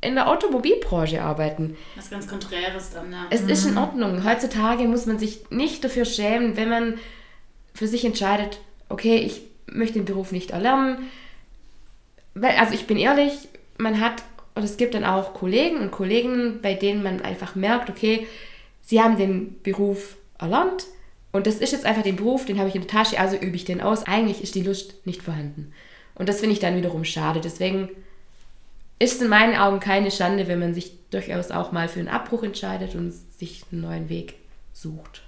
in 0.04 0.16
der 0.16 0.30
Automobilbranche 0.30 1.22
arbeiten. 1.22 1.78
Was 1.96 2.10
ganz 2.10 2.28
Konträres 2.28 2.92
dann, 2.92 3.12
ja. 3.12 3.26
Es 3.30 3.44
mhm. 3.44 3.50
ist 3.50 3.66
in 3.66 3.72
mhm. 3.72 3.78
Ordnung. 3.78 4.24
Heutzutage 4.24 4.84
muss 4.84 5.06
man 5.06 5.20
sich 5.20 5.50
nicht 5.50 5.84
dafür 5.84 6.06
schämen, 6.06 6.58
wenn 6.58 6.70
man 6.70 7.00
für 7.74 7.88
sich 7.88 8.06
entscheidet, 8.06 8.60
okay, 8.90 9.18
ich 9.18 9.42
möchte 9.68 9.96
den 9.96 10.06
Beruf 10.06 10.32
nicht 10.32 10.52
erlernen. 10.52 11.10
Also 12.40 12.74
ich 12.74 12.88
bin 12.88 12.98
ehrlich, 12.98 13.48
man 13.78 14.00
hat, 14.00 14.24
und 14.56 14.64
es 14.64 14.78
gibt 14.78 14.94
dann 14.94 15.04
auch 15.04 15.34
Kollegen 15.34 15.78
und 15.78 15.92
Kolleginnen, 15.92 16.62
bei 16.62 16.74
denen 16.74 17.02
man 17.04 17.22
einfach 17.22 17.56
merkt, 17.56 17.90
okay, 17.90 18.28
sie 18.82 19.02
haben 19.02 19.18
den 19.18 19.62
Beruf 19.64 20.18
erlernt 20.38 20.86
und 21.34 21.48
das 21.48 21.56
ist 21.56 21.72
jetzt 21.72 21.86
einfach 21.86 22.04
den 22.04 22.16
Beruf, 22.16 22.46
den 22.46 22.60
habe 22.60 22.70
ich 22.70 22.76
in 22.76 22.82
der 22.82 22.90
Tasche, 22.90 23.20
also 23.20 23.36
übe 23.36 23.56
ich 23.56 23.66
den 23.66 23.82
aus. 23.82 24.06
Eigentlich 24.06 24.42
ist 24.42 24.54
die 24.54 24.62
Lust 24.62 25.06
nicht 25.06 25.24
vorhanden. 25.24 25.74
Und 26.14 26.30
das 26.30 26.40
finde 26.40 26.54
ich 26.54 26.60
dann 26.60 26.78
wiederum 26.78 27.04
schade. 27.04 27.42
Deswegen 27.42 27.90
ist 29.00 29.22
in 29.22 29.30
meinen 29.30 29.56
Augen 29.56 29.80
keine 29.80 30.12
Schande, 30.12 30.48
wenn 30.48 30.60
man 30.60 30.74
sich 30.74 30.98
durchaus 31.10 31.52
auch 31.52 31.72
mal 31.72 31.88
für 31.88 32.00
einen 32.00 32.10
Abbruch 32.10 32.44
entscheidet 32.44 32.96
und 32.96 33.12
sich 33.12 33.64
einen 33.72 33.82
neuen 33.82 34.10
Weg 34.10 34.36
sucht. 34.74 35.22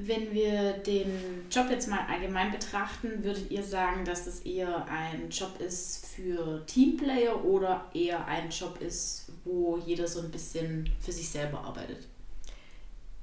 Wenn 0.00 0.32
wir 0.32 0.74
den 0.74 1.10
Job 1.50 1.66
jetzt 1.70 1.88
mal 1.88 2.06
allgemein 2.08 2.52
betrachten, 2.52 3.24
würdet 3.24 3.50
ihr 3.50 3.64
sagen, 3.64 4.04
dass 4.04 4.26
das 4.26 4.40
eher 4.40 4.86
ein 4.86 5.28
Job 5.28 5.60
ist 5.60 6.06
für 6.06 6.64
Teamplayer 6.66 7.44
oder 7.44 7.84
eher 7.92 8.24
ein 8.26 8.48
Job 8.50 8.80
ist, 8.80 9.32
wo 9.44 9.76
jeder 9.84 10.06
so 10.06 10.20
ein 10.20 10.30
bisschen 10.30 10.88
für 11.00 11.10
sich 11.10 11.28
selber 11.28 11.64
arbeitet? 11.64 12.06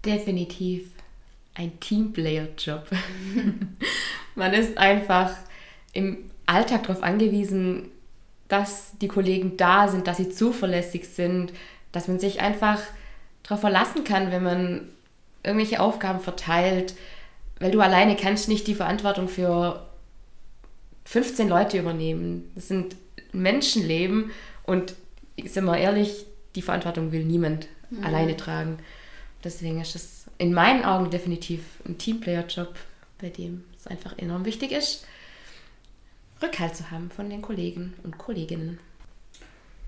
Definitiv 0.04 0.90
ein 1.54 1.80
Teamplayer-Job. 1.80 2.88
Man 4.36 4.54
ist 4.54 4.78
einfach 4.78 5.34
im 5.94 6.30
Alltag 6.46 6.84
darauf 6.84 7.02
angewiesen, 7.02 7.90
dass 8.48 8.92
die 9.02 9.08
Kollegen 9.08 9.58
da 9.58 9.88
sind, 9.88 10.08
dass 10.08 10.18
sie 10.18 10.30
zuverlässig 10.30 11.08
sind, 11.08 11.54
dass 11.92 12.08
man 12.08 12.20
sich 12.20 12.42
einfach 12.42 12.80
darauf 13.44 13.62
verlassen 13.62 14.04
kann, 14.04 14.32
wenn 14.32 14.44
man 14.44 14.90
irgendwelche 15.44 15.80
Aufgaben 15.80 16.20
verteilt, 16.20 16.96
weil 17.60 17.72
du 17.72 17.80
alleine 17.82 18.16
kannst 18.16 18.50
nicht 18.50 18.68
die 18.68 18.76
Verantwortung 18.76 19.28
für 19.28 19.86
15 21.06 21.48
Leute 21.48 21.78
übernehmen. 21.78 22.52
Das 22.56 22.68
sind 22.68 22.96
Menschenleben 23.32 24.32
und 24.64 24.96
sind 25.44 25.66
wir 25.66 25.78
ehrlich, 25.78 26.26
die 26.56 26.62
Verantwortung 26.62 27.12
will 27.12 27.24
niemand 27.24 27.68
mhm. 27.90 28.04
alleine 28.04 28.36
tragen. 28.36 28.80
Deswegen 29.44 29.80
ist 29.82 29.96
es 29.96 30.26
in 30.38 30.54
meinen 30.54 30.84
Augen 30.84 31.12
definitiv 31.12 31.62
ein 31.86 31.98
Teamplayer-Job, 31.98 32.76
bei 33.22 33.30
dem 33.30 33.64
es 33.78 33.88
einfach 33.88 34.18
enorm 34.18 34.46
wichtig 34.46 34.72
ist, 34.72 35.06
Rückhalt 36.42 36.76
zu 36.76 36.92
haben 36.92 37.10
von 37.10 37.30
den 37.30 37.42
Kollegen 37.42 37.94
und 38.04 38.18
Kolleginnen. 38.18 38.80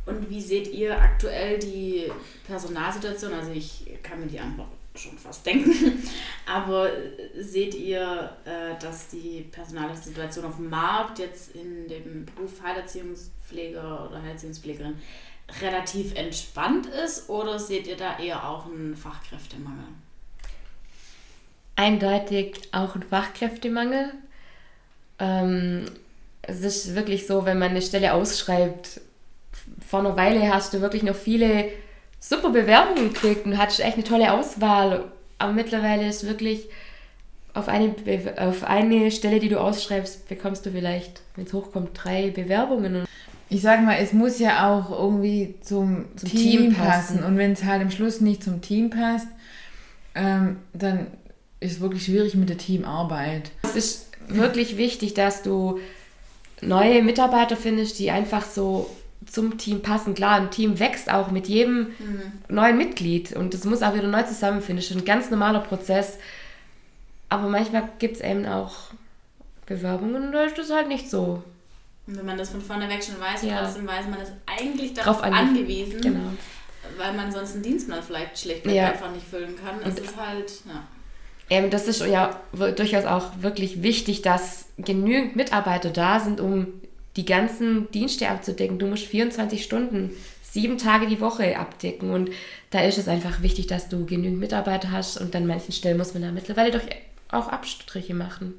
Und 0.06 0.30
wie 0.30 0.42
seht 0.42 0.74
ihr 0.74 1.00
aktuell 1.00 1.60
die 1.60 2.10
Personalsituation? 2.46 3.34
Also 3.34 3.52
ich 3.52 3.86
kann 4.02 4.22
mir 4.22 4.28
die 4.28 4.40
Antwort 4.40 4.70
schon 4.96 5.18
fast 5.18 5.46
denken, 5.46 6.02
aber 6.46 6.90
seht 7.38 7.76
ihr, 7.76 8.32
äh, 8.46 8.80
dass 8.82 9.10
die 9.10 9.46
Personalsituation 9.52 10.46
auf 10.46 10.56
dem 10.56 10.70
Markt 10.70 11.20
jetzt 11.20 11.56
in 11.56 11.88
dem 11.88 12.26
Beruf 12.26 12.64
Heilerziehungspfleger 12.64 14.10
oder 14.10 14.22
Heilerziehungspflegerin 14.22 14.96
relativ 15.62 16.16
entspannt 16.16 16.88
ist 16.88 17.30
oder 17.30 17.60
seht 17.60 17.88
ihr 17.88 17.96
da 17.96 18.18
eher 18.18 18.48
auch 18.50 18.66
einen 18.66 18.96
Fachkräftemangel? 18.96 19.86
Eindeutig 21.76 22.70
auch 22.72 22.96
ein 22.96 23.04
Fachkräftemangel. 23.04 24.14
Ähm, 25.20 25.86
es 26.48 26.62
ist 26.62 26.96
wirklich 26.96 27.28
so, 27.28 27.46
wenn 27.46 27.60
man 27.60 27.72
eine 27.72 27.82
Stelle 27.82 28.14
ausschreibt, 28.14 29.02
vor 29.88 30.00
einer 30.00 30.16
Weile 30.16 30.54
hast 30.54 30.74
du 30.74 30.82
wirklich 30.82 31.04
noch 31.04 31.16
viele 31.16 31.66
super 32.20 32.50
Bewerbungen 32.50 33.14
gekriegt 33.14 33.46
und 33.46 33.58
hattest 33.58 33.82
echt 33.82 33.96
eine 33.96 34.04
tolle 34.04 34.34
Auswahl. 34.34 35.06
Aber 35.38 35.54
mittlerweile 35.54 36.08
ist 36.08 36.26
wirklich 36.26 36.68
auf 37.54 37.68
eine, 37.68 37.94
auf 38.38 38.64
eine 38.64 39.12
Stelle, 39.12 39.40
die 39.40 39.50
du 39.50 39.60
ausschreibst, 39.60 40.28
bekommst 40.30 40.66
du 40.66 40.72
vielleicht, 40.72 41.22
wenn 41.36 41.46
es 41.46 41.54
hochkommt, 41.54 41.90
drei 41.94 42.30
Bewerbungen. 42.30 43.06
Ich 43.50 43.62
sage 43.62 43.82
mal, 43.82 43.98
es 44.00 44.14
muss 44.14 44.40
ja 44.40 44.70
auch 44.70 44.92
irgendwie 44.92 45.56
zum, 45.62 46.06
zum 46.16 46.30
Team, 46.30 46.62
Team, 46.62 46.74
passen. 46.74 47.24
Und 47.24 47.38
wenn 47.38 47.54
es 47.54 47.64
halt 47.64 47.82
am 47.82 47.92
Schluss 47.92 48.22
nicht 48.22 48.44
zum 48.44 48.62
Team 48.62 48.90
passt, 48.90 49.28
ähm, 50.16 50.58
dann 50.74 51.08
ist 51.60 51.74
es 51.74 51.82
wirklich 51.82 52.06
schwierig 52.06 52.36
mit 52.36 52.50
der 52.50 52.58
Teamarbeit. 52.58 53.52
Es 53.64 53.76
ist 53.76 54.12
wirklich 54.28 54.78
wichtig, 54.78 55.14
dass 55.14 55.44
du 55.44 55.80
neue 56.62 57.04
Mitarbeiter 57.04 57.56
findest, 57.56 58.00
die 58.00 58.12
einfach 58.12 58.46
so 58.46 58.90
zum 59.26 59.58
Team 59.58 59.82
passen. 59.82 60.14
Klar, 60.14 60.36
ein 60.38 60.52
Team 60.52 60.80
wächst 60.80 61.12
auch 61.12 61.32
mit 61.32 61.48
jedem 61.48 61.90
mhm. 62.00 62.32
neuen 62.50 62.78
Mitglied 62.78 63.34
und 63.34 63.54
es 63.54 63.66
muss 63.66 63.82
auch 63.82 63.94
wieder 63.94 64.08
neu 64.08 64.24
zusammenfinden. 64.24 64.78
Das 64.78 64.92
ist 64.92 64.98
ein 64.98 65.06
ganz 65.06 65.30
normaler 65.30 65.60
Prozess. 65.60 66.18
Aber 67.30 67.50
manchmal 67.50 67.90
gibt 68.00 68.18
es 68.18 68.22
eben 68.22 68.46
auch 68.46 68.74
Bewerbungen 69.66 70.28
und 70.28 70.32
da 70.32 70.44
ist 70.44 70.58
das 70.58 70.72
halt 70.72 70.88
nicht 70.88 71.10
so. 71.10 71.44
Und 72.08 72.18
wenn 72.18 72.26
man 72.26 72.38
das 72.38 72.50
von 72.52 72.62
vorne 72.62 72.88
weg 72.88 73.04
schon 73.04 73.20
weiß, 73.20 73.44
ja. 73.44 73.62
trotzdem 73.62 73.86
weiß 73.86 74.06
man 74.08 74.22
ist 74.22 74.32
eigentlich 74.46 74.94
darauf 74.94 75.22
angewiesen, 75.22 76.00
genau. 76.00 76.32
weil 76.98 77.14
man 77.14 77.30
sonst 77.32 77.56
einen 77.56 77.64
Dienstplan 77.64 78.02
vielleicht 78.02 78.40
schlicht 78.40 78.66
ja. 78.66 78.92
einfach 78.92 79.12
nicht 79.12 79.28
füllen 79.28 79.56
kann. 79.58 79.76
Das 79.84 80.00
und 80.00 80.06
ist 80.06 80.16
halt, 80.16 80.52
ja. 80.66 80.84
Ähm, 81.50 81.70
das 81.70 81.88
ist 81.88 82.06
ja 82.06 82.40
durchaus 82.52 83.06
auch 83.06 83.42
wirklich 83.42 83.82
wichtig, 83.84 84.22
dass 84.22 84.66
genügend 84.78 85.36
Mitarbeiter 85.36 85.90
da 85.90 86.20
sind, 86.20 86.40
um 86.40 86.68
die 87.16 87.26
ganzen 87.26 87.90
Dienste 87.92 88.30
abzudecken. 88.30 88.80
Du 88.80 88.88
musst 88.88 89.06
24 89.06 89.64
Stunden, 89.64 90.12
sieben 90.44 90.78
Tage 90.78 91.08
die 91.08 91.20
Woche 91.20 91.58
abdecken. 91.58 92.12
Und 92.12 92.30
da 92.70 92.82
ist 92.82 92.98
es 92.98 93.08
einfach 93.08 93.42
wichtig, 93.42 93.68
dass 93.68 93.90
du 93.90 94.06
genügend 94.06 94.40
Mitarbeiter 94.40 94.92
hast. 94.92 95.18
Und 95.18 95.36
an 95.36 95.48
manchen 95.48 95.72
Stellen 95.72 95.98
muss 95.98 96.14
man 96.14 96.24
da 96.24 96.32
mittlerweile 96.32 96.72
doch 96.72 96.84
auch 97.30 97.48
Abstriche 97.48 98.14
machen. 98.14 98.54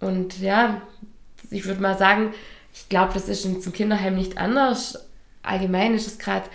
Und 0.00 0.40
ja, 0.40 0.82
ich 1.50 1.64
würde 1.66 1.80
mal 1.80 1.98
sagen, 1.98 2.32
ich 2.72 2.88
glaube, 2.88 3.14
das 3.14 3.28
ist 3.28 3.42
zum 3.62 3.72
Kinderheim 3.72 4.14
nicht 4.14 4.38
anders. 4.38 5.06
Allgemein 5.42 5.94
ist 5.94 6.06
es 6.06 6.18
gerade 6.18 6.48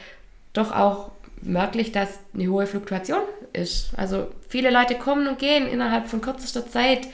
doch 0.54 0.72
auch 0.72 1.12
merklich, 1.46 1.92
dass 1.92 2.20
eine 2.34 2.48
hohe 2.48 2.68
Fluktuation 2.68 3.22
ist. 3.54 3.90
Also 3.98 4.28
viele 4.48 4.72
Leute 4.72 4.96
kommen 4.96 5.28
und 5.28 5.40
gehen 5.40 5.68
innerhalb 5.68 6.08
von 6.08 6.22
kürzester 6.22 6.68
Zeit. 6.68 7.08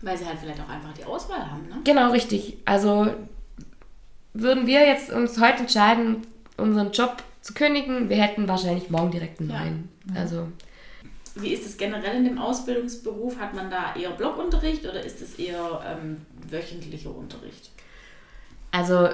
Weil 0.00 0.16
sie 0.16 0.26
halt 0.26 0.38
vielleicht 0.38 0.60
auch 0.60 0.68
einfach 0.68 0.92
die 0.94 1.04
Auswahl 1.04 1.50
haben, 1.50 1.68
ne? 1.68 1.76
Genau, 1.84 2.10
richtig. 2.10 2.58
Also 2.64 3.12
würden 4.32 4.66
wir 4.66 4.86
jetzt 4.86 5.10
uns 5.10 5.40
heute 5.40 5.60
entscheiden, 5.60 6.26
unseren 6.56 6.92
Job 6.92 7.22
zu 7.42 7.54
kündigen, 7.54 8.08
wir 8.08 8.16
hätten 8.16 8.48
wahrscheinlich 8.48 8.90
morgen 8.90 9.10
direkt 9.10 9.40
einen 9.40 9.48
neuen. 9.48 9.88
Ja. 10.14 10.20
Also 10.20 10.48
wie 11.34 11.52
ist 11.52 11.64
es 11.64 11.76
generell 11.76 12.16
in 12.16 12.24
dem 12.24 12.38
Ausbildungsberuf? 12.38 13.38
Hat 13.38 13.54
man 13.54 13.70
da 13.70 13.94
eher 13.94 14.10
Blockunterricht 14.10 14.84
oder 14.84 15.02
ist 15.02 15.22
es 15.22 15.38
eher 15.38 15.80
ähm, 15.86 16.18
wöchentlicher 16.48 17.14
Unterricht? 17.14 17.70
Also 18.72 19.08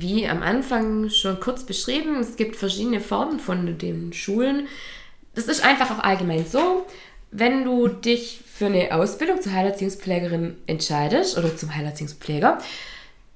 wie 0.00 0.26
am 0.28 0.42
Anfang 0.42 1.10
schon 1.10 1.40
kurz 1.40 1.64
beschrieben, 1.64 2.20
es 2.20 2.36
gibt 2.36 2.56
verschiedene 2.56 3.00
Formen 3.00 3.40
von 3.40 3.78
den 3.78 4.12
Schulen. 4.12 4.68
Das 5.34 5.46
ist 5.46 5.64
einfach 5.64 5.90
auch 5.90 6.02
allgemein 6.02 6.46
so, 6.46 6.86
wenn 7.30 7.64
du 7.64 7.88
dich 7.88 8.40
für 8.46 8.66
eine 8.66 8.94
Ausbildung 8.94 9.42
zur 9.42 9.52
Heilerziehungspflegerin 9.52 10.56
entscheidest 10.66 11.36
oder 11.36 11.56
zum 11.56 11.74
Heilerziehungspfleger, 11.74 12.58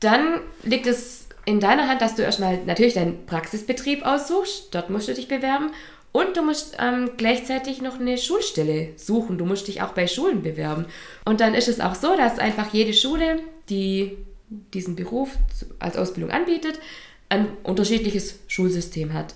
dann 0.00 0.40
liegt 0.62 0.86
es 0.86 1.26
in 1.44 1.60
deiner 1.60 1.88
Hand, 1.88 2.00
dass 2.00 2.14
du 2.14 2.22
erstmal 2.22 2.58
natürlich 2.64 2.94
deinen 2.94 3.26
Praxisbetrieb 3.26 4.04
aussuchst. 4.04 4.74
Dort 4.74 4.90
musst 4.90 5.08
du 5.08 5.14
dich 5.14 5.28
bewerben. 5.28 5.72
Und 6.12 6.36
du 6.36 6.42
musst 6.42 6.76
ähm, 6.80 7.10
gleichzeitig 7.16 7.82
noch 7.82 8.00
eine 8.00 8.18
Schulstelle 8.18 8.88
suchen. 8.96 9.38
Du 9.38 9.44
musst 9.44 9.68
dich 9.68 9.80
auch 9.80 9.92
bei 9.92 10.08
Schulen 10.08 10.42
bewerben. 10.42 10.86
Und 11.24 11.40
dann 11.40 11.54
ist 11.54 11.68
es 11.68 11.80
auch 11.80 11.94
so, 11.94 12.16
dass 12.16 12.38
einfach 12.38 12.72
jede 12.72 12.92
Schule, 12.94 13.40
die 13.68 14.16
diesen 14.50 14.96
Beruf 14.96 15.36
als 15.78 15.96
Ausbildung 15.96 16.30
anbietet, 16.30 16.80
ein 17.28 17.48
unterschiedliches 17.62 18.40
Schulsystem 18.48 19.14
hat. 19.14 19.34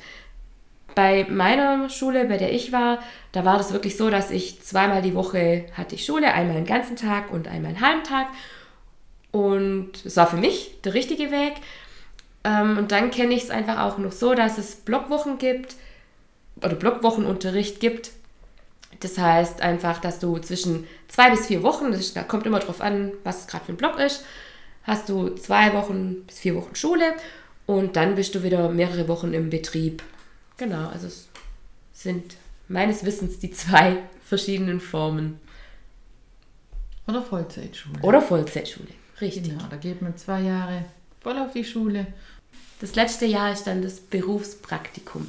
Bei 0.94 1.27
meiner 1.29 1.88
Schule, 1.88 2.24
bei 2.27 2.37
der 2.37 2.53
ich 2.53 2.70
war, 2.72 2.98
da 3.33 3.44
war 3.44 3.57
das 3.57 3.72
wirklich 3.72 3.96
so, 3.96 4.11
dass 4.11 4.31
ich 4.31 4.62
zweimal 4.62 5.03
die 5.03 5.14
Woche 5.14 5.64
hatte 5.72 5.94
ich 5.94 6.05
Schule, 6.05 6.33
einmal 6.33 6.57
einen 6.57 6.66
ganzen 6.66 6.96
Tag 6.96 7.33
und 7.33 7.48
einmal 7.48 7.70
einen 7.70 7.81
halben 7.81 8.05
Tag. 8.05 8.29
Und 9.33 10.05
es 10.05 10.16
war 10.16 10.29
für 10.29 10.37
mich 10.37 10.81
der 10.85 10.94
richtige 10.94 11.31
Weg. 11.33 11.55
Ähm, 12.44 12.79
und 12.79 12.92
dann 12.92 13.11
kenne 13.11 13.35
ich 13.35 13.44
es 13.44 13.50
einfach 13.50 13.81
auch 13.81 13.98
noch 13.98 14.12
so, 14.12 14.35
dass 14.35 14.59
es 14.59 14.77
Blockwochen 14.77 15.38
gibt 15.38 15.74
oder 16.57 16.77
Blockwochenunterricht 16.77 17.81
gibt. 17.81 18.12
Das 19.00 19.18
heißt 19.18 19.61
einfach, 19.61 20.00
dass 20.00 20.20
du 20.20 20.38
zwischen 20.38 20.87
zwei 21.09 21.31
bis 21.31 21.46
vier 21.46 21.64
Wochen, 21.64 21.90
das 21.90 22.14
kommt 22.29 22.46
immer 22.46 22.61
darauf 22.61 22.81
an, 22.81 23.12
was 23.24 23.40
es 23.40 23.46
gerade 23.48 23.64
für 23.64 23.72
ein 23.72 23.77
Block 23.77 23.98
ist, 23.98 24.24
hast 24.85 25.09
du 25.09 25.31
zwei 25.31 25.75
Wochen 25.75 26.25
bis 26.27 26.38
vier 26.38 26.55
Wochen 26.55 26.75
Schule 26.75 27.14
und 27.66 27.97
dann 27.97 28.14
bist 28.14 28.35
du 28.35 28.42
wieder 28.42 28.68
mehrere 28.68 29.09
Wochen 29.09 29.35
im 29.35 29.51
Betrieb. 29.51 30.03
Genau, 30.57 30.88
also 30.88 31.07
es 31.09 31.29
sind 31.92 32.37
meines 32.68 33.05
Wissens 33.05 33.38
die 33.38 33.51
zwei 33.51 33.99
verschiedenen 34.25 34.81
Formen. 34.81 35.40
Oder 37.07 37.23
Vollzeitschule. 37.23 38.01
Oder 38.03 38.23
Vollzeitschule, 38.23 38.88
richtig. 39.20 39.51
Genau, 39.51 39.64
da 39.68 39.77
geht 39.77 40.01
man 40.01 40.16
zwei 40.16 40.40
Jahre 40.40 40.85
voll 41.20 41.38
auf 41.38 41.53
die 41.53 41.64
Schule. 41.64 42.07
Das 42.81 42.94
letzte 42.94 43.27
Jahr 43.27 43.53
ist 43.53 43.66
dann 43.66 43.83
das 43.83 44.01
Berufspraktikum. 44.01 45.27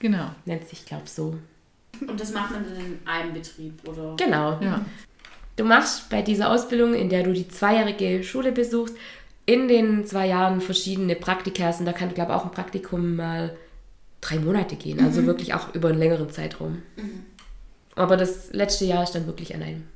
Genau. 0.00 0.30
Nennt 0.44 0.68
sich, 0.68 0.84
glaube 0.84 1.04
ich, 1.06 1.12
so. 1.12 1.38
Und 2.06 2.20
das 2.20 2.32
macht 2.32 2.52
man 2.52 2.64
dann 2.64 2.76
in 2.76 2.98
einem 3.04 3.32
Betrieb, 3.32 3.86
oder? 3.86 4.14
Genau. 4.16 4.60
Ja. 4.60 4.84
Du 5.58 5.64
machst 5.64 6.08
bei 6.08 6.22
dieser 6.22 6.52
Ausbildung, 6.52 6.94
in 6.94 7.08
der 7.08 7.24
du 7.24 7.32
die 7.32 7.48
zweijährige 7.48 8.22
Schule 8.22 8.52
besuchst, 8.52 8.96
in 9.44 9.66
den 9.66 10.06
zwei 10.06 10.28
Jahren 10.28 10.60
verschiedene 10.60 11.16
Praktika. 11.16 11.68
Und 11.76 11.84
da 11.84 11.92
kann, 11.92 12.14
glaube 12.14 12.30
ich, 12.30 12.38
auch 12.38 12.44
ein 12.44 12.52
Praktikum 12.52 13.16
mal 13.16 13.56
drei 14.20 14.38
Monate 14.38 14.76
gehen. 14.76 15.04
Also 15.04 15.26
wirklich 15.26 15.54
auch 15.54 15.74
über 15.74 15.88
einen 15.88 15.98
längeren 15.98 16.30
Zeitraum. 16.30 16.82
Aber 17.96 18.16
das 18.16 18.52
letzte 18.52 18.84
Jahr 18.84 19.02
ist 19.02 19.16
dann 19.16 19.26
wirklich 19.26 19.52
an 19.52 19.62
einem, 19.64 19.88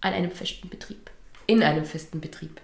an 0.00 0.14
einem 0.14 0.30
festen 0.30 0.70
Betrieb. 0.70 1.10
In 1.46 1.62
einem 1.62 1.84
festen 1.84 2.22
Betrieb. 2.22 2.62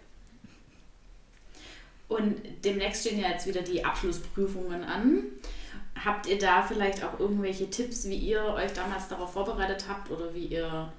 Und 2.09 2.37
demnächst 2.64 3.07
stehen 3.07 3.20
ja 3.20 3.29
jetzt 3.29 3.46
wieder 3.46 3.61
die 3.61 3.85
Abschlussprüfungen 3.85 4.83
an. 4.83 5.24
Habt 6.03 6.26
ihr 6.26 6.38
da 6.38 6.62
vielleicht 6.62 7.05
auch 7.05 7.20
irgendwelche 7.20 7.68
Tipps, 7.68 8.09
wie 8.09 8.16
ihr 8.16 8.42
euch 8.55 8.72
damals 8.72 9.09
darauf 9.09 9.35
vorbereitet 9.35 9.85
habt 9.87 10.11
oder 10.11 10.35
wie 10.35 10.46
ihr 10.46 10.90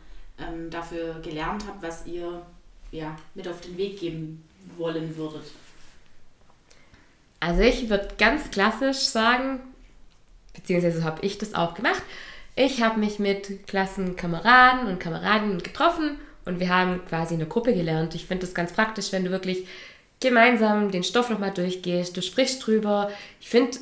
ähm, 0.48 0.70
dafür 0.70 1.20
gelernt 1.22 1.64
habt, 1.68 1.82
was 1.82 2.06
ihr 2.06 2.42
ja, 2.92 3.16
mit 3.36 3.48
auf 3.48 3.62
den 3.62 3.78
Weg 3.78 4.00
geben 4.00 4.44
wollen 4.78 5.16
würdet? 5.18 5.44
Also 7.40 7.62
ich 7.62 7.90
würde 7.90 8.10
ganz 8.18 8.52
klassisch 8.52 9.00
sagen, 9.00 9.60
beziehungsweise 10.54 11.04
habe 11.04 11.26
ich 11.26 11.38
das 11.38 11.56
auch 11.56 11.74
gemacht. 11.74 12.04
Ich 12.56 12.84
habe 12.84 13.00
mich 13.00 13.18
mit 13.18 13.66
Klassenkameraden 13.68 14.88
und 14.88 15.00
Kameradinnen 15.00 15.64
getroffen 15.64 16.18
und 16.46 16.60
wir 16.60 16.70
haben 16.70 17.04
quasi 17.08 17.34
in 17.34 17.40
der 17.40 17.50
Gruppe 17.50 17.74
gelernt. 17.74 18.14
Ich 18.14 18.26
finde 18.26 18.46
das 18.46 18.54
ganz 18.54 18.74
praktisch, 18.74 19.12
wenn 19.12 19.24
du 19.24 19.32
wirklich 19.32 19.66
gemeinsam 20.20 20.92
den 20.92 21.04
Stoff 21.04 21.30
nochmal 21.30 21.52
durchgehst, 21.52 22.16
du 22.16 22.22
sprichst 22.22 22.66
drüber. 22.66 23.10
Ich 23.40 23.50
finde, 23.50 23.78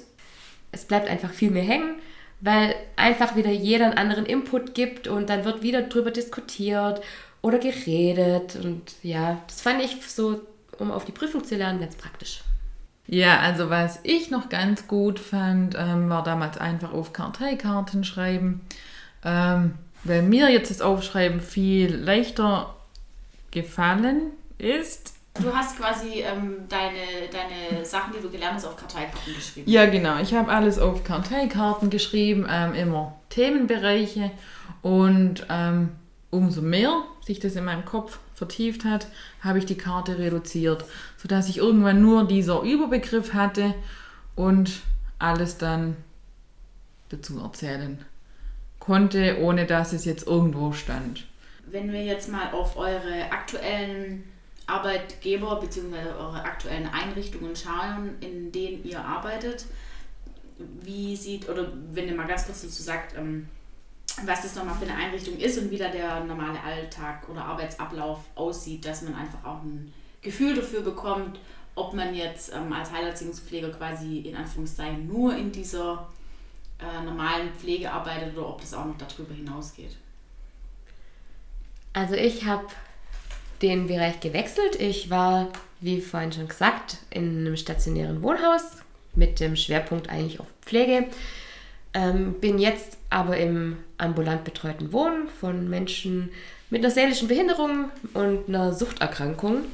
es 0.71 0.85
bleibt 0.85 1.09
einfach 1.09 1.31
viel 1.31 1.51
mehr 1.51 1.63
hängen, 1.63 1.95
weil 2.41 2.75
einfach 2.95 3.35
wieder 3.35 3.51
jeder 3.51 3.85
einen 3.85 3.97
anderen 3.97 4.25
Input 4.25 4.73
gibt 4.73 5.07
und 5.07 5.29
dann 5.29 5.45
wird 5.45 5.61
wieder 5.61 5.81
drüber 5.83 6.11
diskutiert 6.11 7.01
oder 7.41 7.59
geredet. 7.59 8.55
Und 8.55 8.93
ja, 9.03 9.41
das 9.47 9.61
fand 9.61 9.83
ich 9.83 9.97
so, 10.07 10.41
um 10.77 10.91
auf 10.91 11.05
die 11.05 11.11
Prüfung 11.11 11.43
zu 11.43 11.55
lernen, 11.55 11.79
ganz 11.79 11.95
praktisch. 11.95 12.41
Ja, 13.07 13.39
also 13.39 13.69
was 13.69 13.99
ich 14.03 14.29
noch 14.29 14.49
ganz 14.49 14.87
gut 14.87 15.19
fand, 15.19 15.75
ähm, 15.77 16.09
war 16.09 16.23
damals 16.23 16.57
einfach 16.57 16.93
auf 16.93 17.11
Karteikarten 17.11 18.03
schreiben. 18.03 18.61
Ähm, 19.25 19.73
weil 20.03 20.21
mir 20.21 20.49
jetzt 20.49 20.69
das 20.69 20.81
Aufschreiben 20.81 21.39
viel 21.41 21.95
leichter 21.95 22.75
gefallen 23.51 24.31
ist. 24.57 25.13
Du 25.41 25.53
hast 25.53 25.77
quasi 25.77 26.21
ähm, 26.21 26.67
deine, 26.67 27.29
deine 27.31 27.85
Sachen, 27.85 28.13
die 28.13 28.21
du 28.21 28.29
gelernt 28.29 28.55
hast, 28.55 28.65
auf 28.65 28.75
Karteikarten 28.75 29.33
geschrieben. 29.33 29.69
Ja, 29.69 29.85
genau. 29.85 30.19
Ich 30.19 30.33
habe 30.33 30.51
alles 30.51 30.79
auf 30.79 31.03
Karteikarten 31.03 31.89
geschrieben, 31.89 32.45
ähm, 32.49 32.73
immer 32.73 33.15
Themenbereiche. 33.29 34.31
Und 34.81 35.45
ähm, 35.49 35.89
umso 36.29 36.61
mehr 36.61 37.03
sich 37.25 37.39
das 37.39 37.55
in 37.55 37.65
meinem 37.65 37.85
Kopf 37.85 38.19
vertieft 38.33 38.85
hat, 38.85 39.07
habe 39.41 39.59
ich 39.59 39.65
die 39.65 39.77
Karte 39.77 40.17
reduziert, 40.17 40.85
sodass 41.17 41.49
ich 41.49 41.57
irgendwann 41.57 42.01
nur 42.01 42.25
dieser 42.25 42.61
Überbegriff 42.61 43.33
hatte 43.33 43.75
und 44.35 44.81
alles 45.19 45.57
dann 45.57 45.97
dazu 47.09 47.39
erzählen 47.39 48.03
konnte, 48.79 49.39
ohne 49.41 49.65
dass 49.65 49.93
es 49.93 50.05
jetzt 50.05 50.25
irgendwo 50.25 50.71
stand. 50.71 51.25
Wenn 51.65 51.91
wir 51.91 52.03
jetzt 52.03 52.31
mal 52.31 52.51
auf 52.51 52.77
eure 52.77 53.31
aktuellen 53.31 54.23
Arbeitgeber 54.69 55.59
bzw. 55.59 55.95
eure 56.17 56.43
aktuellen 56.43 56.87
Einrichtungen 56.87 57.55
schauen, 57.55 58.17
in 58.21 58.51
denen 58.51 58.83
ihr 58.83 59.03
arbeitet, 59.03 59.65
wie 60.57 61.15
sieht, 61.15 61.47
oder 61.49 61.71
wenn 61.91 62.07
ihr 62.07 62.15
mal 62.15 62.27
ganz 62.27 62.45
kurz 62.45 62.61
dazu 62.61 62.83
sagt, 62.83 63.17
ähm, 63.17 63.47
was 64.25 64.41
das 64.41 64.55
nochmal 64.55 64.75
für 64.75 64.85
eine 64.85 64.95
Einrichtung 64.95 65.37
ist 65.37 65.57
und 65.57 65.71
wie 65.71 65.77
da 65.77 65.89
der 65.89 66.23
normale 66.23 66.61
Alltag 66.61 67.27
oder 67.29 67.45
Arbeitsablauf 67.45 68.19
aussieht, 68.35 68.85
dass 68.85 69.01
man 69.03 69.15
einfach 69.15 69.43
auch 69.45 69.63
ein 69.63 69.93
Gefühl 70.21 70.55
dafür 70.55 70.81
bekommt, 70.81 71.39
ob 71.75 71.93
man 71.93 72.13
jetzt 72.13 72.53
ähm, 72.53 72.73
als 72.73 72.91
Heilerziehungspfleger 72.91 73.69
quasi 73.69 74.19
in 74.19 74.35
Anführungszeichen 74.35 75.07
nur 75.07 75.35
in 75.35 75.51
dieser 75.51 76.09
äh, 76.79 77.03
normalen 77.03 77.53
Pflege 77.53 77.91
arbeitet 77.91 78.35
oder 78.35 78.49
ob 78.49 78.61
das 78.61 78.73
auch 78.73 78.85
noch 78.85 78.97
darüber 78.97 79.33
hinausgeht. 79.33 79.95
Also 81.93 82.15
ich 82.15 82.45
habe 82.45 82.67
den 83.61 83.87
Bereich 83.87 84.19
gewechselt. 84.19 84.79
Ich 84.79 85.09
war, 85.09 85.49
wie 85.81 86.01
vorhin 86.01 86.31
schon 86.31 86.47
gesagt, 86.47 86.97
in 87.09 87.39
einem 87.39 87.57
stationären 87.57 88.21
Wohnhaus 88.21 88.63
mit 89.15 89.39
dem 89.39 89.55
Schwerpunkt 89.55 90.09
eigentlich 90.09 90.39
auf 90.39 90.47
Pflege. 90.61 91.07
Ähm, 91.93 92.35
bin 92.39 92.59
jetzt 92.59 92.97
aber 93.09 93.37
im 93.37 93.77
ambulant 93.97 94.43
betreuten 94.43 94.93
Wohnen 94.93 95.27
von 95.27 95.69
Menschen 95.69 96.29
mit 96.69 96.83
einer 96.83 96.93
seelischen 96.93 97.27
Behinderung 97.27 97.89
und 98.13 98.47
einer 98.47 98.73
Suchterkrankung. 98.73 99.65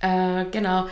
Äh, 0.00 0.46
genau. 0.50 0.86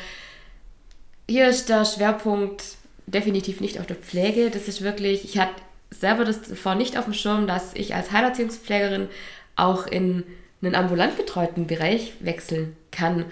Hier 1.29 1.49
ist 1.49 1.69
der 1.69 1.85
Schwerpunkt 1.85 2.63
definitiv 3.07 3.61
nicht 3.61 3.81
auf 3.81 3.87
der 3.87 3.97
Pflege. 3.97 4.51
Das 4.51 4.69
ist 4.69 4.83
wirklich, 4.83 5.25
ich 5.25 5.39
hatte 5.39 5.55
selber 5.91 6.25
das 6.25 6.43
davor 6.43 6.75
nicht 6.75 6.99
auf 6.99 7.05
dem 7.05 7.15
Schirm, 7.15 7.47
dass 7.47 7.75
ich 7.75 7.95
als 7.95 8.13
Heilerziehungspflegerin 8.13 9.09
auch 9.57 9.87
in 9.87 10.25
einen 10.63 10.75
ambulant 10.75 11.17
betreuten 11.17 11.67
Bereich 11.67 12.15
wechseln 12.21 12.77
kann. 12.91 13.27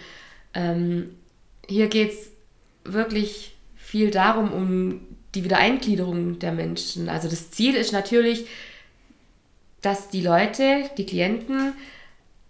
Ähm, 0.54 1.16
hier 1.68 1.88
geht 1.88 2.12
es 2.12 2.30
wirklich 2.84 3.54
viel 3.76 4.10
darum, 4.10 4.52
um 4.52 5.00
die 5.34 5.44
Wiedereingliederung 5.44 6.38
der 6.38 6.52
Menschen. 6.52 7.08
Also 7.08 7.28
das 7.28 7.50
Ziel 7.50 7.74
ist 7.76 7.92
natürlich, 7.92 8.46
dass 9.80 10.08
die 10.08 10.22
Leute, 10.22 10.90
die 10.96 11.06
Klienten, 11.06 11.74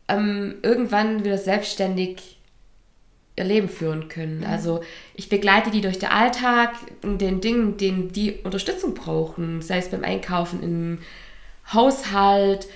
ähm, 0.08 0.56
irgendwann 0.62 1.24
wieder 1.24 1.38
selbstständig 1.38 2.38
ihr 3.36 3.44
Leben 3.44 3.68
führen 3.68 4.08
können. 4.08 4.38
Mhm. 4.38 4.46
Also 4.46 4.82
ich 5.14 5.28
begleite 5.28 5.70
die 5.70 5.80
durch 5.80 5.98
den 5.98 6.10
Alltag 6.10 6.74
in 7.02 7.18
den 7.18 7.40
Dingen, 7.40 7.76
denen 7.76 8.12
die 8.12 8.38
Unterstützung 8.42 8.94
brauchen, 8.94 9.62
sei 9.62 9.78
es 9.78 9.88
beim 9.88 10.04
Einkaufen 10.04 10.62
im 10.62 10.98
Haushalt, 11.72 12.68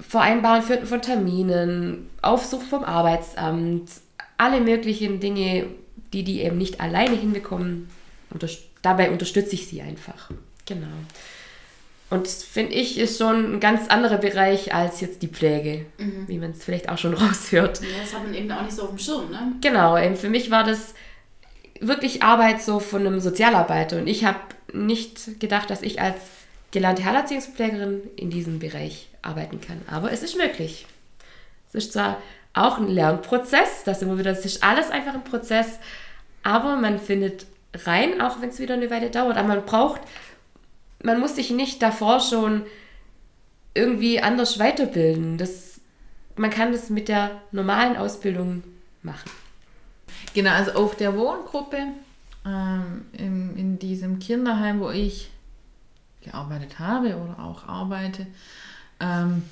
Vereinbaren 0.00 0.62
von 0.62 1.02
Terminen, 1.02 2.10
Aufsuch 2.22 2.62
vom 2.62 2.84
Arbeitsamt, 2.84 3.90
alle 4.36 4.60
möglichen 4.60 5.20
Dinge, 5.20 5.66
die 6.12 6.24
die 6.24 6.42
eben 6.42 6.58
nicht 6.58 6.80
alleine 6.80 7.16
hinbekommen. 7.16 7.88
Unter 8.30 8.48
dabei 8.82 9.10
unterstütze 9.10 9.54
ich 9.54 9.66
sie 9.66 9.82
einfach. 9.82 10.30
Genau. 10.66 10.86
Und 12.08 12.26
das 12.26 12.44
finde 12.44 12.72
ich 12.74 12.98
ist 12.98 13.18
schon 13.18 13.54
ein 13.54 13.60
ganz 13.60 13.88
anderer 13.88 14.18
Bereich 14.18 14.72
als 14.72 15.00
jetzt 15.00 15.22
die 15.22 15.28
Pflege, 15.28 15.86
mhm. 15.98 16.28
wie 16.28 16.38
man 16.38 16.52
es 16.52 16.62
vielleicht 16.62 16.88
auch 16.88 16.98
schon 16.98 17.14
raushört. 17.14 17.80
Ja, 17.80 17.88
das 18.00 18.14
hat 18.14 18.22
man 18.22 18.34
eben 18.34 18.50
auch 18.52 18.62
nicht 18.62 18.74
so 18.74 18.82
auf 18.82 18.90
dem 18.90 18.98
Schirm, 18.98 19.30
ne? 19.30 19.52
Genau, 19.60 19.98
eben 19.98 20.16
für 20.16 20.28
mich 20.28 20.50
war 20.50 20.62
das 20.62 20.94
wirklich 21.80 22.22
Arbeit 22.22 22.62
so 22.62 22.78
von 22.78 23.06
einem 23.06 23.20
Sozialarbeiter. 23.20 23.98
Und 23.98 24.06
ich 24.06 24.24
habe 24.24 24.38
nicht 24.72 25.40
gedacht, 25.40 25.68
dass 25.68 25.82
ich 25.82 26.00
als 26.00 26.16
gelernte 26.76 27.06
Heilerziehungspflegerin 27.06 28.02
in 28.16 28.28
diesem 28.28 28.58
Bereich 28.58 29.08
arbeiten 29.22 29.62
kann. 29.62 29.80
Aber 29.90 30.12
es 30.12 30.22
ist 30.22 30.36
möglich. 30.36 30.86
Es 31.70 31.74
ist 31.74 31.94
zwar 31.94 32.20
auch 32.52 32.76
ein 32.76 32.88
Lernprozess, 32.88 33.82
das 33.86 34.02
immer 34.02 34.18
wieder, 34.18 34.32
es 34.32 34.44
ist 34.44 34.62
alles 34.62 34.90
einfach 34.90 35.14
ein 35.14 35.24
Prozess, 35.24 35.78
aber 36.42 36.76
man 36.76 36.98
findet 36.98 37.46
rein, 37.86 38.20
auch 38.20 38.42
wenn 38.42 38.50
es 38.50 38.58
wieder 38.58 38.74
eine 38.74 38.90
Weile 38.90 39.08
dauert. 39.08 39.38
Aber 39.38 39.48
man 39.48 39.64
braucht, 39.64 40.02
man 41.02 41.18
muss 41.18 41.36
sich 41.36 41.48
nicht 41.48 41.80
davor 41.80 42.20
schon 42.20 42.66
irgendwie 43.72 44.20
anders 44.20 44.58
weiterbilden. 44.58 45.38
Das, 45.38 45.80
man 46.36 46.50
kann 46.50 46.72
das 46.72 46.90
mit 46.90 47.08
der 47.08 47.40
normalen 47.52 47.96
Ausbildung 47.96 48.62
machen. 49.02 49.30
Genau, 50.34 50.50
also 50.50 50.72
auf 50.72 50.94
der 50.94 51.16
Wohngruppe 51.16 51.78
ähm, 52.44 53.06
in, 53.14 53.56
in 53.56 53.78
diesem 53.78 54.18
Kinderheim, 54.18 54.80
wo 54.80 54.90
ich 54.90 55.30
gearbeitet 56.26 56.78
habe 56.78 57.16
oder 57.16 57.38
auch 57.38 57.66
arbeite, 57.66 58.26
ähm, 59.00 59.42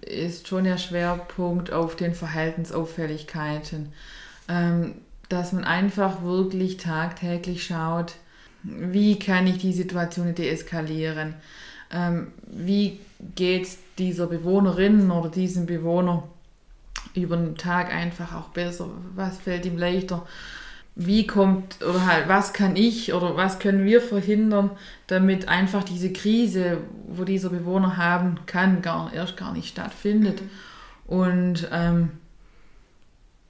ist 0.00 0.48
schon 0.48 0.64
der 0.64 0.78
Schwerpunkt 0.78 1.72
auf 1.72 1.96
den 1.96 2.14
Verhaltensauffälligkeiten. 2.14 3.92
Ähm, 4.48 4.94
dass 5.28 5.52
man 5.52 5.64
einfach 5.64 6.22
wirklich 6.22 6.76
tagtäglich 6.76 7.64
schaut, 7.64 8.14
wie 8.62 9.18
kann 9.18 9.46
ich 9.46 9.58
die 9.58 9.72
Situation 9.72 10.34
deeskalieren? 10.34 11.34
Ähm, 11.92 12.32
wie 12.46 12.98
geht 13.36 13.62
es 13.62 13.78
dieser 13.96 14.26
Bewohnerin 14.26 15.10
oder 15.10 15.28
diesem 15.30 15.66
Bewohner 15.66 16.24
über 17.14 17.36
den 17.36 17.56
Tag 17.56 17.94
einfach 17.94 18.34
auch 18.34 18.48
besser? 18.48 18.88
Was 19.14 19.38
fällt 19.38 19.66
ihm 19.66 19.78
leichter? 19.78 20.26
Wie 20.96 21.26
kommt 21.26 21.82
oder 21.82 22.04
halt, 22.04 22.28
was 22.28 22.52
kann 22.52 22.76
ich 22.76 23.14
oder 23.14 23.36
was 23.36 23.58
können 23.58 23.84
wir 23.84 24.00
verhindern, 24.00 24.70
damit 25.06 25.48
einfach 25.48 25.84
diese 25.84 26.12
Krise, 26.12 26.78
wo 27.08 27.24
dieser 27.24 27.48
Bewohner 27.48 27.96
haben 27.96 28.40
kann, 28.46 28.82
gar, 28.82 29.12
erst 29.12 29.36
gar 29.36 29.52
nicht 29.52 29.68
stattfindet? 29.68 30.42
Mhm. 30.42 30.50
Und 31.06 31.68
ähm, 31.72 32.10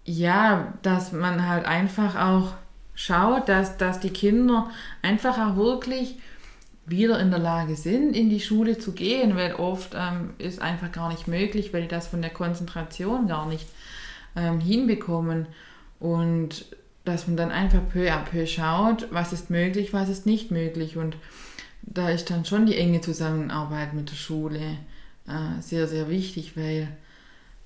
ja, 0.05 0.75
dass 0.83 1.13
man 1.13 1.47
halt 1.47 1.67
einfach 1.67 2.17
auch 2.17 2.55
schaut, 2.95 3.49
dass, 3.49 3.77
dass 3.77 4.01
die 4.01 4.11
Kinder 4.11 4.71
einfach 5.03 5.39
auch 5.39 5.57
wirklich 5.57 6.17
wieder 6.87 7.21
in 7.21 7.31
der 7.31 7.39
Lage 7.39 7.77
sind, 7.77 8.17
in 8.17 8.31
die 8.31 8.41
Schule 8.41 8.79
zu 8.79 8.93
gehen, 8.93 9.37
weil 9.37 9.55
oft 9.55 9.95
ähm, 9.95 10.31
ist 10.39 10.61
einfach 10.61 10.91
gar 10.91 11.09
nicht 11.09 11.29
möglich, 11.29 11.73
weil 11.73 11.83
die 11.83 11.89
das 11.89 12.09
von 12.09 12.21
der 12.21 12.31
Konzentration 12.31 13.29
gar 13.29 13.47
nicht 13.47 13.67
ähm, 14.37 14.61
hinbekommen. 14.61 15.47
Und 16.01 16.67
dass 17.05 17.27
man 17.27 17.37
dann 17.37 17.51
einfach 17.51 17.81
peu 17.93 18.11
à 18.13 18.19
peu 18.19 18.47
schaut, 18.47 19.09
was 19.11 19.33
ist 19.33 19.51
möglich, 19.51 19.93
was 19.93 20.09
ist 20.09 20.27
nicht 20.27 20.51
möglich. 20.51 20.97
Und 20.97 21.17
da 21.83 22.11
ist 22.11 22.31
dann 22.31 22.45
schon 22.45 22.67
die 22.67 22.77
enge 22.77 23.01
Zusammenarbeit 23.01 23.95
mit 23.95 24.11
der 24.11 24.17
Schule 24.17 24.79
äh, 25.27 25.61
sehr, 25.61 25.89
sehr 25.89 26.09
wichtig, 26.09 26.57
weil 26.57 26.89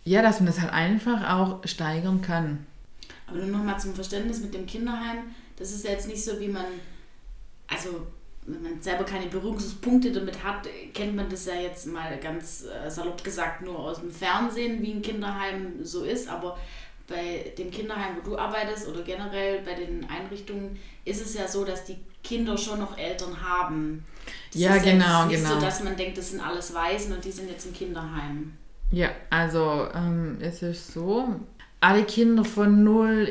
ja, 0.04 0.22
dass 0.22 0.40
man 0.40 0.46
das 0.46 0.60
halt 0.60 0.72
einfach 0.72 1.30
auch 1.30 1.66
steigern 1.66 2.20
kann. 2.20 2.66
Aber 3.26 3.38
nur 3.38 3.46
nochmal 3.46 3.80
zum 3.80 3.94
Verständnis 3.94 4.40
mit 4.40 4.52
dem 4.54 4.66
Kinderheim, 4.66 5.18
das 5.56 5.72
ist 5.72 5.84
ja 5.84 5.92
jetzt 5.92 6.08
nicht 6.08 6.22
so, 6.22 6.38
wie 6.40 6.48
man, 6.48 6.66
also 7.66 8.06
wenn 8.46 8.62
man 8.62 8.80
selber 8.82 9.04
keine 9.04 9.26
Berührungspunkte 9.26 10.12
damit 10.12 10.44
hat, 10.44 10.68
kennt 10.92 11.16
man 11.16 11.30
das 11.30 11.46
ja 11.46 11.54
jetzt 11.54 11.86
mal 11.86 12.18
ganz 12.18 12.64
äh, 12.64 12.90
salopp 12.90 13.24
gesagt 13.24 13.62
nur 13.62 13.78
aus 13.78 14.00
dem 14.00 14.10
Fernsehen, 14.10 14.82
wie 14.82 14.92
ein 14.92 15.00
Kinderheim 15.00 15.82
so 15.82 16.04
ist. 16.04 16.28
Aber 16.28 16.58
bei 17.06 17.52
dem 17.58 17.70
Kinderheim, 17.70 18.16
wo 18.16 18.30
du 18.30 18.38
arbeitest 18.38 18.88
oder 18.88 19.02
generell 19.02 19.62
bei 19.62 19.74
den 19.74 20.08
Einrichtungen, 20.08 20.78
ist 21.04 21.24
es 21.24 21.34
ja 21.34 21.46
so, 21.46 21.64
dass 21.64 21.84
die 21.84 21.98
Kinder 22.22 22.56
schon 22.56 22.78
noch 22.78 22.96
Eltern 22.96 23.42
haben. 23.42 24.04
Das 24.52 24.60
ja, 24.60 24.74
ist 24.76 24.84
genau, 24.84 25.26
nicht 25.26 25.36
genau. 25.42 25.54
so, 25.54 25.60
dass 25.60 25.82
man 25.82 25.96
denkt, 25.96 26.16
das 26.16 26.30
sind 26.30 26.40
alles 26.40 26.72
Waisen 26.74 27.12
und 27.12 27.24
die 27.24 27.30
sind 27.30 27.50
jetzt 27.50 27.66
im 27.66 27.74
Kinderheim. 27.74 28.54
Ja, 28.90 29.10
also 29.28 29.88
ähm, 29.94 30.38
es 30.40 30.62
ist 30.62 30.92
so, 30.92 31.40
alle 31.80 32.04
Kinder 32.04 32.44
von 32.44 32.82
0 32.84 33.28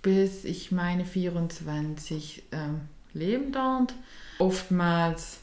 bis, 0.00 0.44
ich 0.44 0.72
meine, 0.72 1.04
24 1.04 2.44
ähm, 2.52 2.82
leben 3.12 3.52
dort. 3.52 3.94
Oftmals 4.38 5.40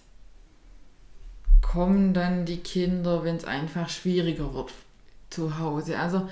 kommen 1.61 2.13
dann 2.13 2.45
die 2.45 2.57
Kinder, 2.57 3.23
wenn 3.23 3.35
es 3.35 3.45
einfach 3.45 3.89
schwieriger 3.89 4.53
wird 4.53 4.71
zu 5.35 5.59
Hause. 5.59 5.99
Also 5.99 6.27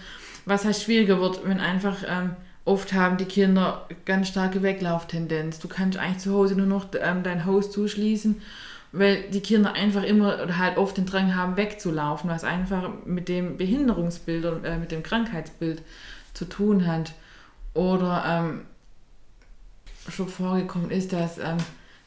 was 0.45 0.65
heißt 0.65 0.83
schwieriger 0.83 1.19
wird, 1.19 1.45
wenn 1.45 1.59
einfach 1.59 1.97
ähm, 2.07 2.31
oft 2.65 2.93
haben 2.93 3.17
die 3.17 3.25
Kinder 3.25 3.87
ganz 4.05 4.29
starke 4.29 4.63
Weglauftendenz. 4.63 5.59
Du 5.59 5.67
kannst 5.67 5.97
eigentlich 5.97 6.19
zu 6.19 6.33
Hause 6.33 6.55
nur 6.55 6.65
noch 6.65 6.87
ähm, 6.99 7.23
dein 7.23 7.45
Haus 7.45 7.71
zuschließen 7.71 8.41
weil 8.93 9.23
die 9.31 9.41
Kinder 9.41 9.73
einfach 9.73 10.03
immer 10.03 10.41
oder 10.41 10.59
halt 10.59 10.77
oft 10.77 10.95
den 10.97 11.07
Drang 11.07 11.35
haben, 11.35 11.57
wegzulaufen, 11.57 12.29
was 12.29 12.43
einfach 12.43 12.89
mit 13.05 13.27
dem 13.27 13.57
Behinderungsbild 13.57 14.45
oder 14.45 14.63
äh, 14.63 14.77
mit 14.77 14.91
dem 14.91 15.01
Krankheitsbild 15.01 15.81
zu 16.33 16.45
tun 16.45 16.85
hat. 16.85 17.13
Oder 17.73 18.23
ähm, 18.27 18.61
schon 20.09 20.29
vorgekommen 20.29 20.91
ist, 20.91 21.11
dass 21.11 21.39
ähm, 21.39 21.57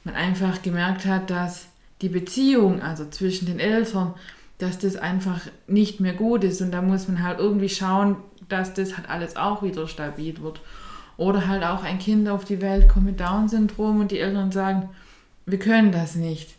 man 0.04 0.14
einfach 0.14 0.62
gemerkt 0.62 1.06
hat, 1.06 1.28
dass 1.28 1.66
die 2.02 2.08
Beziehung, 2.08 2.80
also 2.80 3.04
zwischen 3.10 3.46
den 3.46 3.58
Eltern, 3.58 4.14
dass 4.58 4.78
das 4.78 4.96
einfach 4.96 5.40
nicht 5.66 6.00
mehr 6.00 6.14
gut 6.14 6.44
ist 6.44 6.60
und 6.62 6.72
da 6.72 6.82
muss 6.82 7.08
man 7.08 7.22
halt 7.22 7.38
irgendwie 7.38 7.68
schauen, 7.68 8.16
dass 8.48 8.74
das 8.74 8.96
halt 8.96 9.08
alles 9.10 9.36
auch 9.36 9.62
wieder 9.62 9.86
stabil 9.88 10.40
wird. 10.40 10.60
Oder 11.16 11.46
halt 11.46 11.64
auch 11.64 11.82
ein 11.82 11.98
Kind 11.98 12.28
auf 12.28 12.44
die 12.44 12.60
Welt 12.60 12.88
kommt 12.88 13.06
mit 13.06 13.20
Down-Syndrom 13.20 14.00
und 14.00 14.10
die 14.10 14.18
Eltern 14.18 14.52
sagen, 14.52 14.90
wir 15.46 15.58
können 15.58 15.92
das 15.92 16.14
nicht 16.14 16.56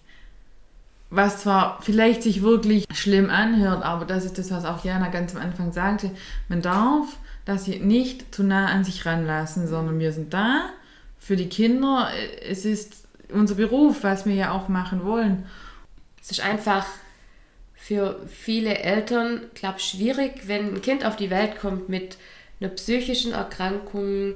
was 1.09 1.39
zwar 1.39 1.81
vielleicht 1.81 2.23
sich 2.23 2.41
wirklich 2.41 2.85
schlimm 2.93 3.29
anhört, 3.29 3.83
aber 3.83 4.05
das 4.05 4.25
ist 4.25 4.37
das, 4.37 4.51
was 4.51 4.65
auch 4.65 4.83
Jana 4.83 5.07
ganz 5.09 5.35
am 5.35 5.41
Anfang 5.41 5.71
sagte, 5.71 6.11
man 6.49 6.61
darf 6.61 7.17
das 7.45 7.65
hier 7.65 7.79
nicht 7.79 8.35
zu 8.35 8.43
nah 8.43 8.67
an 8.67 8.83
sich 8.83 9.05
ranlassen, 9.05 9.67
sondern 9.67 9.99
wir 9.99 10.11
sind 10.11 10.33
da 10.33 10.69
für 11.17 11.37
die 11.37 11.47
Kinder. 11.47 12.09
Es 12.47 12.65
ist 12.65 13.05
unser 13.31 13.55
Beruf, 13.55 14.03
was 14.03 14.25
wir 14.25 14.35
ja 14.35 14.51
auch 14.51 14.67
machen 14.67 15.05
wollen. 15.05 15.45
Es 16.21 16.31
ist 16.31 16.41
einfach 16.41 16.85
für 17.88 18.19
viele 18.27 18.79
Eltern, 18.79 19.43
glaube 19.53 19.75
ich, 19.77 19.85
schwierig, 19.85 20.41
wenn 20.47 20.75
ein 20.75 20.81
Kind 20.81 21.05
auf 21.05 21.15
die 21.15 21.29
Welt 21.29 21.57
kommt 21.57 21.88
mit 21.88 22.17
einer 22.59 22.69
psychischen 22.71 23.31
Erkrankung. 23.31 24.35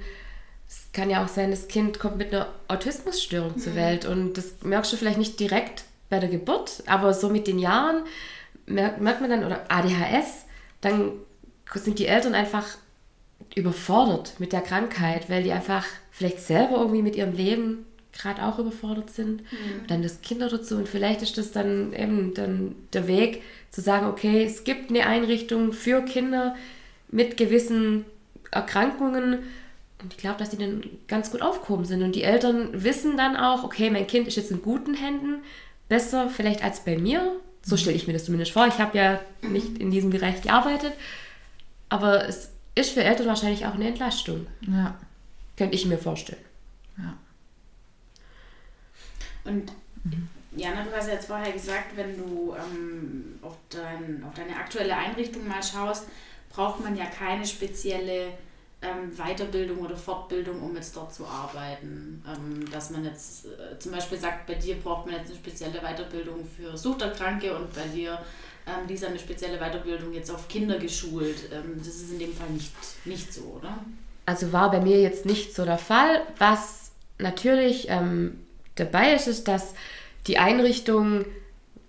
Es 0.69 0.87
kann 0.93 1.09
ja 1.09 1.21
auch 1.21 1.27
sein, 1.27 1.51
das 1.51 1.67
Kind 1.67 1.99
kommt 1.99 2.15
mit 2.15 2.33
einer 2.33 2.47
Autismusstörung 2.69 3.55
mhm. 3.57 3.59
zur 3.59 3.75
Welt 3.75 4.05
und 4.05 4.37
das 4.37 4.53
merkst 4.63 4.93
du 4.93 4.95
vielleicht 4.95 5.17
nicht 5.17 5.37
direkt 5.37 5.83
bei 6.09 6.19
der 6.19 6.29
Geburt, 6.29 6.81
aber 6.85 7.13
so 7.13 7.27
mit 7.27 7.45
den 7.45 7.59
Jahren 7.59 8.03
merkt, 8.67 9.01
merkt 9.01 9.19
man 9.19 9.29
dann, 9.29 9.43
oder 9.43 9.65
ADHS, 9.67 10.45
dann 10.79 11.11
sind 11.75 11.99
die 11.99 12.07
Eltern 12.07 12.35
einfach 12.35 12.65
überfordert 13.53 14.35
mit 14.39 14.53
der 14.53 14.61
Krankheit, 14.61 15.29
weil 15.29 15.43
die 15.43 15.51
einfach 15.51 15.85
vielleicht 16.09 16.39
selber 16.39 16.77
irgendwie 16.77 17.01
mit 17.01 17.17
ihrem 17.17 17.33
Leben 17.33 17.85
gerade 18.13 18.43
auch 18.43 18.59
überfordert 18.59 19.09
sind. 19.09 19.41
Mhm. 19.41 19.87
Dann 19.87 20.03
das 20.03 20.21
Kinder 20.21 20.49
dazu 20.49 20.75
und 20.75 20.87
vielleicht 20.87 21.21
ist 21.21 21.37
das 21.37 21.51
dann 21.51 21.93
eben 21.93 22.33
dann 22.33 22.75
der 22.93 23.07
Weg 23.07 23.41
zu 23.69 23.81
sagen, 23.81 24.07
okay, 24.07 24.43
es 24.43 24.63
gibt 24.63 24.89
eine 24.89 25.05
Einrichtung 25.05 25.73
für 25.73 26.03
Kinder 26.03 26.55
mit 27.09 27.37
gewissen 27.37 28.05
Erkrankungen 28.51 29.39
und 30.03 30.13
ich 30.13 30.17
glaube, 30.17 30.39
dass 30.39 30.49
die 30.49 30.57
dann 30.57 30.83
ganz 31.07 31.31
gut 31.31 31.41
aufgehoben 31.41 31.85
sind 31.85 32.01
und 32.01 32.15
die 32.15 32.23
Eltern 32.23 32.83
wissen 32.83 33.17
dann 33.17 33.35
auch, 33.35 33.63
okay, 33.63 33.89
mein 33.89 34.07
Kind 34.07 34.27
ist 34.27 34.35
jetzt 34.35 34.51
in 34.51 34.61
guten 34.61 34.93
Händen, 34.93 35.43
besser 35.89 36.29
vielleicht 36.29 36.63
als 36.63 36.83
bei 36.83 36.97
mir. 36.97 37.35
So 37.63 37.77
stelle 37.77 37.95
ich 37.95 38.07
mir 38.07 38.13
das 38.13 38.25
zumindest 38.25 38.51
vor. 38.51 38.65
Ich 38.65 38.79
habe 38.79 38.97
ja 38.97 39.19
nicht 39.41 39.77
in 39.77 39.91
diesem 39.91 40.09
Bereich 40.09 40.41
gearbeitet, 40.41 40.93
aber 41.89 42.27
es 42.27 42.49
ist 42.73 42.91
für 42.91 43.03
Eltern 43.03 43.27
wahrscheinlich 43.27 43.65
auch 43.65 43.75
eine 43.75 43.87
Entlastung. 43.87 44.47
Ja. 44.67 44.97
Könnte 45.57 45.75
ich 45.75 45.85
mir 45.85 45.97
vorstellen. 45.97 46.41
Und 49.43 49.71
mhm. 50.03 50.29
Jana, 50.55 50.83
du 50.83 50.91
hast 50.95 51.07
ja 51.07 51.13
jetzt 51.13 51.27
vorher 51.27 51.51
gesagt, 51.51 51.95
wenn 51.95 52.17
du 52.17 52.53
ähm, 52.55 53.39
auf, 53.41 53.57
dein, 53.69 54.23
auf 54.27 54.33
deine 54.33 54.55
aktuelle 54.55 54.95
Einrichtung 54.95 55.47
mal 55.47 55.63
schaust, 55.63 56.07
braucht 56.49 56.81
man 56.81 56.97
ja 56.97 57.05
keine 57.05 57.45
spezielle 57.45 58.33
ähm, 58.81 59.15
Weiterbildung 59.15 59.79
oder 59.79 59.95
Fortbildung, 59.95 60.61
um 60.61 60.75
jetzt 60.75 60.95
dort 60.95 61.13
zu 61.13 61.25
arbeiten. 61.25 62.23
Ähm, 62.27 62.69
dass 62.71 62.89
man 62.89 63.05
jetzt 63.05 63.45
äh, 63.45 63.77
zum 63.79 63.91
Beispiel 63.91 64.17
sagt, 64.17 64.47
bei 64.47 64.55
dir 64.55 64.75
braucht 64.75 65.05
man 65.05 65.15
jetzt 65.15 65.29
eine 65.29 65.37
spezielle 65.37 65.79
Weiterbildung 65.79 66.45
für 66.45 66.75
Suchterkranke 66.77 67.55
und 67.55 67.73
bei 67.73 67.87
dir, 67.87 68.19
ähm, 68.67 68.87
Lisa, 68.87 69.07
eine 69.07 69.19
spezielle 69.19 69.57
Weiterbildung 69.59 70.13
jetzt 70.13 70.31
auf 70.31 70.47
Kinder 70.47 70.79
geschult. 70.79 71.49
Ähm, 71.53 71.75
das 71.77 71.87
ist 71.87 72.11
in 72.11 72.19
dem 72.19 72.33
Fall 72.33 72.49
nicht, 72.49 72.73
nicht 73.05 73.33
so, 73.33 73.59
oder? 73.59 73.77
Also 74.25 74.51
war 74.51 74.69
bei 74.71 74.81
mir 74.81 74.99
jetzt 74.99 75.25
nicht 75.25 75.55
so 75.55 75.63
der 75.63 75.77
Fall. 75.77 76.21
Was 76.37 76.91
natürlich 77.19 77.87
ähm, 77.89 78.39
dabei 78.75 79.13
ist, 79.13 79.27
ist, 79.27 79.47
dass 79.47 79.73
die 80.27 80.37
Einrichtung 80.37 81.25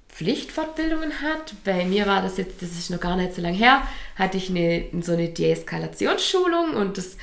Pflichtfortbildungen 0.09 1.23
hat. 1.23 1.55
Bei 1.65 1.85
mir 1.85 2.07
war 2.07 2.23
das 2.23 2.37
jetzt, 2.37 2.61
das 2.61 2.73
ist 2.73 2.91
noch 2.91 3.01
gar 3.01 3.17
nicht 3.17 3.35
so 3.35 3.43
lange 3.43 3.57
her, 3.57 3.83
hatte 4.17 4.37
ich 4.37 4.51
eine, 4.51 4.87
so 5.01 5.13
eine 5.13 5.29
Deeskalationsschulung 5.29 6.75
und 6.75 6.99
das 6.99 7.17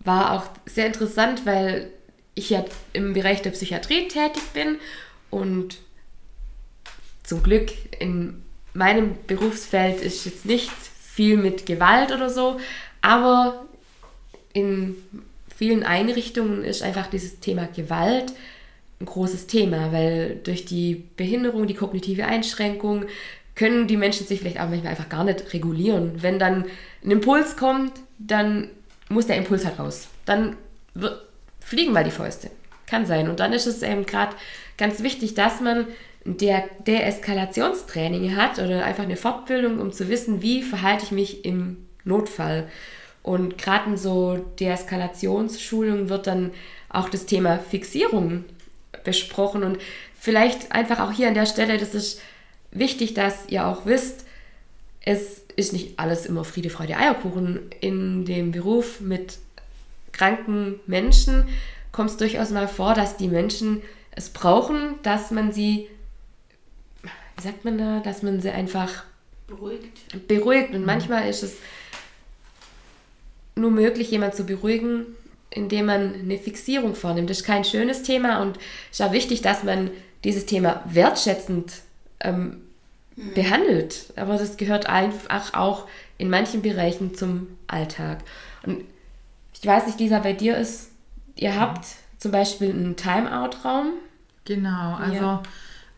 war 0.00 0.32
auch 0.32 0.44
sehr 0.64 0.86
interessant, 0.86 1.44
weil 1.44 1.90
ich 2.34 2.50
ja 2.50 2.64
im 2.92 3.12
Bereich 3.12 3.42
der 3.42 3.50
Psychiatrie 3.50 4.06
tätig 4.06 4.42
bin 4.54 4.78
und 5.30 5.78
zum 7.24 7.42
Glück 7.42 7.72
in 7.98 8.42
meinem 8.72 9.16
Berufsfeld 9.26 10.00
ist 10.00 10.24
jetzt 10.24 10.46
nicht 10.46 10.70
viel 11.00 11.36
mit 11.36 11.66
Gewalt 11.66 12.12
oder 12.12 12.30
so, 12.30 12.60
aber 13.02 13.66
in 14.52 14.96
vielen 15.54 15.82
Einrichtungen 15.82 16.64
ist 16.64 16.82
einfach 16.82 17.08
dieses 17.08 17.40
Thema 17.40 17.66
Gewalt 17.66 18.32
ein 19.00 19.06
großes 19.06 19.46
Thema, 19.46 19.92
weil 19.92 20.40
durch 20.42 20.64
die 20.64 21.04
Behinderung, 21.16 21.66
die 21.66 21.74
kognitive 21.74 22.26
Einschränkung 22.26 23.04
können 23.54 23.86
die 23.86 23.96
Menschen 23.96 24.26
sich 24.26 24.40
vielleicht 24.40 24.60
auch 24.60 24.68
manchmal 24.68 24.90
einfach 24.90 25.08
gar 25.08 25.24
nicht 25.24 25.52
regulieren. 25.52 26.22
Wenn 26.22 26.38
dann 26.38 26.64
ein 27.04 27.10
Impuls 27.10 27.56
kommt, 27.56 27.92
dann 28.18 28.70
muss 29.08 29.26
der 29.26 29.36
Impuls 29.36 29.64
halt 29.64 29.78
raus. 29.78 30.08
Dann 30.24 30.56
wird, 30.94 31.22
fliegen 31.60 31.92
mal 31.92 32.04
die 32.04 32.10
Fäuste. 32.10 32.50
Kann 32.86 33.06
sein. 33.06 33.28
Und 33.28 33.40
dann 33.40 33.52
ist 33.52 33.66
es 33.66 33.82
eben 33.82 34.06
gerade 34.06 34.34
ganz 34.76 35.02
wichtig, 35.02 35.34
dass 35.34 35.60
man 35.60 35.86
der 36.24 36.64
Deeskalationstraining 36.86 38.36
hat 38.36 38.58
oder 38.58 38.84
einfach 38.84 39.04
eine 39.04 39.16
Fortbildung, 39.16 39.78
um 39.80 39.92
zu 39.92 40.08
wissen, 40.08 40.42
wie 40.42 40.62
verhalte 40.62 41.04
ich 41.04 41.10
mich 41.10 41.44
im 41.44 41.78
Notfall. 42.04 42.68
Und 43.22 43.58
gerade 43.58 43.90
in 43.90 43.96
so 43.96 44.36
Deeskalationsschulungen 44.58 46.08
wird 46.08 46.26
dann 46.26 46.52
auch 46.88 47.08
das 47.08 47.26
Thema 47.26 47.58
Fixierung 47.58 48.44
besprochen 49.04 49.62
und 49.62 49.78
vielleicht 50.18 50.72
einfach 50.72 51.00
auch 51.00 51.12
hier 51.12 51.28
an 51.28 51.34
der 51.34 51.46
Stelle, 51.46 51.78
das 51.78 51.94
ist 51.94 52.20
wichtig, 52.70 53.14
dass 53.14 53.48
ihr 53.48 53.66
auch 53.66 53.86
wisst, 53.86 54.24
es 55.00 55.42
ist 55.56 55.72
nicht 55.72 55.98
alles 55.98 56.26
immer 56.26 56.44
Friede, 56.44 56.70
Freude, 56.70 56.96
Eierkuchen. 56.96 57.60
In 57.80 58.24
dem 58.24 58.52
Beruf 58.52 59.00
mit 59.00 59.38
kranken 60.12 60.80
Menschen 60.86 61.48
kommt 61.92 62.10
es 62.10 62.16
durchaus 62.16 62.50
mal 62.50 62.68
vor, 62.68 62.94
dass 62.94 63.16
die 63.16 63.28
Menschen 63.28 63.82
es 64.10 64.30
brauchen, 64.30 64.94
dass 65.02 65.30
man 65.30 65.52
sie, 65.52 65.88
wie 67.02 67.42
sagt 67.42 67.64
man 67.64 67.78
da, 67.78 68.00
dass 68.00 68.22
man 68.22 68.40
sie 68.40 68.50
einfach 68.50 69.04
beruhigt. 69.46 70.28
Beruhigt. 70.28 70.74
Und 70.74 70.84
manchmal 70.84 71.28
ist 71.28 71.42
es 71.42 71.56
nur 73.56 73.70
möglich, 73.70 74.10
jemanden 74.10 74.36
zu 74.36 74.44
beruhigen, 74.44 75.06
indem 75.50 75.86
man 75.86 76.14
eine 76.14 76.38
Fixierung 76.38 76.94
vornimmt. 76.94 77.30
Das 77.30 77.38
ist 77.38 77.46
kein 77.46 77.64
schönes 77.64 78.02
Thema 78.02 78.42
und 78.42 78.58
es 78.90 79.00
ist 79.00 79.06
auch 79.06 79.12
wichtig, 79.12 79.42
dass 79.42 79.64
man 79.64 79.90
dieses 80.24 80.46
Thema 80.46 80.82
wertschätzend 80.86 81.72
ähm, 82.20 82.62
mhm. 83.16 83.34
behandelt. 83.34 84.12
Aber 84.16 84.36
das 84.36 84.56
gehört 84.56 84.86
einfach 84.86 85.54
auch 85.54 85.86
in 86.18 86.30
manchen 86.30 86.62
Bereichen 86.62 87.14
zum 87.14 87.46
Alltag. 87.66 88.18
Und 88.64 88.84
ich 89.60 89.66
weiß 89.66 89.86
nicht, 89.86 90.00
Lisa, 90.00 90.18
bei 90.18 90.32
dir 90.32 90.56
ist, 90.56 90.90
ihr 91.36 91.52
mhm. 91.52 91.60
habt 91.60 91.86
zum 92.18 92.32
Beispiel 92.32 92.70
einen 92.70 92.96
Timeout-Raum. 92.96 93.92
Genau, 94.44 94.94
also 94.94 95.14
ja. 95.14 95.42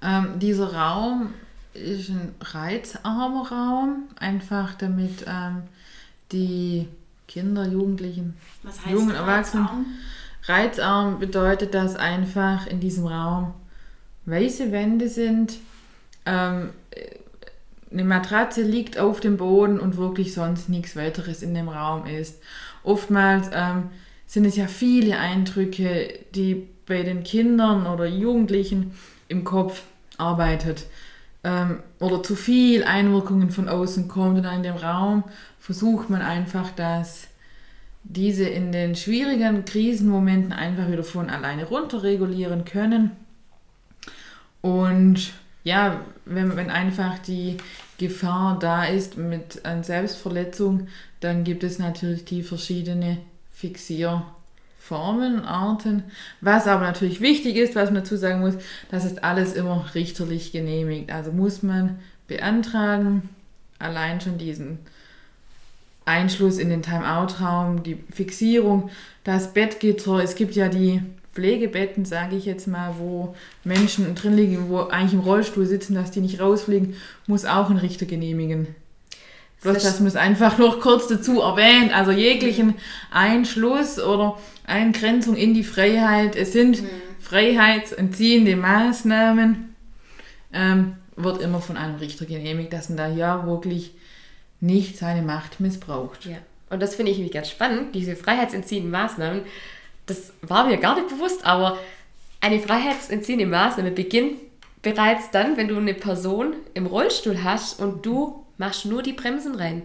ähm, 0.02 0.38
dieser 0.38 0.74
Raum 0.74 1.34
ist 1.72 2.08
ein 2.08 2.34
reizarmer 2.40 3.48
Raum, 3.48 4.08
einfach 4.18 4.74
damit 4.74 5.24
ähm, 5.26 5.62
die 6.32 6.88
Kinder, 7.30 7.64
Jugendlichen, 7.64 8.36
jungen 8.90 9.14
Erwachsenen. 9.14 9.66
Reizarm? 9.66 9.86
reizarm 10.46 11.18
bedeutet, 11.20 11.74
dass 11.74 11.94
einfach 11.94 12.66
in 12.66 12.80
diesem 12.80 13.06
Raum 13.06 13.54
weiße 14.26 14.72
Wände 14.72 15.08
sind, 15.08 15.58
ähm, 16.26 16.70
eine 17.92 18.04
Matratze 18.04 18.62
liegt 18.62 18.98
auf 18.98 19.20
dem 19.20 19.36
Boden 19.36 19.78
und 19.78 19.96
wirklich 19.96 20.34
sonst 20.34 20.68
nichts 20.68 20.96
weiteres 20.96 21.42
in 21.42 21.54
dem 21.54 21.68
Raum 21.68 22.04
ist. 22.06 22.40
Oftmals 22.82 23.48
ähm, 23.52 23.90
sind 24.26 24.44
es 24.44 24.56
ja 24.56 24.66
viele 24.66 25.18
Eindrücke, 25.18 26.20
die 26.34 26.68
bei 26.86 27.04
den 27.04 27.22
Kindern 27.22 27.86
oder 27.86 28.06
Jugendlichen 28.06 28.92
im 29.28 29.44
Kopf 29.44 29.82
arbeitet. 30.18 30.86
Ähm, 31.42 31.78
oder 32.00 32.22
zu 32.22 32.34
viel 32.34 32.84
Einwirkungen 32.84 33.50
von 33.50 33.68
außen 33.68 34.08
kommt 34.08 34.38
und 34.38 34.44
in 34.44 34.62
dem 34.62 34.76
Raum 34.76 35.24
versucht 35.70 36.10
man 36.10 36.20
einfach, 36.20 36.72
dass 36.72 37.28
diese 38.02 38.42
in 38.42 38.72
den 38.72 38.96
schwierigen 38.96 39.64
Krisenmomenten 39.64 40.52
einfach 40.52 40.90
wieder 40.90 41.04
von 41.04 41.30
alleine 41.30 41.64
runterregulieren 41.64 42.64
können. 42.64 43.12
Und 44.62 45.32
ja, 45.62 46.00
wenn, 46.24 46.56
wenn 46.56 46.70
einfach 46.70 47.20
die 47.20 47.58
Gefahr 47.98 48.58
da 48.58 48.82
ist 48.82 49.16
mit 49.16 49.64
einer 49.64 49.84
Selbstverletzung, 49.84 50.88
dann 51.20 51.44
gibt 51.44 51.62
es 51.62 51.78
natürlich 51.78 52.24
die 52.24 52.42
verschiedenen 52.42 53.18
Fixierformen, 53.52 55.44
Arten. 55.44 56.02
Was 56.40 56.66
aber 56.66 56.82
natürlich 56.82 57.20
wichtig 57.20 57.54
ist, 57.54 57.76
was 57.76 57.92
man 57.92 58.02
dazu 58.02 58.16
sagen 58.16 58.40
muss, 58.40 58.54
das 58.90 59.04
ist 59.04 59.22
alles 59.22 59.52
immer 59.52 59.88
richterlich 59.94 60.50
genehmigt. 60.50 61.12
Also 61.12 61.30
muss 61.30 61.62
man 61.62 62.00
beantragen, 62.26 63.28
allein 63.78 64.20
schon 64.20 64.36
diesen 64.36 64.80
Einschluss 66.04 66.58
in 66.58 66.70
den 66.70 66.82
Timeout-Raum, 66.82 67.82
die 67.82 67.98
Fixierung, 68.12 68.90
das 69.24 69.52
Bettgitter. 69.52 70.22
Es 70.22 70.34
gibt 70.34 70.54
ja 70.54 70.68
die 70.68 71.02
Pflegebetten, 71.34 72.04
sage 72.04 72.36
ich 72.36 72.44
jetzt 72.44 72.66
mal, 72.66 72.94
wo 72.98 73.34
Menschen 73.64 74.14
drin 74.14 74.36
liegen, 74.36 74.68
wo 74.68 74.80
eigentlich 74.80 75.14
im 75.14 75.20
Rollstuhl 75.20 75.66
sitzen, 75.66 75.94
dass 75.94 76.10
die 76.10 76.20
nicht 76.20 76.40
rausfliegen, 76.40 76.94
muss 77.26 77.44
auch 77.44 77.70
ein 77.70 77.76
Richter 77.76 78.06
genehmigen. 78.06 78.74
Bloß, 79.62 79.82
dass 79.82 80.00
man 80.00 80.08
es 80.08 80.16
einfach 80.16 80.58
noch 80.58 80.80
kurz 80.80 81.06
dazu 81.06 81.40
erwähnt. 81.40 81.94
Also 81.94 82.12
jeglichen 82.12 82.74
Einschluss 83.10 83.98
oder 83.98 84.38
Eingrenzung 84.64 85.36
in 85.36 85.52
die 85.52 85.64
Freiheit. 85.64 86.34
Es 86.34 86.52
sind 86.52 86.82
mhm. 86.82 86.88
freiheitsentziehende 87.20 88.56
Maßnahmen. 88.56 89.74
Ähm, 90.52 90.94
wird 91.16 91.42
immer 91.42 91.60
von 91.60 91.76
einem 91.76 91.96
Richter 91.96 92.24
genehmigt, 92.24 92.72
dass 92.72 92.88
man 92.88 92.96
da 92.96 93.08
ja 93.08 93.46
wirklich 93.46 93.92
nicht 94.60 94.98
seine 94.98 95.22
Macht 95.22 95.60
missbraucht. 95.60 96.26
Ja. 96.26 96.36
Und 96.68 96.80
das 96.80 96.94
finde 96.94 97.12
ich 97.12 97.32
ganz 97.32 97.50
spannend, 97.50 97.94
diese 97.94 98.16
freiheitsentziehenden 98.16 98.90
Maßnahmen. 98.90 99.42
Das 100.06 100.32
war 100.42 100.66
mir 100.66 100.76
gar 100.76 100.94
nicht 100.94 101.08
bewusst, 101.08 101.44
aber 101.44 101.78
eine 102.40 102.60
freiheitsentziehende 102.60 103.46
Maßnahme 103.46 103.90
beginnt 103.90 104.40
bereits 104.82 105.30
dann, 105.30 105.56
wenn 105.56 105.68
du 105.68 105.76
eine 105.76 105.94
Person 105.94 106.54
im 106.74 106.86
Rollstuhl 106.86 107.42
hast 107.44 107.80
und 107.80 108.06
du 108.06 108.44
machst 108.56 108.86
nur 108.86 109.02
die 109.02 109.12
Bremsen 109.12 109.56
rein. 109.56 109.82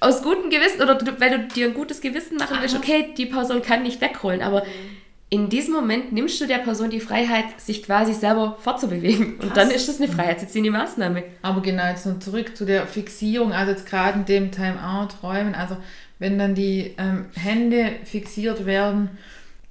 Aus 0.00 0.22
gutem 0.22 0.50
Gewissen 0.50 0.80
oder 0.80 0.94
du, 0.94 1.20
weil 1.20 1.30
du 1.30 1.48
dir 1.48 1.66
ein 1.66 1.74
gutes 1.74 2.00
Gewissen 2.00 2.36
machen 2.36 2.58
willst, 2.60 2.76
okay, 2.76 3.12
die 3.16 3.26
Person 3.26 3.62
kann 3.62 3.82
nicht 3.82 4.00
wegrollen, 4.00 4.42
aber 4.42 4.64
mhm 4.64 4.97
in 5.30 5.50
diesem 5.50 5.74
Moment 5.74 6.12
nimmst 6.12 6.40
du 6.40 6.46
der 6.46 6.58
Person 6.58 6.88
die 6.88 7.00
Freiheit, 7.00 7.60
sich 7.60 7.82
quasi 7.82 8.14
selber 8.14 8.56
fortzubewegen. 8.60 9.34
Und 9.34 9.40
Krass. 9.40 9.54
dann 9.54 9.70
ist 9.70 9.88
das 9.88 10.00
eine 10.00 10.10
freiheitsentziehende 10.10 10.70
Maßnahme. 10.70 11.22
Aber 11.42 11.60
genau, 11.60 11.86
jetzt 11.86 12.06
noch 12.06 12.18
zurück 12.18 12.56
zu 12.56 12.64
der 12.64 12.86
Fixierung, 12.86 13.52
also 13.52 13.72
jetzt 13.72 13.86
gerade 13.86 14.20
in 14.20 14.24
dem 14.24 14.50
Timeout-Räumen, 14.50 15.54
also 15.54 15.76
wenn 16.18 16.38
dann 16.38 16.54
die 16.54 16.94
ähm, 16.98 17.26
Hände 17.34 17.92
fixiert 18.04 18.64
werden, 18.64 19.10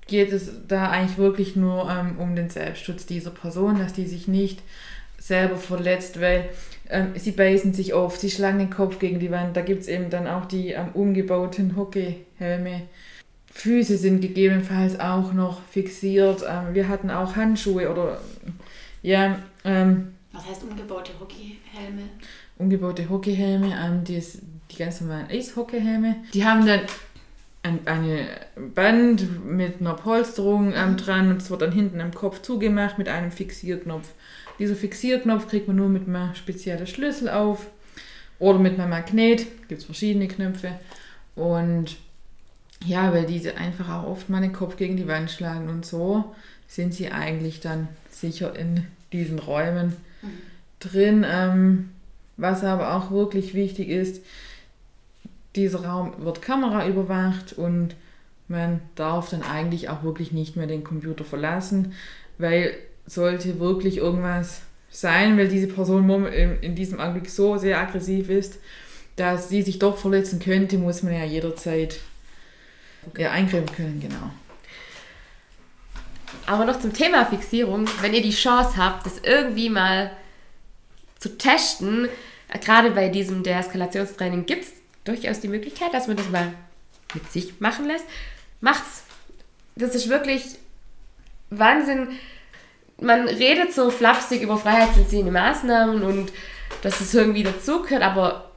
geht 0.06 0.32
es 0.32 0.52
da 0.68 0.90
eigentlich 0.90 1.18
wirklich 1.18 1.56
nur 1.56 1.90
ähm, 1.90 2.18
um 2.20 2.36
den 2.36 2.50
Selbstschutz 2.50 3.06
dieser 3.06 3.32
Person, 3.32 3.80
dass 3.80 3.94
die 3.94 4.06
sich 4.06 4.28
nicht 4.28 4.62
selber 5.20 5.58
verletzt, 5.58 6.22
weil 6.22 6.50
ähm, 6.90 7.08
sie 7.16 7.32
beißen 7.32 7.74
sich 7.74 7.94
auf, 7.94 8.16
sie 8.16 8.30
schlagen 8.30 8.60
den 8.60 8.70
Kopf 8.70 9.00
gegen 9.00 9.20
die 9.20 9.32
Wand. 9.32 9.58
Da 9.58 9.62
gibt 9.62 9.82
es 9.82 9.88
eben 9.88 10.10
dann 10.10 10.28
auch 10.28 10.46
die 10.46 10.70
ähm, 10.70 10.90
umgebauten 10.94 11.76
Hockeyhelme 11.76 12.84
Füße 13.58 13.98
sind 13.98 14.22
gegebenenfalls 14.22 15.00
auch 15.00 15.34
noch 15.34 15.64
fixiert. 15.64 16.44
Ähm, 16.48 16.76
wir 16.76 16.88
hatten 16.88 17.10
auch 17.10 17.36
Handschuhe 17.36 17.90
oder 17.92 18.22
ja. 19.02 19.40
Ähm, 19.64 20.14
Was 20.32 20.48
heißt 20.48 20.64
umgebaute 20.64 21.12
Hockeyhelme? 21.20 22.04
Umgebaute 22.60 23.10
Hockeyhelme, 23.10 23.76
ähm, 23.84 24.04
die, 24.04 24.18
ist, 24.18 24.42
die 24.70 24.76
ganz 24.76 25.02
normalen 25.02 25.26
Eishockeyhelme. 25.32 26.18
Die 26.36 26.46
haben 26.46 26.68
dann 26.68 26.82
ein 27.64 27.80
eine 27.86 28.28
Band 28.76 29.44
mit 29.44 29.82
einer 29.82 29.96
Polsterung 29.96 30.74
ähm, 30.76 30.92
mhm. 30.92 30.98
dran 30.98 31.32
und 31.32 31.42
es 31.42 31.50
wird 31.50 31.64
dann 31.64 31.72
hinten 31.72 32.00
am 32.00 32.14
Kopf 32.14 32.44
zugemacht 32.44 33.00
mit 33.00 33.10
einem 33.10 33.32
Fixierknopf. 33.32 34.08
Dieser 34.60 34.76
Fixierknopf 34.76 35.48
kriegt 35.48 35.68
man 35.68 35.78
nur 35.78 35.90
mit 35.90 36.08
einem 36.08 36.36
speziellen 36.36 36.86
Schlüssel 36.86 37.30
auf 37.30 37.66
oder 38.38 38.60
mit 38.60 38.80
einem 38.80 38.92
Magnet. 38.92 39.48
Gibt 39.68 39.82
es 39.82 39.86
verschiedene 39.86 40.28
Knöpfe. 40.28 40.74
Und 41.36 41.98
ja, 42.86 43.14
weil 43.14 43.26
diese 43.26 43.58
einfach 43.58 43.90
auch 43.90 44.08
oft 44.08 44.30
mal 44.30 44.42
den 44.42 44.54
Kopf 44.54 44.78
gegen 44.78 44.98
die 44.98 45.08
Wand 45.08 45.32
schlagen 45.32 45.70
und 45.70 45.86
so 45.86 46.36
sind 46.68 46.94
sie 46.94 47.12
eigentlich 47.12 47.60
dann 47.60 47.88
sicher 48.10 48.56
in 48.56 48.86
diesen 49.12 49.40
Räumen 49.40 49.96
mhm. 50.22 50.28
drin. 50.80 51.26
Ähm, 51.28 51.90
was 52.38 52.64
aber 52.64 52.96
auch 52.96 53.10
wirklich 53.10 53.54
wichtig 53.56 53.90
ist, 53.90 54.22
dieser 55.56 55.86
Raum 55.86 56.14
wird 56.20 56.42
Kamera 56.42 56.88
überwacht 56.88 57.54
und 57.54 57.96
man 58.48 58.80
darf 58.96 59.30
dann 59.30 59.42
eigentlich 59.42 59.90
auch 59.90 60.04
wirklich 60.04 60.32
nicht 60.32 60.56
mehr 60.56 60.68
den 60.68 60.84
Computer 60.84 61.26
verlassen, 61.26 61.94
weil 62.38 62.74
sollte 63.08 63.60
wirklich 63.60 63.98
irgendwas 63.98 64.62
sein, 64.90 65.38
weil 65.38 65.48
diese 65.48 65.68
Person 65.68 66.26
in 66.28 66.76
diesem 66.76 67.00
Augenblick 67.00 67.30
so 67.30 67.58
sehr 67.58 67.80
aggressiv 67.80 68.30
ist, 68.30 68.60
dass 69.16 69.50
sie 69.50 69.64
sich 69.64 69.80
doch 69.80 69.98
verletzen 69.98 70.40
könnte, 70.40 70.78
muss 70.78 71.04
man 71.04 71.14
ja 71.14 71.24
jederzeit 71.24 72.00
ja, 73.18 73.32
eingreifen 73.32 73.76
können, 73.76 74.00
genau. 74.00 74.32
Aber 76.46 76.66
noch 76.66 76.80
zum 76.80 76.94
Thema 76.94 77.26
Fixierung, 77.26 77.90
wenn 78.02 78.14
ihr 78.14 78.22
die 78.22 78.32
Chance 78.32 78.78
habt, 78.78 79.06
das 79.06 79.20
irgendwie 79.20 79.70
mal 79.70 80.12
zu 81.20 81.38
testen, 81.38 82.10
gerade 82.62 82.92
bei 82.92 83.10
diesem 83.10 83.44
Deeskalationstraining 83.44 84.46
gibt 84.46 84.66
es 84.66 84.72
durchaus 85.04 85.40
die 85.40 85.48
Möglichkeit, 85.48 85.94
dass 85.94 86.08
man 86.08 86.18
das 86.18 86.30
mal 86.30 86.54
mit 87.14 87.32
sich 87.32 87.60
machen 87.60 87.86
lässt. 87.88 88.06
Macht's. 88.62 89.04
Das 89.76 89.96
ist 89.96 90.10
wirklich 90.10 90.44
Wahnsinn. 91.50 92.10
Man 93.00 93.28
redet 93.28 93.74
so 93.74 93.90
flapsig 93.92 94.42
über 94.42 94.58
freiheitsentziehende 94.58 95.32
Maßnahmen 95.32 96.02
und 96.02 96.32
dass 96.82 97.00
es 97.00 97.14
irgendwie 97.14 97.44
dazugehört, 97.44 98.04
aber 98.04 98.52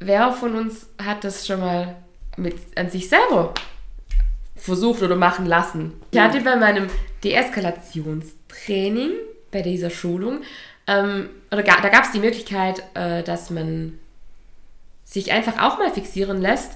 wer 0.00 0.32
von 0.32 0.54
uns 0.56 0.86
hat 1.02 1.24
das 1.24 1.46
schon 1.46 1.60
mal 1.60 1.96
mit 2.36 2.56
an 2.76 2.90
sich 2.90 3.08
selber 3.08 3.54
versucht 4.56 5.02
oder 5.02 5.16
machen 5.16 5.46
lassen. 5.46 5.92
Ich 6.10 6.18
hatte 6.18 6.40
bei 6.40 6.56
meinem 6.56 6.88
Deeskalationstraining, 7.22 9.10
bei 9.50 9.62
dieser 9.62 9.90
Schulung, 9.90 10.40
ähm, 10.86 11.28
oder 11.50 11.62
da 11.62 11.88
gab 11.88 12.04
es 12.04 12.12
die 12.12 12.20
Möglichkeit, 12.20 12.82
äh, 12.94 13.22
dass 13.22 13.50
man 13.50 13.98
sich 15.04 15.32
einfach 15.32 15.58
auch 15.62 15.78
mal 15.78 15.90
fixieren 15.90 16.40
lässt, 16.40 16.72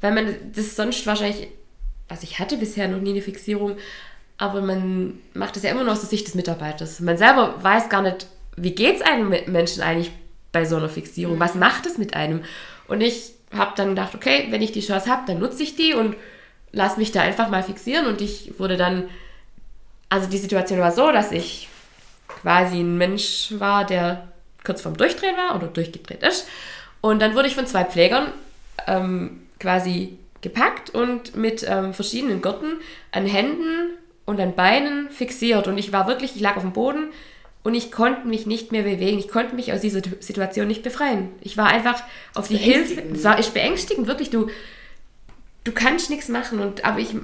weil 0.00 0.12
man 0.12 0.34
das 0.54 0.76
sonst 0.76 1.06
wahrscheinlich, 1.06 1.48
also 2.08 2.24
ich 2.24 2.38
hatte 2.38 2.56
bisher 2.56 2.88
noch 2.88 3.00
nie 3.00 3.10
eine 3.10 3.22
Fixierung, 3.22 3.76
aber 4.36 4.60
man 4.60 5.20
macht 5.34 5.56
es 5.56 5.62
ja 5.64 5.70
immer 5.70 5.84
noch 5.84 5.92
aus 5.92 6.00
der 6.00 6.08
Sicht 6.08 6.26
des 6.26 6.34
Mitarbeiters. 6.34 7.00
Man 7.00 7.18
selber 7.18 7.62
weiß 7.62 7.88
gar 7.88 8.02
nicht, 8.02 8.26
wie 8.56 8.74
geht 8.74 8.96
es 8.96 9.02
einem 9.02 9.34
Menschen 9.46 9.82
eigentlich 9.82 10.12
bei 10.52 10.64
so 10.64 10.76
einer 10.76 10.88
Fixierung, 10.88 11.40
was 11.40 11.54
macht 11.54 11.86
es 11.86 11.98
mit 11.98 12.14
einem? 12.14 12.42
Und 12.86 13.00
ich 13.00 13.32
habe 13.56 13.72
dann 13.76 13.90
gedacht, 13.90 14.14
okay, 14.14 14.46
wenn 14.50 14.62
ich 14.62 14.72
die 14.72 14.80
Chance 14.80 15.10
habe, 15.10 15.22
dann 15.26 15.38
nutze 15.38 15.62
ich 15.62 15.76
die 15.76 15.94
und 15.94 16.16
lass 16.72 16.96
mich 16.96 17.12
da 17.12 17.22
einfach 17.22 17.48
mal 17.48 17.62
fixieren 17.62 18.06
und 18.06 18.20
ich 18.20 18.58
wurde 18.58 18.76
dann, 18.76 19.08
also 20.08 20.28
die 20.28 20.38
Situation 20.38 20.80
war 20.80 20.92
so, 20.92 21.10
dass 21.12 21.32
ich 21.32 21.68
quasi 22.28 22.80
ein 22.80 22.98
Mensch 22.98 23.54
war, 23.58 23.84
der 23.84 24.28
kurz 24.64 24.82
vorm 24.82 24.96
Durchdrehen 24.96 25.36
war 25.36 25.56
oder 25.56 25.66
durchgedreht 25.66 26.22
ist. 26.22 26.46
Und 27.00 27.20
dann 27.20 27.34
wurde 27.34 27.48
ich 27.48 27.54
von 27.54 27.66
zwei 27.66 27.84
Pflegern 27.84 28.32
ähm, 28.86 29.42
quasi 29.58 30.18
gepackt 30.40 30.90
und 30.90 31.36
mit 31.36 31.64
ähm, 31.68 31.94
verschiedenen 31.94 32.42
Gurten 32.42 32.80
an 33.12 33.26
Händen 33.26 33.94
und 34.24 34.40
an 34.40 34.54
Beinen 34.54 35.10
fixiert. 35.10 35.68
Und 35.68 35.78
ich 35.78 35.92
war 35.92 36.06
wirklich, 36.06 36.36
ich 36.36 36.40
lag 36.40 36.56
auf 36.56 36.62
dem 36.62 36.72
Boden 36.72 37.08
und 37.68 37.74
ich 37.74 37.92
konnte 37.92 38.26
mich 38.26 38.46
nicht 38.46 38.72
mehr 38.72 38.82
bewegen. 38.82 39.18
Ich 39.18 39.28
konnte 39.28 39.54
mich 39.54 39.74
aus 39.74 39.82
dieser 39.82 40.00
Situation 40.20 40.68
nicht 40.68 40.82
befreien. 40.82 41.28
Ich 41.42 41.58
war 41.58 41.66
einfach 41.66 42.02
auf 42.34 42.48
die 42.48 42.56
Hilfe. 42.56 43.02
Es 43.12 43.24
war 43.24 43.38
ist 43.38 43.52
beängstigend, 43.52 44.06
wirklich. 44.06 44.30
Du, 44.30 44.48
du 45.64 45.72
kannst 45.72 46.08
nichts 46.08 46.28
machen. 46.28 46.60
Und, 46.60 46.86
aber 46.86 46.98
ich, 46.98 47.14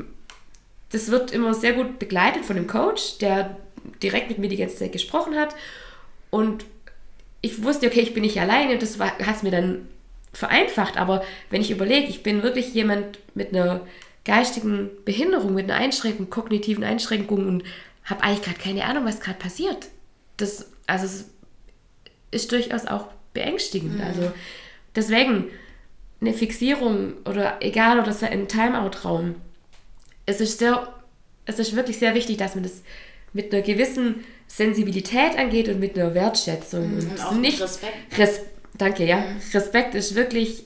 das 0.92 1.11
wird 1.11 1.30
immer 1.30 1.55
sehr 1.55 1.72
gut 1.72 1.99
begleitet 1.99 2.45
von 2.45 2.57
dem 2.57 2.66
Coach, 2.66 3.16
der 3.22 3.57
direkt 4.03 4.28
mit 4.28 4.36
mir 4.36 4.51
die 4.51 4.59
ganze 4.59 4.76
Zeit 4.76 4.92
gesprochen 4.92 5.34
hat. 5.34 5.55
Und 6.28 6.66
ich 7.40 7.64
wusste, 7.64 7.86
okay, 7.86 8.01
ich 8.01 8.12
bin 8.12 8.22
nicht 8.22 8.38
alleine. 8.38 8.76
Das 8.76 9.01
hat 9.01 9.36
es 9.36 9.42
mir 9.42 9.51
dann 9.51 9.88
vereinfacht. 10.34 10.99
Aber 10.99 11.24
wenn 11.49 11.62
ich 11.62 11.70
überlege, 11.70 12.09
ich 12.09 12.22
bin 12.22 12.42
wirklich 12.42 12.74
jemand 12.74 13.18
mit 13.32 13.55
einer 13.55 13.80
geistigen 14.26 14.90
Behinderung, 15.07 15.55
mit 15.55 15.70
einer 15.70 15.80
Einschränkung, 15.80 16.28
kognitiven 16.28 16.84
Einschränkung 16.84 17.49
und 17.49 17.64
habe 18.05 18.22
eigentlich 18.22 18.42
gerade 18.42 18.59
keine 18.59 18.84
Ahnung, 18.84 19.07
was 19.07 19.20
gerade 19.20 19.38
passiert. 19.38 19.88
Das, 20.37 20.70
also 20.87 21.07
es 21.07 21.24
ist 22.30 22.53
durchaus 22.53 22.87
auch 22.87 23.09
beängstigend. 23.32 23.97
Mhm. 23.97 24.01
Also 24.01 24.32
deswegen, 24.95 25.51
eine 26.20 26.32
Fixierung 26.32 27.14
oder 27.24 27.59
egal 27.61 28.01
oder 28.01 28.14
ein 28.30 28.49
Timeout-Raum. 28.49 29.37
Es 30.26 30.41
ist 30.41 30.59
sehr, 30.59 30.93
es 31.45 31.59
ist 31.59 31.76
wirklich 31.76 31.99
sehr 31.99 32.14
wichtig, 32.14 32.39
dass 32.39 32.55
man 32.55 32.64
das 32.64 32.82
mit 33.32 33.53
einer 33.53 33.62
gewissen 33.62 34.24
Sensibilität 34.47 35.37
angeht 35.37 35.68
und 35.68 35.80
mit 35.80 35.99
einer 35.99 36.14
Wertschätzung. 36.14 36.93
Mhm, 36.93 36.99
und, 36.99 37.11
und 37.11 37.24
auch 37.24 37.32
nicht, 37.32 37.61
Respekt. 37.61 38.18
Res, 38.18 38.41
danke, 38.74 39.05
ja. 39.05 39.20
Mhm. 39.20 39.41
Respekt 39.53 39.95
ist 39.95 40.14
wirklich, 40.14 40.64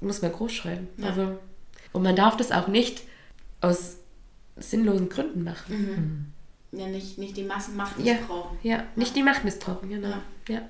muss 0.00 0.20
man 0.20 0.32
groß 0.32 0.52
schreiben. 0.52 0.88
Ja. 0.98 1.08
Also, 1.08 1.38
und 1.92 2.02
man 2.02 2.16
darf 2.16 2.36
das 2.36 2.52
auch 2.52 2.68
nicht 2.68 3.02
aus 3.60 3.96
sinnlosen 4.56 5.08
Gründen 5.08 5.44
machen. 5.44 6.32
Mhm. 6.72 6.78
Ja, 6.78 6.86
nicht, 6.86 7.18
nicht 7.18 7.36
die 7.36 7.44
Massenmacht 7.44 7.98
missbrauchen. 7.98 8.58
Ja, 8.62 8.76
ja, 8.76 8.84
nicht 8.96 9.14
die 9.14 9.22
Macht 9.22 9.44
missbrauchen, 9.44 9.88
genau. 9.88 10.08
Ja. 10.08 10.54
ja. 10.54 10.62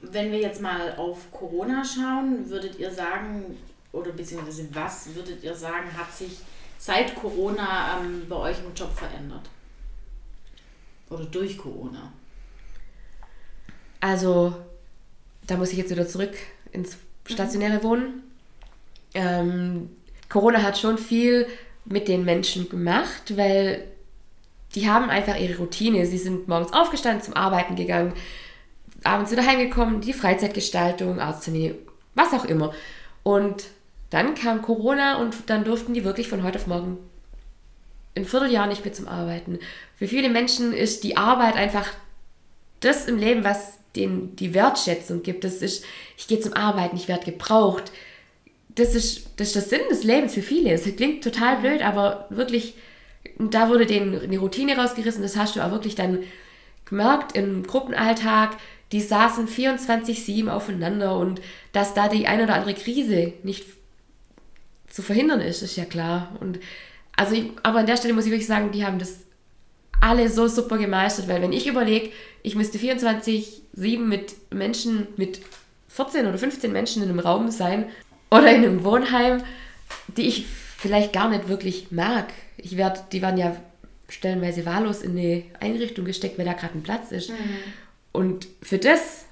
Wenn 0.00 0.32
wir 0.32 0.38
jetzt 0.38 0.60
mal 0.60 0.94
auf 0.96 1.30
Corona 1.30 1.84
schauen, 1.84 2.48
würdet 2.48 2.78
ihr 2.78 2.90
sagen, 2.90 3.56
oder 3.92 4.12
beziehungsweise 4.12 4.68
was 4.72 5.14
würdet 5.14 5.42
ihr 5.42 5.54
sagen, 5.54 5.86
hat 5.96 6.12
sich 6.14 6.38
seit 6.78 7.14
Corona 7.16 7.98
ähm, 7.98 8.26
bei 8.28 8.36
euch 8.36 8.58
im 8.64 8.74
Job 8.74 8.92
verändert? 8.96 9.48
Oder 11.10 11.24
durch 11.24 11.58
Corona? 11.58 12.12
Also, 14.00 14.54
da 15.46 15.56
muss 15.56 15.72
ich 15.72 15.78
jetzt 15.78 15.90
wieder 15.90 16.06
zurück 16.06 16.34
ins 16.70 16.96
stationäre 17.26 17.82
Wohnen. 17.82 18.22
Ähm, 19.14 19.90
Corona 20.28 20.62
hat 20.62 20.78
schon 20.78 20.98
viel 20.98 21.46
mit 21.84 22.06
den 22.06 22.24
Menschen 22.24 22.68
gemacht, 22.68 23.36
weil 23.36 23.88
die 24.74 24.88
haben 24.88 25.10
einfach 25.10 25.38
ihre 25.38 25.58
Routine. 25.58 26.06
Sie 26.06 26.18
sind 26.18 26.48
morgens 26.48 26.72
aufgestanden, 26.72 27.22
zum 27.22 27.34
Arbeiten 27.34 27.76
gegangen, 27.76 28.12
abends 29.04 29.30
wieder 29.30 29.46
heimgekommen, 29.46 30.00
die 30.00 30.12
Freizeitgestaltung, 30.12 31.20
Arzttermine, 31.20 31.74
was 32.14 32.32
auch 32.32 32.44
immer. 32.44 32.72
Und 33.22 33.64
dann 34.10 34.34
kam 34.34 34.62
Corona 34.62 35.18
und 35.20 35.34
dann 35.46 35.64
durften 35.64 35.94
die 35.94 36.04
wirklich 36.04 36.28
von 36.28 36.42
heute 36.42 36.58
auf 36.58 36.66
morgen 36.66 36.98
ein 38.16 38.24
Vierteljahr 38.24 38.66
nicht 38.66 38.84
mehr 38.84 38.94
zum 38.94 39.08
Arbeiten. 39.08 39.58
Für 39.96 40.08
viele 40.08 40.28
Menschen 40.28 40.72
ist 40.72 41.04
die 41.04 41.16
Arbeit 41.16 41.56
einfach 41.56 41.86
das 42.80 43.06
im 43.06 43.18
Leben, 43.18 43.44
was 43.44 43.78
denen 43.96 44.36
die 44.36 44.54
Wertschätzung 44.54 45.22
gibt. 45.22 45.44
Das 45.44 45.56
ist, 45.56 45.84
ich 46.16 46.26
gehe 46.26 46.40
zum 46.40 46.52
Arbeiten, 46.52 46.96
ich 46.96 47.08
werde 47.08 47.24
gebraucht. 47.24 47.92
Das 48.68 48.94
ist, 48.94 49.28
das 49.36 49.48
ist 49.48 49.56
der 49.56 49.62
Sinn 49.62 49.88
des 49.90 50.04
Lebens 50.04 50.34
für 50.34 50.42
viele. 50.42 50.72
Es 50.72 50.84
klingt 50.96 51.24
total 51.24 51.56
blöd, 51.58 51.82
aber 51.82 52.26
wirklich, 52.30 52.74
da 53.38 53.68
wurde 53.68 53.86
denen 53.86 54.20
eine 54.20 54.38
Routine 54.38 54.76
rausgerissen. 54.76 55.22
Das 55.22 55.36
hast 55.36 55.56
du 55.56 55.60
auch 55.60 55.70
wirklich 55.70 55.94
dann 55.94 56.20
gemerkt 56.84 57.36
im 57.36 57.64
Gruppenalltag 57.66 58.56
die 58.92 59.00
saßen 59.00 59.48
24-7 59.48 60.48
aufeinander 60.48 61.16
und 61.18 61.40
dass 61.72 61.94
da 61.94 62.08
die 62.08 62.26
eine 62.26 62.44
oder 62.44 62.54
andere 62.54 62.74
Krise 62.74 63.34
nicht 63.42 63.66
zu 64.88 65.02
verhindern 65.02 65.40
ist, 65.40 65.62
ist 65.62 65.76
ja 65.76 65.84
klar. 65.84 66.36
Und 66.40 66.58
also 67.16 67.34
ich, 67.34 67.50
aber 67.62 67.80
an 67.80 67.86
der 67.86 67.96
Stelle 67.96 68.14
muss 68.14 68.24
ich 68.24 68.30
wirklich 68.30 68.46
sagen, 68.46 68.72
die 68.72 68.86
haben 68.86 68.98
das 68.98 69.18
alle 70.00 70.30
so 70.30 70.48
super 70.48 70.78
gemeistert, 70.78 71.28
weil 71.28 71.42
wenn 71.42 71.52
ich 71.52 71.66
überlege, 71.66 72.10
ich 72.42 72.54
müsste 72.54 72.78
24-7 72.78 73.98
mit 73.98 74.34
Menschen, 74.52 75.08
mit 75.16 75.40
14 75.88 76.26
oder 76.26 76.38
15 76.38 76.72
Menschen 76.72 77.02
in 77.02 77.10
einem 77.10 77.18
Raum 77.18 77.50
sein 77.50 77.86
oder 78.30 78.50
in 78.50 78.64
einem 78.64 78.84
Wohnheim, 78.84 79.42
die 80.16 80.28
ich 80.28 80.46
vielleicht 80.46 81.12
gar 81.12 81.28
nicht 81.28 81.48
wirklich 81.48 81.90
mag. 81.90 82.32
Ich 82.58 82.76
werd, 82.76 83.12
die 83.12 83.22
waren 83.22 83.38
ja 83.38 83.56
stellenweise 84.08 84.66
wahllos 84.66 85.02
in 85.02 85.12
eine 85.12 85.44
Einrichtung 85.60 86.04
gesteckt, 86.04 86.38
weil 86.38 86.46
da 86.46 86.54
gerade 86.54 86.74
ein 86.74 86.82
Platz 86.82 87.12
ist. 87.12 87.30
Mhm. 87.30 87.36
Und 88.12 88.48
für 88.62 88.78
das 88.78 89.24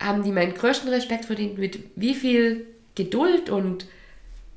haben 0.00 0.22
die 0.22 0.32
meinen 0.32 0.54
größten 0.54 0.88
Respekt 0.88 1.24
verdient, 1.24 1.58
mit 1.58 1.80
wie 1.96 2.14
viel 2.14 2.66
Geduld 2.94 3.50
und 3.50 3.86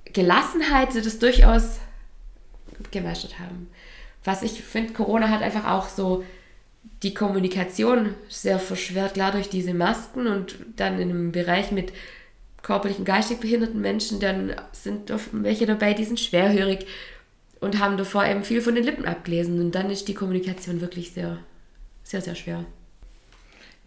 Gelassenheit 0.06 0.94
sie 0.94 1.02
das 1.02 1.20
durchaus 1.20 1.80
gemeistert 2.92 3.40
haben. 3.40 3.68
Was 4.24 4.44
ich 4.44 4.62
finde, 4.64 4.94
Corona 4.94 5.30
hat 5.30 5.42
einfach 5.42 5.68
auch 5.68 5.88
so 5.88 6.24
die 7.04 7.14
Kommunikation 7.14 8.16
sehr 8.28 8.60
verschwert, 8.60 9.14
klar 9.14 9.32
durch 9.32 9.50
diese 9.50 9.74
Masken 9.74 10.28
und 10.28 10.56
dann 10.76 11.00
in 11.00 11.10
einem 11.10 11.32
Bereich 11.32 11.72
mit 11.72 11.94
körperlich 12.62 13.00
und 13.00 13.06
geistig 13.06 13.40
behinderten 13.40 13.82
Menschen, 13.82 14.20
dann 14.20 14.56
sind 14.72 15.12
welche 15.32 15.66
dabei, 15.66 15.94
die 15.94 16.04
sind 16.04 16.20
schwerhörig 16.20 16.86
und 17.62 17.80
haben 17.80 17.96
davor 17.96 18.26
eben 18.26 18.44
viel 18.44 18.62
von 18.62 18.76
den 18.76 18.84
Lippen 18.84 19.06
abgelesen 19.06 19.60
und 19.62 19.72
dann 19.74 19.90
ist 19.90 20.08
die 20.08 20.14
Kommunikation 20.14 20.82
wirklich 20.82 21.14
sehr, 21.14 21.38
sehr, 22.04 22.22
sehr 22.22 22.36
schwer. 22.36 22.66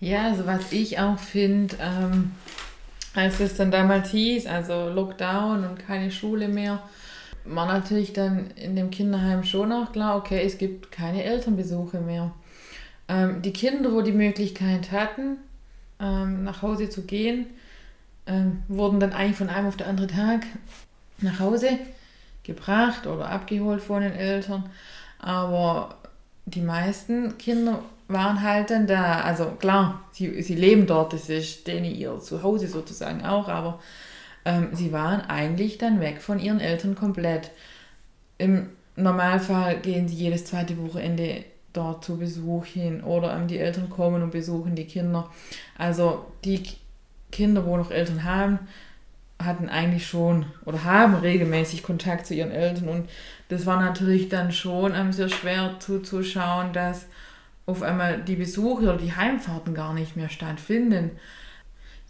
Ja, 0.01 0.29
also 0.29 0.47
was 0.47 0.73
ich 0.73 0.99
auch 0.99 1.19
finde, 1.19 1.77
ähm, 1.81 2.33
als 3.15 3.41
es 3.41 3.57
dann 3.57 3.71
damals 3.71 4.11
hieß, 4.11 4.47
also 4.47 4.89
Lockdown 4.89 5.65
und 5.65 5.79
keine 5.79 6.11
Schule 6.11 6.49
mehr, 6.49 6.83
war 7.45 7.67
natürlich 7.67 8.13
dann 8.13 8.51
in 8.53 8.75
dem 8.77 8.91
Kinderheim 8.91 9.45
schon 9.45 9.71
auch 9.73 9.93
klar, 9.93 10.17
okay, 10.17 10.43
es 10.45 10.57
gibt 10.57 10.91
keine 10.91 11.25
Elternbesuche 11.25 12.01
mehr. 12.01 12.33
Ähm, 13.09 13.43
die 13.43 13.53
Kinder, 13.53 13.93
wo 13.93 14.03
die 14.03 14.13
Möglichkeit 14.13 14.93
hatten, 14.93 15.37
ähm, 16.01 16.45
nach 16.45 16.63
Hause 16.63 16.89
zu 16.89 17.03
gehen, 17.03 17.47
ähm, 18.27 18.63
wurden 18.69 19.01
dann 19.01 19.13
eigentlich 19.13 19.37
von 19.37 19.51
einem 19.51 19.69
auf 19.69 19.77
den 19.77 19.87
anderen 19.87 20.11
Tag 20.11 20.47
nach 21.19 21.39
Hause 21.41 21.79
gebracht 22.45 23.07
oder 23.07 23.29
abgeholt 23.29 23.83
von 23.83 24.03
den 24.03 24.13
Eltern. 24.13 24.69
Aber 25.19 25.97
die 26.47 26.61
meisten 26.61 27.37
Kinder 27.39 27.81
waren 28.09 28.43
halt 28.43 28.71
dann 28.71 28.87
da. 28.87 29.23
Also 29.23 29.47
klar, 29.53 30.05
sie, 30.13 30.43
sie 30.43 30.55
leben 30.55 30.87
dort, 30.87 31.13
das 31.13 31.29
ist 31.29 31.67
denen 31.67 31.87
ihr 31.87 32.21
Zuhause 32.21 32.69
sozusagen 32.69 33.25
auch, 33.25 33.49
aber 33.49 33.81
ähm, 34.45 34.69
sie 34.73 34.93
waren 34.93 35.23
eigentlich 35.23 35.79
dann 35.79 36.01
weg 36.01 36.21
von 36.21 36.39
ihren 36.39 36.61
Eltern 36.61 36.95
komplett. 36.95 37.51
Im 38.39 38.69
Normalfall 38.97 39.79
gehen 39.81 40.07
sie 40.07 40.17
jedes 40.17 40.45
zweite 40.45 40.77
Wochenende 40.79 41.45
dort 41.73 42.05
zu 42.05 42.19
Besuch 42.19 42.67
hin 42.67 43.03
oder 43.03 43.35
ähm, 43.35 43.49
die 43.49 43.59
Eltern 43.59 43.91
kommen 43.91 44.23
und 44.23 44.31
besuchen 44.31 44.75
die 44.75 44.87
Kinder. 44.87 45.31
Also 45.77 46.27
die 46.45 46.63
Kinder, 47.33 47.67
wo 47.67 47.77
noch 47.77 47.91
Eltern 47.91 48.25
haben, 48.25 48.61
hatten 49.43 49.69
eigentlich 49.69 50.07
schon 50.07 50.47
oder 50.65 50.85
haben 50.85 51.15
regelmäßig 51.15 51.83
Kontakt 51.83 52.27
zu 52.27 52.35
ihren 52.35 52.51
Eltern 52.51 52.89
und 52.89 53.09
das 53.49 53.67
war 53.67 53.81
natürlich 53.81 54.29
dann 54.29 54.53
schon 54.53 54.95
ähm, 54.95 55.13
sehr 55.13 55.29
schwer 55.29 55.77
zuzuschauen, 55.81 56.73
dass 56.73 57.07
auf 57.67 57.83
einmal 57.83 58.21
die 58.23 58.37
Besuche 58.37 58.85
oder 58.85 58.97
die 58.97 59.15
Heimfahrten 59.15 59.75
gar 59.75 59.95
nicht 59.95 60.17
mehr 60.17 60.29
stattfinden. 60.29 61.13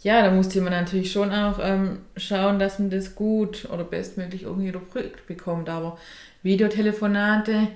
Ja, 0.01 0.21
da 0.21 0.31
musste 0.31 0.61
man 0.61 0.71
natürlich 0.71 1.11
schon 1.11 1.31
auch 1.31 1.57
ähm, 1.61 1.99
schauen, 2.17 2.59
dass 2.59 2.77
man 2.77 2.89
das 2.89 3.15
gut 3.15 3.67
oder 3.71 3.83
bestmöglich 3.83 4.43
irgendwie 4.43 4.69
überbrückt 4.69 5.25
bekommt. 5.25 5.69
Aber 5.69 5.97
Videotelefonate, 6.43 7.69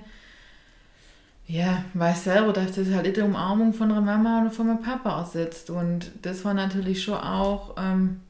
ja, 1.46 1.84
weiß 1.94 2.24
selber, 2.24 2.52
dass 2.52 2.72
das 2.72 2.90
halt 2.92 3.16
die 3.16 3.20
Umarmung 3.20 3.72
von 3.72 3.90
einer 3.90 4.00
Mama 4.00 4.42
oder 4.42 4.50
von 4.50 4.70
einem 4.70 4.80
Papa 4.80 5.18
ersetzt. 5.18 5.70
Und 5.70 6.12
das 6.22 6.44
war 6.44 6.54
natürlich 6.54 7.02
schon 7.02 7.18
auch 7.18 7.74
ähm, 7.78 8.20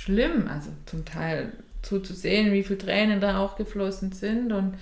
schlimm, 0.00 0.48
also 0.48 0.70
zum 0.86 1.04
Teil 1.04 1.52
zuzusehen, 1.82 2.52
wie 2.52 2.62
viele 2.62 2.78
Tränen 2.78 3.20
da 3.20 3.38
auch 3.38 3.56
geflossen 3.56 4.12
sind. 4.12 4.52
Und, 4.52 4.74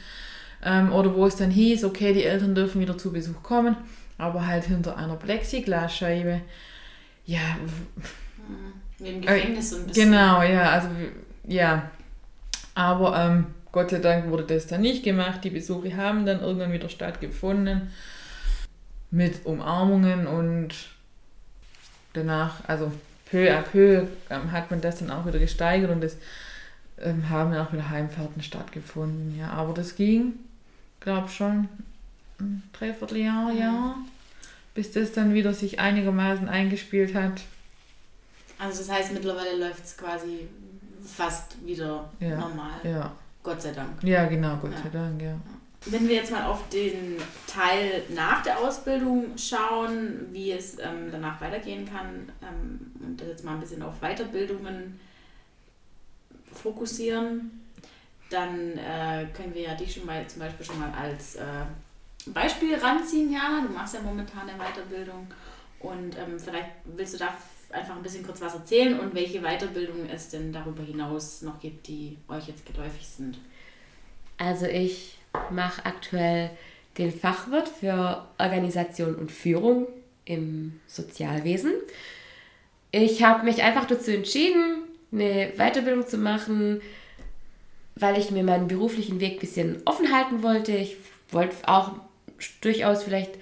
ähm, 0.65 0.93
oder 0.93 1.15
wo 1.15 1.27
es 1.27 1.37
dann 1.37 1.51
hieß, 1.51 1.85
okay, 1.85 2.13
die 2.13 2.25
Eltern 2.25 2.55
dürfen 2.55 2.81
wieder 2.81 2.97
zu 2.97 3.13
Besuch 3.13 3.43
kommen, 3.43 3.77
aber 4.17 4.47
halt 4.47 4.65
hinter 4.65 4.97
einer 4.97 5.17
Plexiglasscheibe. 5.17 6.41
Ja. 7.27 7.59
Wie 8.99 9.09
im 9.09 9.21
Gefängnis 9.21 9.71
so 9.71 9.77
ein 9.77 9.87
bisschen. 9.87 10.11
Genau, 10.11 10.43
ja, 10.43 10.71
also 10.71 10.89
ja. 11.47 11.91
Aber 12.75 13.19
ähm, 13.19 13.47
Gott 13.73 13.91
sei 13.91 13.99
Dank 13.99 14.31
wurde 14.31 14.45
das 14.45 14.67
dann 14.69 14.83
nicht 14.83 15.03
gemacht. 15.03 15.43
Die 15.43 15.51
Besuche 15.51 15.97
haben 15.97 16.27
dann 16.27 16.41
irgendwann 16.41 16.73
wieder 16.73 16.89
stattgefunden 16.89 17.91
mit 19.11 19.47
Umarmungen 19.47 20.27
und 20.27 20.75
danach, 22.13 22.69
also 22.69 22.93
peu 23.31 23.51
à 23.51 23.63
peu 23.63 24.07
ähm, 24.31 24.53
hat 24.53 24.71
man 24.71 24.81
das 24.81 24.99
dann 24.99 25.11
auch 25.11 25.27
wieder 25.27 25.39
gesteigert 25.39 25.91
und 25.91 26.03
es 26.03 26.17
ähm, 27.01 27.29
haben 27.29 27.53
dann 27.53 27.67
auch 27.67 27.73
wieder 27.73 27.91
Heimfahrten 27.91 28.43
stattgefunden. 28.43 29.39
Ja, 29.39 29.51
aber 29.51 29.75
das 29.75 29.97
ging, 29.97 30.35
glaube 31.01 31.29
schon 31.29 31.69
ein 32.41 32.63
Dreivierteljahr, 32.73 33.53
mhm. 33.53 33.59
ja, 33.59 33.95
bis 34.75 34.93
das 34.93 35.13
dann 35.13 35.35
wieder 35.35 35.53
sich 35.55 35.81
einigermaßen 35.81 36.49
eingespielt 36.49 37.15
hat. 37.15 37.43
Also 38.59 38.79
das 38.79 38.91
heißt, 38.91 39.13
mittlerweile 39.13 39.57
läuft 39.59 39.85
es 39.85 39.97
quasi 39.97 40.49
fast 41.05 41.65
wieder 41.65 42.09
ja, 42.21 42.39
normal. 42.39 42.81
Ja. 42.83 43.13
Gott 43.43 43.63
sei 43.63 43.73
Dank. 43.73 44.03
Ja, 44.03 44.27
genau, 44.27 44.57
Gott 44.57 44.73
ja. 44.73 44.83
sei 44.83 44.89
Dank, 44.91 45.23
ja. 45.23 45.37
Wenn 45.87 46.09
wir 46.09 46.17
jetzt 46.17 46.33
mal 46.33 46.45
auf 46.45 46.69
den 46.71 47.17
Teil 47.47 48.03
nach 48.11 48.43
der 48.43 48.59
Ausbildung 48.59 49.39
schauen, 49.39 50.29
wie 50.33 50.53
es 50.53 50.79
ähm, 50.79 51.11
danach 51.11 51.41
weitergehen 51.41 51.89
kann 51.89 52.31
ähm, 52.43 52.93
und 53.01 53.21
jetzt 53.21 53.45
mal 53.45 53.55
ein 53.55 53.61
bisschen 53.61 53.83
auf 53.83 54.01
Weiterbildungen 54.01 54.99
fokussieren, 56.53 57.65
dann 58.31 58.77
äh, 58.77 59.27
können 59.33 59.55
wir 59.55 59.63
ja 59.63 59.75
dich 59.75 59.95
schon 59.95 60.07
mal 60.07 60.27
zum 60.27 60.41
Beispiel 60.41 60.67
schon 60.67 60.81
mal 60.81 60.93
als 60.93 61.37
äh, 61.37 61.43
Beispiel 62.27 62.75
ranziehen, 62.75 63.33
Jana. 63.33 63.67
Du 63.67 63.73
machst 63.73 63.95
ja 63.95 64.01
momentan 64.01 64.49
eine 64.49 64.59
Weiterbildung 64.59 65.29
und 65.81 66.17
ähm, 66.19 66.39
vielleicht 66.39 66.71
willst 66.85 67.15
du 67.15 67.19
da 67.19 67.33
einfach 67.71 67.97
ein 67.97 68.03
bisschen 68.03 68.25
kurz 68.25 68.41
was 68.41 68.55
erzählen 68.55 68.99
und 68.99 69.15
welche 69.15 69.41
Weiterbildungen 69.41 70.09
es 70.11 70.31
denn 70.31 70.53
darüber 70.53 70.83
hinaus 70.83 71.43
noch 71.43 71.61
gibt, 71.61 71.87
die 71.87 72.17
euch 72.29 72.49
jetzt 72.49 72.67
geläufig 72.67 73.07
sind. 73.07 73.39
Also 74.39 74.67
ich 74.67 75.18
mache 75.51 75.85
aktuell 75.85 76.51
den 76.97 77.13
Fachwirt 77.13 77.69
für 77.69 78.27
Organisation 78.39 79.15
und 79.15 79.31
Führung 79.31 79.87
im 80.25 80.81
Sozialwesen. 80.87 81.73
Ich 82.91 83.23
habe 83.23 83.45
mich 83.45 83.63
einfach 83.63 83.87
dazu 83.87 84.11
entschieden, 84.11 84.83
eine 85.13 85.53
Weiterbildung 85.57 86.07
zu 86.07 86.19
machen, 86.19 86.81
weil 87.97 88.19
ich 88.19 88.31
mir 88.31 88.45
meinen 88.45 88.69
beruflichen 88.69 89.21
Weg 89.21 89.35
ein 89.35 89.41
bisschen 89.41 89.83
offen 89.85 90.13
halten 90.15 90.43
wollte. 90.43 90.73
Ich 90.73 90.97
wollte 91.31 91.57
auch 91.67 91.93
durchaus 92.61 93.03
vielleicht 93.03 93.33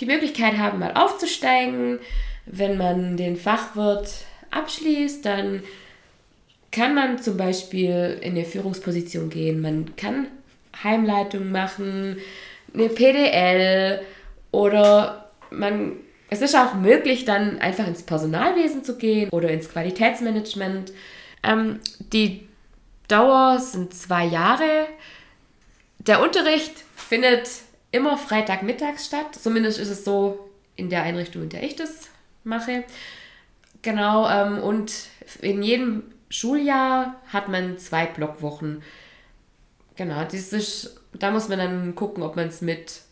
die 0.00 0.06
Möglichkeit 0.06 0.58
haben, 0.58 0.78
mal 0.78 0.94
aufzusteigen, 0.94 1.98
wenn 2.46 2.76
man 2.76 3.16
den 3.16 3.36
Fachwirt 3.36 4.24
abschließt, 4.50 5.24
dann 5.24 5.62
kann 6.70 6.94
man 6.94 7.18
zum 7.18 7.36
Beispiel 7.36 8.18
in 8.20 8.32
eine 8.32 8.44
Führungsposition 8.44 9.30
gehen. 9.30 9.60
Man 9.60 9.94
kann 9.96 10.26
Heimleitung 10.84 11.50
machen, 11.50 12.18
eine 12.74 12.88
PDL 12.88 14.02
oder 14.50 15.30
man, 15.50 15.96
es 16.30 16.40
ist 16.40 16.56
auch 16.56 16.74
möglich, 16.74 17.24
dann 17.24 17.58
einfach 17.60 17.86
ins 17.86 18.02
Personalwesen 18.02 18.84
zu 18.84 18.96
gehen 18.96 19.30
oder 19.30 19.50
ins 19.50 19.68
Qualitätsmanagement. 19.68 20.92
Ähm, 21.42 21.80
die 21.98 22.46
Dauer 23.08 23.58
sind 23.58 23.94
zwei 23.94 24.24
Jahre. 24.24 24.86
Der 25.98 26.22
Unterricht 26.22 26.72
findet 26.96 27.48
immer 27.90 28.16
Freitagmittags 28.16 29.06
statt. 29.06 29.34
Zumindest 29.34 29.78
ist 29.78 29.90
es 29.90 30.04
so 30.04 30.48
in 30.76 30.88
der 30.88 31.02
Einrichtung, 31.02 31.42
in 31.42 31.48
der 31.50 31.62
ich 31.62 31.76
das 31.76 32.08
mache. 32.44 32.84
Genau, 33.82 34.28
ähm, 34.28 34.58
und 34.62 34.92
in 35.40 35.62
jedem 35.62 36.04
Schuljahr 36.30 37.20
hat 37.32 37.48
man 37.48 37.78
zwei 37.78 38.06
Blockwochen. 38.06 38.82
Genau, 39.96 40.24
das 40.24 40.52
ist, 40.52 41.00
da 41.12 41.30
muss 41.30 41.48
man 41.48 41.58
dann 41.58 41.94
gucken, 41.94 42.22
ob 42.22 42.36
man 42.36 42.48
es 42.48 42.60
mit 42.60 43.02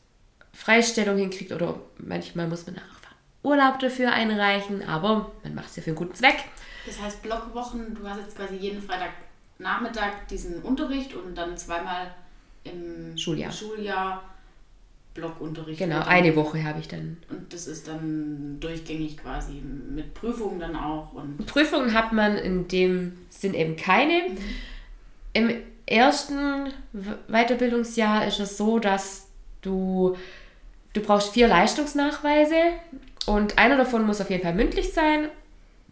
Freistellung 0.53 1.17
hinkriegt 1.19 1.53
oder 1.53 1.79
manchmal 1.99 2.49
muss 2.49 2.67
man 2.67 2.77
auch 2.77 3.01
Urlaub 3.43 3.79
dafür 3.79 4.13
einreichen, 4.13 4.83
aber 4.87 5.33
man 5.43 5.55
macht 5.55 5.71
es 5.71 5.77
ja 5.77 5.83
für 5.83 5.91
einen 5.91 5.97
guten 5.97 6.15
Zweck. 6.15 6.45
Das 6.87 7.01
heißt, 7.01 7.23
Blockwochen, 7.23 7.95
du 7.95 8.09
hast 8.09 8.21
jetzt 8.21 8.37
quasi 8.37 8.57
jeden 8.57 8.83
Freitagnachmittag 8.83 10.27
diesen 10.29 10.63
Unterricht 10.63 11.15
und 11.15 11.37
dann 11.37 11.57
zweimal 11.57 12.15
im 12.65 13.17
Schuljahr, 13.17 13.53
Schuljahr 13.53 14.23
Blockunterricht. 15.15 15.79
Genau, 15.79 16.05
eine 16.05 16.37
Woche 16.37 16.63
habe 16.65 16.81
ich 16.81 16.89
dann. 16.89 17.17
Und 17.31 17.53
das 17.53 17.67
ist 17.67 17.89
dann 17.89 18.59
durchgängig 18.61 19.17
quasi 19.17 19.63
mit 19.63 20.15
Prüfungen 20.15 20.61
dann 20.61 20.77
auch. 20.77 21.13
Und 21.15 21.47
Prüfungen 21.47 21.95
hat 21.95 22.13
man 22.13 22.37
in 22.37 22.69
dem 22.69 23.19
Sinn 23.31 23.55
eben 23.55 23.77
keine. 23.77 24.29
Mhm. 24.29 24.39
Im 25.33 25.51
ersten 25.91 26.73
Weiterbildungsjahr 27.29 28.27
ist 28.27 28.41
es 28.41 28.57
so, 28.57 28.79
dass 28.79 29.29
du, 29.63 30.17
du 30.93 31.01
brauchst 31.01 31.33
vier 31.33 31.49
Leistungsnachweise 31.49 32.57
und 33.27 33.59
einer 33.59 33.77
davon 33.77 34.07
muss 34.07 34.21
auf 34.21 34.31
jeden 34.31 34.43
Fall 34.43 34.55
mündlich 34.55 34.93
sein, 34.93 35.29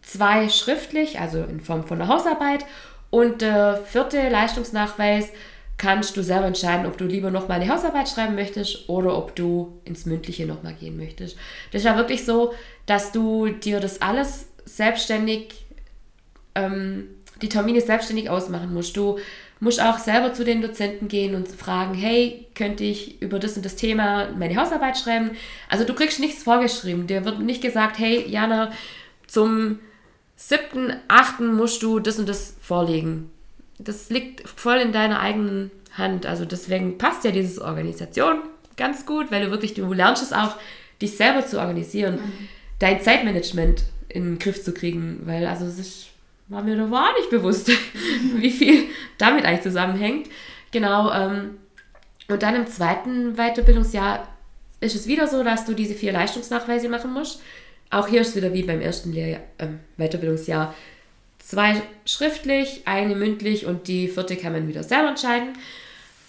zwei 0.01 0.49
schriftlich, 0.49 1.19
also 1.19 1.43
in 1.43 1.59
Form 1.59 1.83
von 1.83 2.01
einer 2.01 2.11
Hausarbeit 2.11 2.65
und 3.09 3.41
der 3.41 3.81
vierte 3.85 4.29
Leistungsnachweis 4.29 5.31
kannst 5.77 6.17
du 6.17 6.23
selber 6.23 6.45
entscheiden, 6.45 6.85
ob 6.85 6.97
du 6.97 7.05
lieber 7.05 7.31
nochmal 7.31 7.61
eine 7.61 7.73
Hausarbeit 7.73 8.09
schreiben 8.09 8.35
möchtest 8.35 8.89
oder 8.89 9.17
ob 9.17 9.35
du 9.35 9.79
ins 9.85 10.05
Mündliche 10.05 10.45
nochmal 10.45 10.73
gehen 10.73 10.97
möchtest. 10.97 11.37
Das 11.71 11.81
ist 11.81 11.85
ja 11.85 11.95
wirklich 11.95 12.25
so, 12.25 12.53
dass 12.85 13.11
du 13.11 13.47
dir 13.47 13.79
das 13.79 14.01
alles 14.01 14.47
selbstständig, 14.65 15.65
ähm, 16.53 17.07
die 17.41 17.49
Termine 17.49 17.79
selbstständig 17.79 18.29
ausmachen 18.29 18.73
musst. 18.73 18.97
Du 18.97 19.19
musst 19.59 19.81
auch 19.81 19.97
selber 19.97 20.33
zu 20.33 20.45
den 20.45 20.61
Dozenten 20.61 21.07
gehen 21.07 21.35
und 21.35 21.49
fragen, 21.49 21.93
hey, 21.93 22.47
könnte 22.55 22.83
ich 22.83 23.21
über 23.21 23.39
das 23.39 23.57
und 23.57 23.65
das 23.65 23.75
Thema 23.75 24.29
meine 24.37 24.55
Hausarbeit 24.55 24.97
schreiben? 24.97 25.31
Also 25.67 25.83
du 25.83 25.93
kriegst 25.93 26.19
nichts 26.19 26.43
vorgeschrieben. 26.43 27.07
Dir 27.07 27.25
wird 27.25 27.39
nicht 27.39 27.61
gesagt, 27.61 27.99
hey, 27.99 28.25
Jana, 28.27 28.71
zum 29.27 29.79
siebten, 30.35 30.93
achten 31.07 31.53
musst 31.53 31.83
du 31.83 31.99
das 31.99 32.19
und 32.19 32.29
das 32.29 32.55
vorlegen 32.61 33.29
das 33.79 34.09
liegt 34.09 34.47
voll 34.47 34.77
in 34.77 34.91
deiner 34.91 35.19
eigenen 35.19 35.71
Hand. 35.93 36.25
Also 36.25 36.45
deswegen 36.45 36.97
passt 36.97 37.23
ja 37.23 37.31
diese 37.31 37.63
Organisation 37.63 38.39
ganz 38.77 39.05
gut, 39.05 39.31
weil 39.31 39.45
du 39.45 39.51
wirklich, 39.51 39.73
du 39.73 39.91
lernst 39.91 40.21
es 40.21 40.33
auch, 40.33 40.57
dich 41.01 41.15
selber 41.15 41.45
zu 41.45 41.59
organisieren, 41.59 42.15
mhm. 42.15 42.49
dein 42.77 43.01
Zeitmanagement 43.01 43.83
in 44.09 44.23
den 44.23 44.39
Griff 44.39 44.63
zu 44.63 44.73
kriegen, 44.73 45.21
weil 45.25 45.45
also 45.45 45.65
es 45.65 45.79
ist, 45.79 46.07
war 46.49 46.63
mir 46.63 46.75
da 46.75 46.91
war 46.91 47.13
nicht 47.17 47.29
bewusst, 47.29 47.71
wie 48.35 48.51
viel 48.51 48.85
damit 49.17 49.45
eigentlich 49.45 49.61
zusammenhängt. 49.61 50.27
Genau. 50.71 51.11
Ähm, 51.11 51.57
und 52.27 52.43
dann 52.43 52.55
im 52.55 52.67
zweiten 52.67 53.35
Weiterbildungsjahr 53.35 54.27
ist 54.81 54.95
es 54.95 55.07
wieder 55.07 55.27
so, 55.27 55.43
dass 55.43 55.65
du 55.65 55.73
diese 55.73 55.95
vier 55.95 56.11
Leistungsnachweise 56.11 56.89
machen 56.89 57.13
musst. 57.13 57.41
Auch 57.89 58.07
hier 58.07 58.21
ist 58.21 58.29
es 58.29 58.35
wieder 58.35 58.53
wie 58.53 58.63
beim 58.63 58.81
ersten 58.81 59.11
Lehrjahr, 59.11 59.41
äh, 59.57 59.67
Weiterbildungsjahr 59.97 60.75
Zwei 61.49 61.81
schriftlich, 62.05 62.83
eine 62.85 63.15
mündlich 63.15 63.65
und 63.65 63.87
die 63.87 64.07
vierte 64.07 64.35
kann 64.35 64.53
man 64.53 64.67
wieder 64.67 64.83
selber 64.83 65.09
entscheiden. 65.09 65.53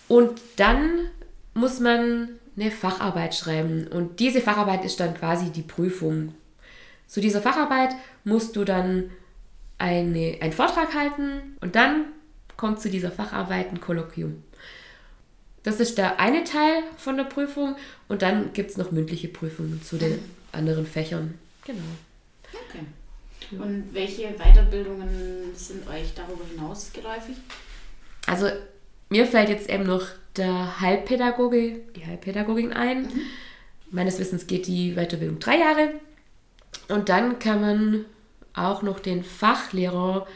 Und 0.09 0.41
dann 0.57 1.11
muss 1.53 1.79
man 1.79 2.31
eine 2.57 2.71
Facharbeit 2.71 3.35
schreiben. 3.35 3.87
Und 3.87 4.19
diese 4.19 4.41
Facharbeit 4.41 4.83
ist 4.83 4.99
dann 4.99 5.13
quasi 5.13 5.51
die 5.51 5.61
Prüfung. 5.61 6.35
Zu 7.07 7.21
dieser 7.21 7.43
Facharbeit 7.43 7.91
musst 8.25 8.57
du 8.57 8.65
dann 8.65 9.11
eine, 9.81 10.39
einen 10.41 10.53
Vortrag 10.53 10.95
halten 10.95 11.57
und 11.61 11.75
dann 11.75 12.07
kommt 12.57 12.81
zu 12.81 12.91
dieser 12.91 13.11
Facharbeit 13.11 13.73
ein 13.73 13.81
Kolloquium. 13.81 14.43
Das 15.63 15.81
ist 15.81 15.99
der 15.99 16.21
eine 16.21 16.45
Teil 16.45 16.83
von 16.97 17.17
der 17.17 17.25
Prüfung 17.25 17.77
und 18.09 18.23
dann 18.23 18.53
gibt 18.53 18.71
es 18.71 18.77
noch 18.77 18.93
mündliche 18.93 19.29
Prüfungen 19.29 19.83
zu 19.83 19.97
den 19.97 20.19
anderen 20.53 20.87
Fächern. 20.87 21.39
Genau. 21.65 21.79
Okay. 22.53 23.59
Und 23.59 23.93
welche 23.93 24.33
Weiterbildungen 24.39 25.55
sind 25.55 25.89
euch 25.89 26.15
darüber 26.15 26.45
hinaus 26.45 26.93
geläufig? 26.93 27.37
Also 28.27 28.49
mir 29.09 29.27
fällt 29.27 29.49
jetzt 29.49 29.69
eben 29.69 29.85
noch 29.85 30.07
der 30.37 30.81
Heilpädagoge, 30.81 31.81
die 31.97 32.07
Heilpädagogin 32.07 32.73
ein. 32.73 33.03
Mhm. 33.03 33.21
Meines 33.91 34.19
Wissens 34.19 34.47
geht 34.47 34.67
die 34.67 34.95
Weiterbildung 34.95 35.41
drei 35.41 35.59
Jahre. 35.59 35.91
Und 36.89 37.09
dann 37.09 37.39
kann 37.39 37.61
man 37.61 38.05
auch 38.55 38.83
noch 38.83 39.01
den 39.01 39.25
Fachlehrer 39.25 40.27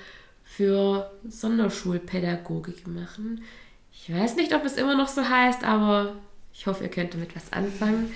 für 0.45 1.11
Sonderschulpädagogik 1.29 2.87
machen. 2.87 3.43
Ich 3.93 4.13
weiß 4.13 4.37
nicht, 4.37 4.55
ob 4.55 4.65
es 4.65 4.77
immer 4.77 4.97
noch 4.97 5.09
so 5.09 5.29
heißt, 5.29 5.65
aber 5.65 6.17
ich 6.53 6.67
hoffe, 6.67 6.85
ihr 6.85 6.91
könnt 6.91 7.15
damit 7.15 7.35
was 7.35 7.53
anfangen. 7.53 8.13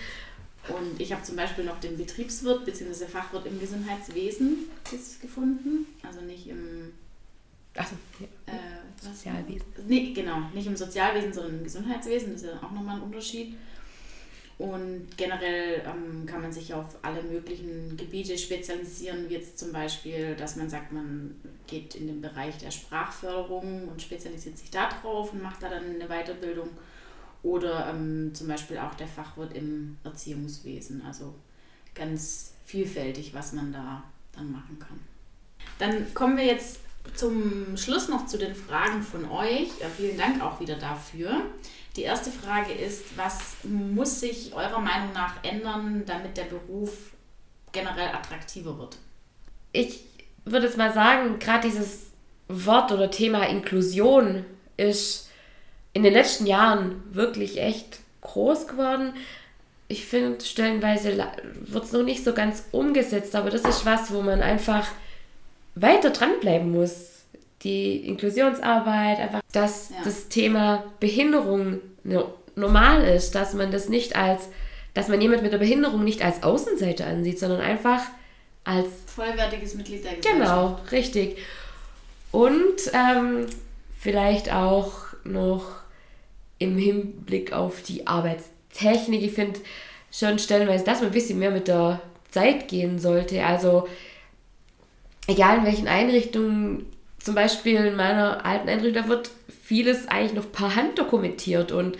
Und 0.68 1.00
ich 1.00 1.12
habe 1.12 1.22
zum 1.22 1.36
Beispiel 1.36 1.64
noch 1.64 1.80
den 1.80 1.96
Betriebswirt 1.96 2.64
bzw. 2.64 3.06
Fachwirt 3.06 3.46
im 3.46 3.58
Gesundheitswesen 3.58 4.68
gefunden. 5.20 5.86
Also 6.06 6.20
nicht 6.20 6.46
im 6.46 6.92
Achso, 7.74 7.94
ja. 8.18 8.52
äh, 8.52 8.58
Sozialwesen. 9.00 9.66
Nee, 9.86 10.12
genau, 10.12 10.40
nicht 10.52 10.66
im 10.66 10.76
Sozialwesen, 10.76 11.32
sondern 11.32 11.58
im 11.58 11.64
Gesundheitswesen. 11.64 12.32
Das 12.32 12.42
ist 12.42 12.48
ja 12.48 12.56
auch 12.56 12.72
nochmal 12.72 12.96
ein 12.96 13.02
Unterschied. 13.02 13.56
Und 14.58 15.06
generell 15.16 15.82
ähm, 15.86 16.26
kann 16.26 16.42
man 16.42 16.52
sich 16.52 16.74
auf 16.74 16.96
alle 17.02 17.22
möglichen 17.22 17.96
Gebiete 17.96 18.36
spezialisieren, 18.36 19.28
wie 19.28 19.34
jetzt 19.34 19.56
zum 19.56 19.72
Beispiel, 19.72 20.34
dass 20.34 20.56
man 20.56 20.68
sagt, 20.68 20.90
man 20.90 21.36
geht 21.68 21.94
in 21.94 22.08
den 22.08 22.20
Bereich 22.20 22.58
der 22.58 22.72
Sprachförderung 22.72 23.86
und 23.86 24.02
spezialisiert 24.02 24.58
sich 24.58 24.70
da 24.70 24.88
drauf 24.88 25.32
und 25.32 25.42
macht 25.42 25.62
da 25.62 25.68
dann 25.68 25.84
eine 25.84 26.08
Weiterbildung. 26.08 26.70
Oder 27.44 27.88
ähm, 27.90 28.32
zum 28.34 28.48
Beispiel 28.48 28.78
auch 28.78 28.94
der 28.94 29.06
Fachwirt 29.06 29.54
im 29.54 29.96
Erziehungswesen. 30.02 31.02
Also 31.06 31.34
ganz 31.94 32.54
vielfältig, 32.64 33.32
was 33.34 33.52
man 33.52 33.72
da 33.72 34.02
dann 34.32 34.50
machen 34.50 34.76
kann. 34.80 34.98
Dann 35.78 36.12
kommen 36.14 36.36
wir 36.36 36.44
jetzt 36.44 36.80
zum 37.14 37.76
Schluss 37.76 38.08
noch 38.08 38.26
zu 38.26 38.38
den 38.38 38.56
Fragen 38.56 39.02
von 39.02 39.30
euch. 39.30 39.68
Ja, 39.80 39.88
vielen 39.96 40.18
Dank 40.18 40.42
auch 40.42 40.58
wieder 40.58 40.74
dafür. 40.74 41.42
Die 41.98 42.04
erste 42.04 42.30
Frage 42.30 42.72
ist, 42.72 43.16
was 43.16 43.56
muss 43.64 44.20
sich 44.20 44.54
eurer 44.54 44.78
Meinung 44.78 45.12
nach 45.14 45.42
ändern, 45.42 46.04
damit 46.06 46.36
der 46.36 46.44
Beruf 46.44 46.92
generell 47.72 48.10
attraktiver 48.10 48.78
wird? 48.78 48.98
Ich 49.72 50.04
würde 50.44 50.66
jetzt 50.66 50.78
mal 50.78 50.94
sagen, 50.94 51.40
gerade 51.40 51.66
dieses 51.66 52.12
Wort 52.46 52.92
oder 52.92 53.10
Thema 53.10 53.48
Inklusion 53.48 54.46
ist 54.76 55.28
in 55.92 56.04
den 56.04 56.12
letzten 56.12 56.46
Jahren 56.46 57.02
wirklich 57.12 57.60
echt 57.60 57.98
groß 58.20 58.68
geworden. 58.68 59.14
Ich 59.88 60.06
finde, 60.06 60.44
stellenweise 60.44 61.26
wird 61.52 61.84
es 61.84 61.90
noch 61.90 62.04
nicht 62.04 62.22
so 62.22 62.32
ganz 62.32 62.62
umgesetzt, 62.70 63.34
aber 63.34 63.50
das 63.50 63.62
ist 63.62 63.84
was, 63.84 64.12
wo 64.12 64.22
man 64.22 64.40
einfach 64.40 64.86
weiter 65.74 66.10
dranbleiben 66.10 66.70
muss 66.70 67.17
die 67.62 68.06
Inklusionsarbeit, 68.06 69.18
einfach, 69.18 69.40
dass 69.52 69.90
ja. 69.90 69.96
das 70.04 70.28
Thema 70.28 70.84
Behinderung 71.00 71.80
normal 72.54 73.04
ist, 73.04 73.34
dass 73.34 73.54
man 73.54 73.70
das 73.70 73.88
nicht 73.88 74.16
als, 74.16 74.48
dass 74.94 75.08
man 75.08 75.20
jemand 75.20 75.42
mit 75.42 75.52
einer 75.52 75.58
Behinderung 75.58 76.04
nicht 76.04 76.22
als 76.22 76.42
Außenseiter 76.42 77.06
ansieht, 77.06 77.38
sondern 77.38 77.60
einfach 77.60 78.02
als 78.64 78.86
vollwertiges 79.06 79.74
Mitglied 79.74 80.04
der 80.04 80.16
Gesellschaft. 80.16 80.38
Genau, 80.38 80.78
richtig. 80.92 81.38
Und 82.30 82.76
ähm, 82.92 83.46
vielleicht 83.98 84.52
auch 84.52 84.92
noch 85.24 85.64
im 86.58 86.76
Hinblick 86.76 87.52
auf 87.52 87.82
die 87.82 88.06
Arbeitstechnik. 88.06 89.22
Ich 89.22 89.32
finde 89.32 89.60
schon 90.10 90.38
stellenweise, 90.38 90.84
dass 90.84 91.00
man 91.00 91.10
ein 91.10 91.14
bisschen 91.14 91.38
mehr 91.38 91.50
mit 91.50 91.68
der 91.68 92.00
Zeit 92.30 92.68
gehen 92.68 92.98
sollte. 92.98 93.44
Also 93.44 93.88
egal 95.26 95.58
in 95.58 95.64
welchen 95.64 95.88
Einrichtungen 95.88 96.86
zum 97.28 97.34
Beispiel 97.34 97.84
in 97.84 97.94
meiner 97.94 98.46
alten 98.46 98.70
Einrichtung, 98.70 99.02
da 99.02 99.06
wird 99.10 99.30
vieles 99.62 100.08
eigentlich 100.08 100.32
noch 100.32 100.50
per 100.50 100.74
Hand 100.74 100.98
dokumentiert 100.98 101.72
und 101.72 101.98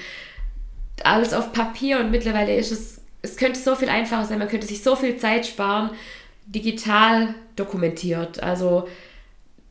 alles 1.04 1.34
auf 1.34 1.52
Papier 1.52 2.00
und 2.00 2.10
mittlerweile 2.10 2.56
ist 2.56 2.72
es, 2.72 3.02
es 3.20 3.36
könnte 3.36 3.60
so 3.60 3.74
viel 3.74 3.90
einfacher 3.90 4.24
sein, 4.24 4.38
man 4.38 4.48
könnte 4.48 4.66
sich 4.66 4.82
so 4.82 4.96
viel 4.96 5.18
Zeit 5.18 5.44
sparen, 5.44 5.90
digital 6.46 7.34
dokumentiert. 7.56 8.42
Also 8.42 8.88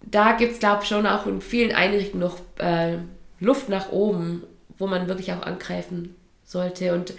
da 0.01 0.33
gibt 0.33 0.53
es, 0.53 0.59
glaube 0.59 0.83
ich, 0.83 0.89
schon 0.89 1.07
auch 1.07 1.25
in 1.25 1.41
vielen 1.41 1.73
Einrichtungen 1.73 2.23
noch 2.23 2.37
äh, 2.59 2.97
Luft 3.39 3.67
nach 3.67 3.91
oben, 3.91 4.43
wo 4.77 4.85
man 4.85 5.07
wirklich 5.07 5.33
auch 5.33 5.41
angreifen 5.41 6.15
sollte. 6.45 6.93
Und 6.93 7.15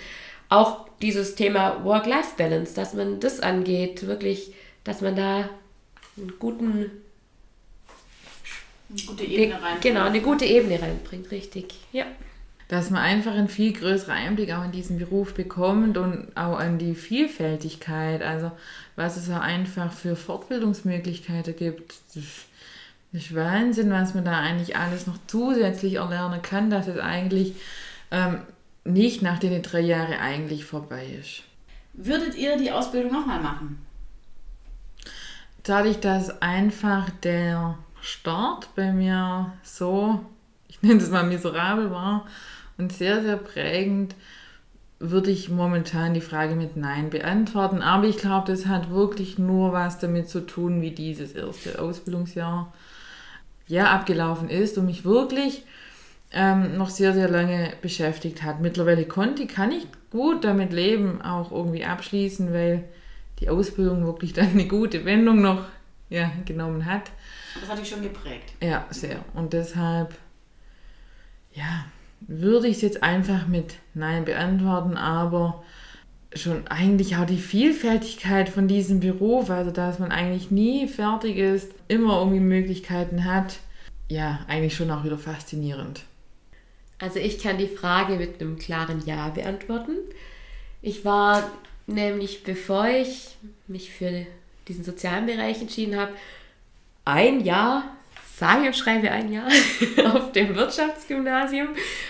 auch 0.48 0.86
dieses 1.02 1.34
Thema 1.34 1.82
Work-Life-Balance, 1.82 2.76
dass 2.76 2.94
man 2.94 3.18
das 3.18 3.40
angeht, 3.40 4.06
wirklich, 4.06 4.52
dass 4.84 5.00
man 5.00 5.16
da 5.16 5.48
einen 6.16 6.34
guten 6.38 6.92
eine 8.90 9.02
gute 9.06 9.24
Ebene 9.24 9.54
reinbringt. 9.54 9.82
Genau, 9.82 10.04
eine 10.04 10.20
gute 10.20 10.44
Ebene 10.44 10.80
reinbringt, 10.80 11.30
richtig. 11.30 11.74
Ja. 11.92 12.06
Dass 12.68 12.90
man 12.90 13.02
einfach 13.02 13.32
einen 13.32 13.48
viel 13.48 13.72
größeren 13.72 14.14
Einblick 14.14 14.52
auch 14.52 14.64
in 14.64 14.72
diesen 14.72 14.98
Beruf 14.98 15.34
bekommt 15.34 15.96
und 15.96 16.36
auch 16.36 16.58
an 16.58 16.78
die 16.78 16.94
Vielfältigkeit, 16.94 18.22
also 18.22 18.50
was 18.96 19.16
es 19.16 19.30
auch 19.30 19.40
einfach 19.40 19.92
für 19.92 20.16
Fortbildungsmöglichkeiten 20.16 21.56
gibt. 21.56 21.94
Das 22.14 22.24
ist 23.12 23.34
Wahnsinn, 23.34 23.90
was 23.90 24.14
man 24.14 24.24
da 24.24 24.38
eigentlich 24.40 24.76
alles 24.76 25.06
noch 25.06 25.18
zusätzlich 25.26 25.94
erlernen 25.94 26.42
kann, 26.42 26.68
dass 26.68 26.88
es 26.88 26.98
eigentlich 26.98 27.54
ähm, 28.10 28.40
nicht 28.84 29.22
nach 29.22 29.38
den 29.38 29.62
drei 29.62 29.80
Jahren 29.80 30.14
eigentlich 30.14 30.64
vorbei 30.64 31.06
ist. 31.20 31.42
Würdet 31.94 32.36
ihr 32.36 32.56
die 32.56 32.70
Ausbildung 32.70 33.12
nochmal 33.12 33.40
machen? 33.40 33.78
Dadurch, 35.62 36.00
dass 36.00 36.40
einfach 36.40 37.10
der 37.22 37.78
Start 38.08 38.74
bei 38.74 38.90
mir 38.90 39.52
so, 39.62 40.24
ich 40.66 40.80
nenne 40.80 41.00
es 41.00 41.10
mal 41.10 41.24
miserabel 41.24 41.90
war 41.90 42.26
und 42.78 42.90
sehr, 42.90 43.22
sehr 43.22 43.36
prägend, 43.36 44.14
würde 44.98 45.30
ich 45.30 45.50
momentan 45.50 46.14
die 46.14 46.22
Frage 46.22 46.54
mit 46.54 46.76
Nein 46.76 47.10
beantworten. 47.10 47.82
Aber 47.82 48.06
ich 48.06 48.16
glaube, 48.16 48.50
das 48.50 48.66
hat 48.66 48.90
wirklich 48.90 49.38
nur 49.38 49.72
was 49.72 49.98
damit 49.98 50.30
zu 50.30 50.40
tun, 50.46 50.80
wie 50.80 50.90
dieses 50.90 51.32
erste 51.32 51.80
Ausbildungsjahr 51.80 52.72
ja, 53.66 53.92
abgelaufen 53.92 54.48
ist 54.48 54.78
und 54.78 54.86
mich 54.86 55.04
wirklich 55.04 55.64
ähm, 56.32 56.78
noch 56.78 56.88
sehr, 56.88 57.12
sehr 57.12 57.28
lange 57.28 57.74
beschäftigt 57.82 58.42
hat. 58.42 58.60
Mittlerweile 58.60 59.04
konnte, 59.04 59.46
kann 59.46 59.70
ich 59.70 59.86
gut 60.10 60.44
damit 60.44 60.72
leben, 60.72 61.20
auch 61.20 61.52
irgendwie 61.52 61.84
abschließen, 61.84 62.54
weil 62.54 62.84
die 63.40 63.50
Ausbildung 63.50 64.06
wirklich 64.06 64.32
dann 64.32 64.48
eine 64.48 64.66
gute 64.66 65.04
Wendung 65.04 65.42
noch 65.42 65.66
ja, 66.08 66.32
genommen 66.46 66.86
hat. 66.86 67.10
Das 67.60 67.70
hat 67.70 67.78
dich 67.78 67.88
schon 67.88 68.02
geprägt. 68.02 68.52
Ja, 68.62 68.86
sehr. 68.90 69.24
Und 69.34 69.52
deshalb, 69.52 70.14
ja, 71.52 71.86
würde 72.20 72.68
ich 72.68 72.76
es 72.76 72.82
jetzt 72.82 73.02
einfach 73.02 73.46
mit 73.46 73.76
Nein 73.94 74.24
beantworten, 74.24 74.96
aber 74.96 75.64
schon 76.34 76.66
eigentlich 76.68 77.16
auch 77.16 77.26
die 77.26 77.38
Vielfältigkeit 77.38 78.48
von 78.48 78.68
diesem 78.68 79.00
Beruf, 79.00 79.50
also 79.50 79.70
dass 79.70 79.98
man 79.98 80.12
eigentlich 80.12 80.50
nie 80.50 80.86
fertig 80.86 81.36
ist, 81.36 81.72
immer 81.88 82.18
irgendwie 82.18 82.40
Möglichkeiten 82.40 83.24
hat, 83.24 83.58
ja, 84.08 84.40
eigentlich 84.48 84.74
schon 84.74 84.90
auch 84.90 85.04
wieder 85.04 85.18
faszinierend. 85.18 86.02
Also 86.98 87.18
ich 87.18 87.38
kann 87.38 87.58
die 87.58 87.68
Frage 87.68 88.16
mit 88.16 88.40
einem 88.40 88.58
klaren 88.58 89.02
Ja 89.06 89.28
beantworten. 89.28 89.92
Ich 90.82 91.04
war 91.04 91.50
nämlich, 91.86 92.42
bevor 92.42 92.88
ich 92.88 93.36
mich 93.66 93.90
für 93.92 94.26
diesen 94.66 94.84
sozialen 94.84 95.26
Bereich 95.26 95.60
entschieden 95.60 95.96
habe, 95.96 96.12
ein 97.08 97.40
Jahr, 97.40 97.96
sage 98.36 98.66
und 98.66 98.76
schreibe 98.76 99.10
ein 99.10 99.32
Jahr, 99.32 99.48
auf 100.14 100.32
dem 100.32 100.54
Wirtschaftsgymnasium 100.54 101.68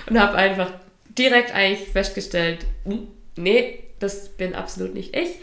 und 0.08 0.18
habe 0.18 0.36
einfach 0.36 0.72
direkt 1.16 1.54
eigentlich 1.54 1.88
festgestellt, 1.88 2.66
hm, 2.84 3.06
nee, 3.36 3.84
das 4.00 4.30
bin 4.30 4.54
absolut 4.54 4.94
nicht 4.94 5.16
ich. 5.16 5.36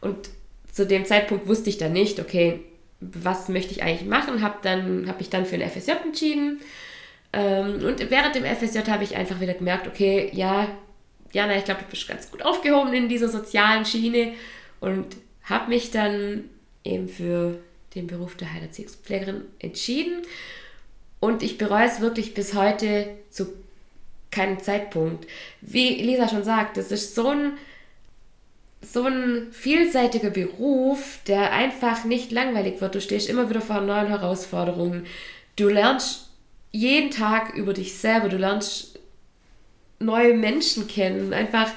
Und 0.00 0.30
zu 0.72 0.86
dem 0.86 1.04
Zeitpunkt 1.04 1.46
wusste 1.46 1.68
ich 1.68 1.78
dann 1.78 1.92
nicht, 1.92 2.18
okay, 2.18 2.60
was 3.00 3.48
möchte 3.48 3.72
ich 3.72 3.82
eigentlich 3.82 4.08
machen, 4.08 4.42
habe 4.42 4.56
dann 4.62 5.06
habe 5.06 5.20
ich 5.20 5.28
dann 5.28 5.44
für 5.44 5.56
ein 5.56 5.68
FSJ 5.68 5.92
entschieden. 6.04 6.60
Ähm, 7.34 7.84
und 7.84 8.10
während 8.10 8.34
dem 8.34 8.44
FSJ 8.44 8.90
habe 8.90 9.04
ich 9.04 9.16
einfach 9.16 9.40
wieder 9.40 9.54
gemerkt, 9.54 9.86
okay, 9.86 10.30
ja, 10.32 10.68
Jana, 11.32 11.56
ich 11.56 11.64
glaube, 11.64 11.82
du 11.82 11.90
bist 11.90 12.08
ganz 12.08 12.30
gut 12.30 12.42
aufgehoben 12.42 12.94
in 12.94 13.08
dieser 13.08 13.28
sozialen 13.28 13.84
Schiene 13.84 14.32
und 14.80 15.16
habe 15.42 15.68
mich 15.68 15.90
dann 15.90 16.44
eben 16.84 17.08
für 17.08 17.58
den 17.94 18.06
Beruf 18.06 18.36
der 18.36 18.52
Heilerziehungspflegerin 18.52 19.42
entschieden. 19.58 20.22
Und 21.20 21.42
ich 21.42 21.58
bereue 21.58 21.86
es 21.86 22.00
wirklich 22.00 22.34
bis 22.34 22.54
heute 22.54 23.08
zu 23.30 23.48
keinem 24.30 24.60
Zeitpunkt. 24.60 25.26
Wie 25.60 26.02
Lisa 26.02 26.28
schon 26.28 26.44
sagt, 26.44 26.76
es 26.76 26.90
ist 26.90 27.14
so 27.14 27.28
ein, 27.28 27.52
so 28.82 29.04
ein 29.04 29.48
vielseitiger 29.52 30.30
Beruf, 30.30 31.18
der 31.26 31.52
einfach 31.52 32.04
nicht 32.04 32.32
langweilig 32.32 32.80
wird. 32.80 32.94
Du 32.94 33.00
stehst 33.00 33.28
immer 33.28 33.48
wieder 33.48 33.62
vor 33.62 33.80
neuen 33.80 34.08
Herausforderungen. 34.08 35.06
Du 35.56 35.68
lernst 35.68 36.28
jeden 36.72 37.10
Tag 37.10 37.54
über 37.54 37.72
dich 37.72 37.94
selber. 37.94 38.28
Du 38.28 38.36
lernst 38.36 38.98
neue 40.00 40.34
Menschen 40.34 40.88
kennen. 40.88 41.32
Einfach, 41.32 41.70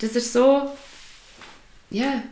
das 0.00 0.16
ist 0.16 0.32
so, 0.32 0.70
ja, 1.90 2.22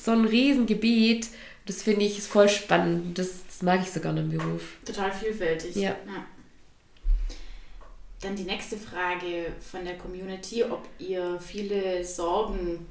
so 0.00 0.12
ein 0.12 0.26
Riesengebiet. 0.26 1.28
Das 1.66 1.82
finde 1.82 2.04
ich 2.04 2.22
voll 2.22 2.48
spannend. 2.48 3.18
Das, 3.18 3.44
das 3.46 3.62
mag 3.62 3.80
ich 3.82 3.90
sogar 3.90 4.16
im 4.16 4.30
Beruf. 4.30 4.62
Total 4.84 5.12
vielfältig. 5.12 5.74
Ja. 5.76 5.90
ja. 5.90 6.24
Dann 8.20 8.36
die 8.36 8.44
nächste 8.44 8.76
Frage 8.76 9.52
von 9.60 9.84
der 9.84 9.98
Community, 9.98 10.64
ob 10.64 10.88
ihr 10.98 11.38
viele 11.40 12.04
Sorgen 12.04 12.86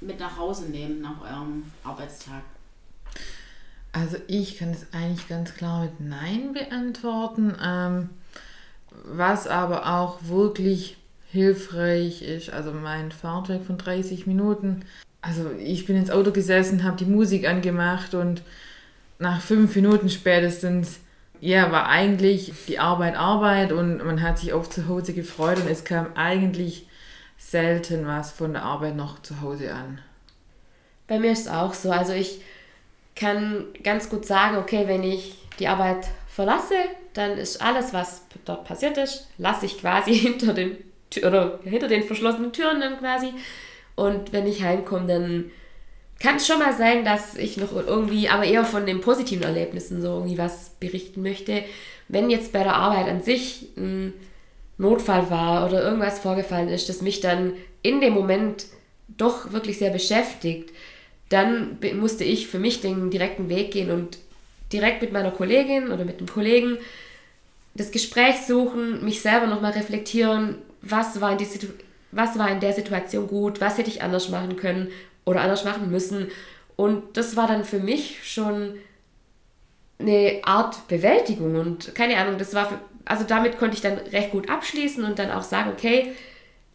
mit 0.00 0.18
nach 0.18 0.36
Hause 0.36 0.66
nehmt 0.66 1.02
nach 1.02 1.20
eurem 1.22 1.70
Arbeitstag. 1.84 2.42
Also 3.92 4.16
ich 4.26 4.58
kann 4.58 4.70
es 4.72 4.92
eigentlich 4.92 5.28
ganz 5.28 5.54
klar 5.54 5.84
mit 5.84 6.00
Nein 6.00 6.52
beantworten. 6.52 7.56
Ähm, 7.62 8.10
was 9.04 9.46
aber 9.46 9.86
auch 10.00 10.18
wirklich 10.24 10.96
hilfreich 11.30 12.22
ist, 12.22 12.50
also 12.50 12.72
mein 12.72 13.12
Fahrtweg 13.12 13.62
von 13.64 13.78
30 13.78 14.26
Minuten. 14.26 14.84
Also 15.26 15.50
ich 15.58 15.86
bin 15.86 15.96
ins 15.96 16.10
Auto 16.10 16.30
gesessen, 16.30 16.84
habe 16.84 16.96
die 16.96 17.04
Musik 17.04 17.48
angemacht 17.48 18.14
und 18.14 18.42
nach 19.18 19.40
fünf 19.40 19.74
Minuten 19.74 20.08
spätestens, 20.08 21.00
ja, 21.40 21.72
war 21.72 21.88
eigentlich 21.88 22.52
die 22.68 22.78
Arbeit 22.78 23.16
Arbeit 23.16 23.72
und 23.72 23.98
man 24.04 24.22
hat 24.22 24.38
sich 24.38 24.52
auf 24.52 24.70
zu 24.70 24.88
Hause 24.88 25.14
gefreut 25.14 25.58
und 25.58 25.68
es 25.68 25.84
kam 25.84 26.08
eigentlich 26.14 26.86
selten 27.38 28.06
was 28.06 28.30
von 28.30 28.52
der 28.52 28.62
Arbeit 28.62 28.96
noch 28.96 29.20
zu 29.20 29.40
Hause 29.40 29.74
an. 29.74 29.98
Bei 31.08 31.18
mir 31.18 31.32
ist 31.32 31.46
es 31.46 31.48
auch 31.48 31.74
so. 31.74 31.90
Also 31.90 32.12
ich 32.12 32.40
kann 33.16 33.64
ganz 33.82 34.08
gut 34.08 34.26
sagen, 34.26 34.56
okay, 34.58 34.84
wenn 34.86 35.02
ich 35.02 35.34
die 35.58 35.68
Arbeit 35.68 36.06
verlasse, 36.28 36.74
dann 37.14 37.32
ist 37.32 37.60
alles, 37.60 37.92
was 37.92 38.22
dort 38.44 38.64
passiert 38.64 38.96
ist, 38.98 39.26
lasse 39.38 39.66
ich 39.66 39.78
quasi 39.78 40.14
hinter 40.18 40.54
den, 40.54 40.76
oder 41.18 41.58
hinter 41.64 41.88
den 41.88 42.04
verschlossenen 42.04 42.52
Türen 42.52 42.80
dann 42.80 42.98
quasi. 42.98 43.32
Und 43.96 44.32
wenn 44.32 44.46
ich 44.46 44.62
heimkomme, 44.62 45.06
dann 45.06 45.50
kann 46.20 46.36
es 46.36 46.46
schon 46.46 46.58
mal 46.58 46.74
sein, 46.74 47.04
dass 47.04 47.34
ich 47.34 47.56
noch 47.56 47.72
irgendwie, 47.74 48.28
aber 48.28 48.44
eher 48.44 48.64
von 48.64 48.86
den 48.86 49.00
positiven 49.00 49.42
Erlebnissen 49.42 50.00
so 50.00 50.08
irgendwie 50.08 50.38
was 50.38 50.70
berichten 50.80 51.22
möchte. 51.22 51.62
Wenn 52.08 52.30
jetzt 52.30 52.52
bei 52.52 52.62
der 52.62 52.76
Arbeit 52.76 53.08
an 53.08 53.22
sich 53.22 53.68
ein 53.76 54.14
Notfall 54.78 55.30
war 55.30 55.66
oder 55.66 55.82
irgendwas 55.82 56.18
vorgefallen 56.18 56.68
ist, 56.68 56.88
das 56.88 57.02
mich 57.02 57.20
dann 57.20 57.54
in 57.82 58.00
dem 58.00 58.14
Moment 58.14 58.66
doch 59.08 59.52
wirklich 59.52 59.78
sehr 59.78 59.90
beschäftigt, 59.90 60.70
dann 61.28 61.78
musste 61.94 62.24
ich 62.24 62.46
für 62.46 62.58
mich 62.58 62.80
den 62.80 63.10
direkten 63.10 63.48
Weg 63.48 63.72
gehen 63.72 63.90
und 63.90 64.18
direkt 64.72 65.02
mit 65.02 65.12
meiner 65.12 65.30
Kollegin 65.30 65.90
oder 65.90 66.04
mit 66.04 66.20
dem 66.20 66.28
Kollegen 66.28 66.78
das 67.74 67.90
Gespräch 67.90 68.36
suchen, 68.46 69.04
mich 69.04 69.20
selber 69.20 69.46
nochmal 69.46 69.72
reflektieren, 69.72 70.56
was 70.80 71.20
war, 71.20 71.32
in 71.32 71.38
die 71.38 71.44
was 72.12 72.38
war 72.38 72.50
in 72.50 72.60
der 72.60 72.72
Situation 72.72 73.28
gut, 73.28 73.60
was 73.60 73.78
hätte 73.78 73.90
ich 73.90 74.02
anders 74.02 74.28
machen 74.28 74.56
können 74.56 74.88
oder 75.24 75.40
anders 75.40 75.64
machen 75.64 75.90
müssen. 75.90 76.28
Und 76.76 77.16
das 77.16 77.36
war 77.36 77.46
dann 77.46 77.64
für 77.64 77.80
mich 77.80 78.30
schon 78.30 78.78
eine 79.98 80.40
Art 80.44 80.88
Bewältigung 80.88 81.56
und 81.56 81.94
keine 81.94 82.18
Ahnung, 82.18 82.38
das 82.38 82.54
war, 82.54 82.68
für, 82.68 82.80
also 83.04 83.24
damit 83.24 83.58
konnte 83.58 83.76
ich 83.76 83.80
dann 83.80 83.98
recht 83.98 84.30
gut 84.30 84.50
abschließen 84.50 85.04
und 85.04 85.18
dann 85.18 85.30
auch 85.30 85.42
sagen, 85.42 85.70
okay, 85.70 86.12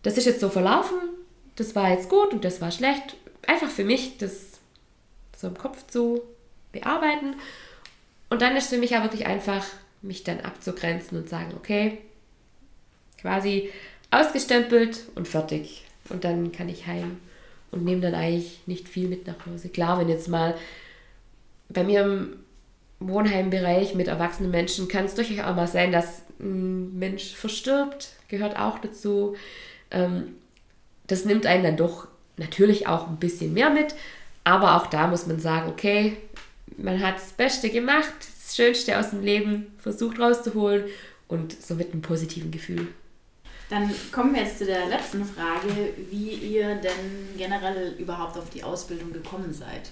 das 0.02 0.18
ist 0.18 0.26
jetzt 0.26 0.40
so 0.40 0.50
verlaufen, 0.50 0.98
das 1.56 1.76
war 1.76 1.92
jetzt 1.92 2.10
gut 2.10 2.34
und 2.34 2.44
das 2.44 2.62
war 2.62 2.72
schlecht. 2.72 3.16
Einfach 3.46 3.70
für 3.70 3.84
mich 3.84 4.18
das 4.18 4.60
so 5.38 5.48
im 5.48 5.58
Kopf 5.58 5.86
zu 5.88 6.22
bearbeiten. 6.72 7.36
Und 8.30 8.42
dann 8.42 8.56
ist 8.56 8.70
für 8.70 8.78
mich 8.78 8.92
ja 8.92 9.04
wirklich 9.04 9.26
einfach, 9.26 9.66
mich 10.02 10.24
dann 10.24 10.40
abzugrenzen 10.40 11.18
und 11.18 11.30
sagen, 11.30 11.54
okay, 11.56 12.00
quasi 13.20 13.70
ausgestempelt 14.12 15.00
und 15.16 15.28
fertig. 15.28 15.84
Und 16.10 16.24
dann 16.24 16.52
kann 16.52 16.70
ich 16.70 16.88
heim 16.88 17.18
und 17.72 17.86
nehme 17.86 18.02
dann 18.02 18.16
eigentlich 18.16 18.60
nicht 18.66 18.88
viel 18.88 19.08
mit 19.08 19.26
nach 19.26 19.46
Hause. 19.46 19.70
Klar, 19.70 20.00
wenn 20.00 20.10
jetzt 20.10 20.28
mal 20.28 20.56
bei 21.70 21.84
mir 21.84 22.02
im 22.04 22.36
Wohnheimbereich 23.00 23.96
mit 23.96 24.08
erwachsenen 24.08 24.52
Menschen 24.52 24.88
kann 24.88 25.06
es 25.06 25.16
durchaus 25.16 25.46
auch 25.46 25.56
mal 25.56 25.68
sein, 25.68 25.92
dass 25.92 26.22
ein 26.40 26.98
Mensch 27.00 27.34
verstirbt, 27.34 28.10
gehört 28.28 28.60
auch 28.60 28.80
dazu. 28.80 29.36
Ähm, 29.90 30.36
das 31.08 31.26
nimmt 31.26 31.46
einen 31.46 31.64
dann 31.64 31.78
doch 31.78 32.08
natürlich 32.38 32.88
auch 32.88 33.08
ein 33.08 33.18
bisschen 33.18 33.54
mehr 33.54 33.70
mit, 33.70 33.96
aber 34.44 34.78
auch 34.78 34.88
da 34.88 35.08
muss 35.08 35.28
man 35.28 35.40
sagen, 35.40 35.70
okay, 35.70 36.18
man 36.78 37.02
hat 37.02 37.16
das 37.16 37.34
Beste 37.34 37.70
gemacht, 37.70 38.14
das 38.20 38.56
Schönste 38.56 38.98
aus 39.00 39.12
dem 39.12 39.22
Leben 39.22 39.68
versucht 39.78 40.20
rauszuholen 40.20 40.86
und 41.28 41.60
so 41.62 41.76
mit 41.76 41.92
einem 41.92 42.02
positiven 42.02 42.52
Gefühl. 42.52 42.88
Dann 43.72 43.90
kommen 44.12 44.36
wir 44.36 44.42
jetzt 44.42 44.58
zu 44.58 44.66
der 44.66 44.88
letzten 44.88 45.24
Frage, 45.24 45.94
wie 46.10 46.32
ihr 46.32 46.76
denn 46.76 47.38
generell 47.38 47.94
überhaupt 47.98 48.38
auf 48.38 48.50
die 48.50 48.66
Ausbildung 48.66 49.14
gekommen 49.14 49.54
seid. 49.54 49.92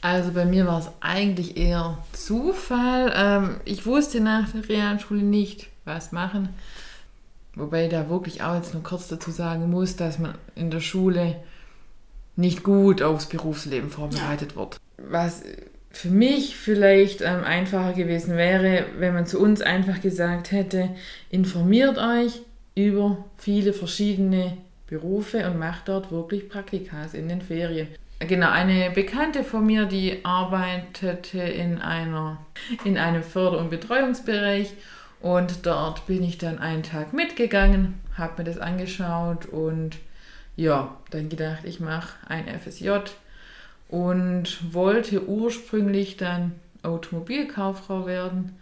Also 0.00 0.32
bei 0.32 0.44
mir 0.44 0.66
war 0.66 0.80
es 0.80 0.90
eigentlich 0.98 1.56
eher 1.56 1.98
Zufall. 2.12 3.12
Ähm, 3.14 3.60
ich 3.64 3.86
wusste 3.86 4.20
nach 4.20 4.50
der 4.50 4.68
Realschule 4.68 5.22
nicht, 5.22 5.68
was 5.84 6.10
machen. 6.10 6.48
Wobei 7.54 7.84
ich 7.84 7.90
da 7.92 8.10
wirklich 8.10 8.42
auch 8.42 8.56
jetzt 8.56 8.74
nur 8.74 8.82
kurz 8.82 9.06
dazu 9.06 9.30
sagen 9.30 9.70
muss, 9.70 9.94
dass 9.94 10.18
man 10.18 10.34
in 10.56 10.72
der 10.72 10.80
Schule 10.80 11.36
nicht 12.34 12.64
gut 12.64 13.02
aufs 13.02 13.26
Berufsleben 13.26 13.88
vorbereitet 13.88 14.50
ja. 14.50 14.56
wird. 14.56 14.78
Was 14.98 15.44
für 15.92 16.10
mich 16.10 16.56
vielleicht 16.56 17.20
ähm, 17.20 17.44
einfacher 17.44 17.92
gewesen 17.92 18.36
wäre, 18.36 18.86
wenn 18.98 19.14
man 19.14 19.26
zu 19.26 19.38
uns 19.38 19.60
einfach 19.60 20.00
gesagt 20.00 20.50
hätte, 20.50 20.90
informiert 21.30 21.98
euch 21.98 22.42
über 22.74 23.24
viele 23.36 23.72
verschiedene 23.72 24.58
Berufe 24.86 25.46
und 25.46 25.58
macht 25.58 25.88
dort 25.88 26.10
wirklich 26.10 26.48
Praktikas 26.48 27.14
in 27.14 27.28
den 27.28 27.40
Ferien. 27.40 27.88
Genau, 28.20 28.50
eine 28.50 28.90
Bekannte 28.90 29.44
von 29.44 29.66
mir, 29.66 29.86
die 29.86 30.24
arbeitete 30.24 31.40
in, 31.40 31.80
einer, 31.80 32.38
in 32.84 32.96
einem 32.96 33.22
Förder- 33.22 33.58
und 33.58 33.70
Betreuungsbereich 33.70 34.72
und 35.20 35.66
dort 35.66 36.06
bin 36.06 36.22
ich 36.22 36.38
dann 36.38 36.58
einen 36.58 36.82
Tag 36.82 37.12
mitgegangen, 37.12 37.94
habe 38.16 38.42
mir 38.42 38.44
das 38.44 38.58
angeschaut 38.58 39.46
und 39.46 39.98
ja, 40.56 40.96
dann 41.10 41.28
gedacht, 41.28 41.64
ich 41.64 41.80
mache 41.80 42.14
ein 42.28 42.46
FSJ 42.46 42.90
und 43.88 44.72
wollte 44.72 45.26
ursprünglich 45.26 46.16
dann 46.16 46.52
Automobilkauffrau 46.82 48.06
werden. 48.06 48.56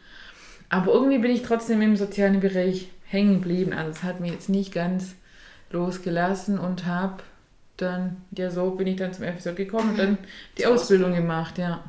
Aber 0.68 0.92
irgendwie 0.92 1.18
bin 1.18 1.30
ich 1.30 1.42
trotzdem 1.42 1.82
im 1.82 1.96
sozialen 1.96 2.40
Bereich 2.40 2.88
hängen 3.12 3.40
geblieben. 3.40 3.72
Also 3.72 3.90
es 3.90 4.02
hat 4.02 4.20
mich 4.20 4.32
jetzt 4.32 4.48
nicht 4.48 4.72
ganz 4.72 5.14
losgelassen 5.70 6.58
und 6.58 6.86
habe 6.86 7.22
dann, 7.76 8.16
ja 8.36 8.50
so 8.50 8.70
bin 8.72 8.86
ich 8.86 8.96
dann 8.96 9.12
zum 9.12 9.24
FSJ 9.24 9.50
gekommen 9.50 9.90
und 9.90 9.98
dann 9.98 10.18
die 10.58 10.66
Ausbildung 10.66 11.14
gemacht, 11.14 11.58
ja. 11.58 11.82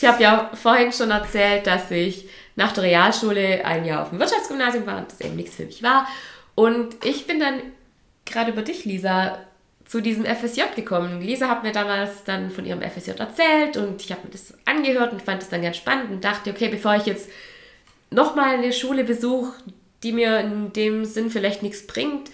Ich 0.00 0.08
habe 0.08 0.22
ja 0.22 0.50
vorhin 0.54 0.92
schon 0.92 1.10
erzählt, 1.10 1.66
dass 1.66 1.90
ich 1.90 2.28
nach 2.54 2.72
der 2.72 2.84
Realschule 2.84 3.64
ein 3.64 3.84
Jahr 3.84 4.02
auf 4.02 4.10
dem 4.10 4.18
Wirtschaftsgymnasium 4.18 4.86
war 4.86 4.98
und 4.98 5.10
das 5.10 5.20
eben 5.20 5.36
nichts 5.36 5.56
für 5.56 5.66
mich 5.66 5.82
war. 5.82 6.06
Und 6.54 7.04
ich 7.04 7.26
bin 7.26 7.38
dann 7.38 7.60
gerade 8.24 8.52
über 8.52 8.62
dich, 8.62 8.86
Lisa, 8.86 9.38
zu 9.84 10.00
diesem 10.00 10.24
FSJ 10.24 10.62
gekommen. 10.74 11.20
Lisa 11.20 11.48
hat 11.48 11.62
mir 11.62 11.72
damals 11.72 12.24
dann 12.24 12.50
von 12.50 12.64
ihrem 12.64 12.82
FSJ 12.82 13.12
erzählt 13.12 13.76
und 13.76 14.02
ich 14.02 14.10
habe 14.10 14.22
mir 14.24 14.30
das 14.30 14.54
angehört 14.64 15.12
und 15.12 15.22
fand 15.22 15.42
es 15.42 15.48
dann 15.48 15.62
ganz 15.62 15.76
spannend 15.76 16.10
und 16.10 16.24
dachte, 16.24 16.50
okay, 16.50 16.68
bevor 16.68 16.96
ich 16.96 17.06
jetzt 17.06 17.30
nochmal 18.10 18.54
eine 18.54 18.72
Schule 18.72 19.04
besuche, 19.04 19.52
die 20.02 20.12
mir 20.12 20.40
in 20.40 20.72
dem 20.72 21.04
Sinn 21.04 21.30
vielleicht 21.30 21.62
nichts 21.62 21.86
bringt, 21.86 22.30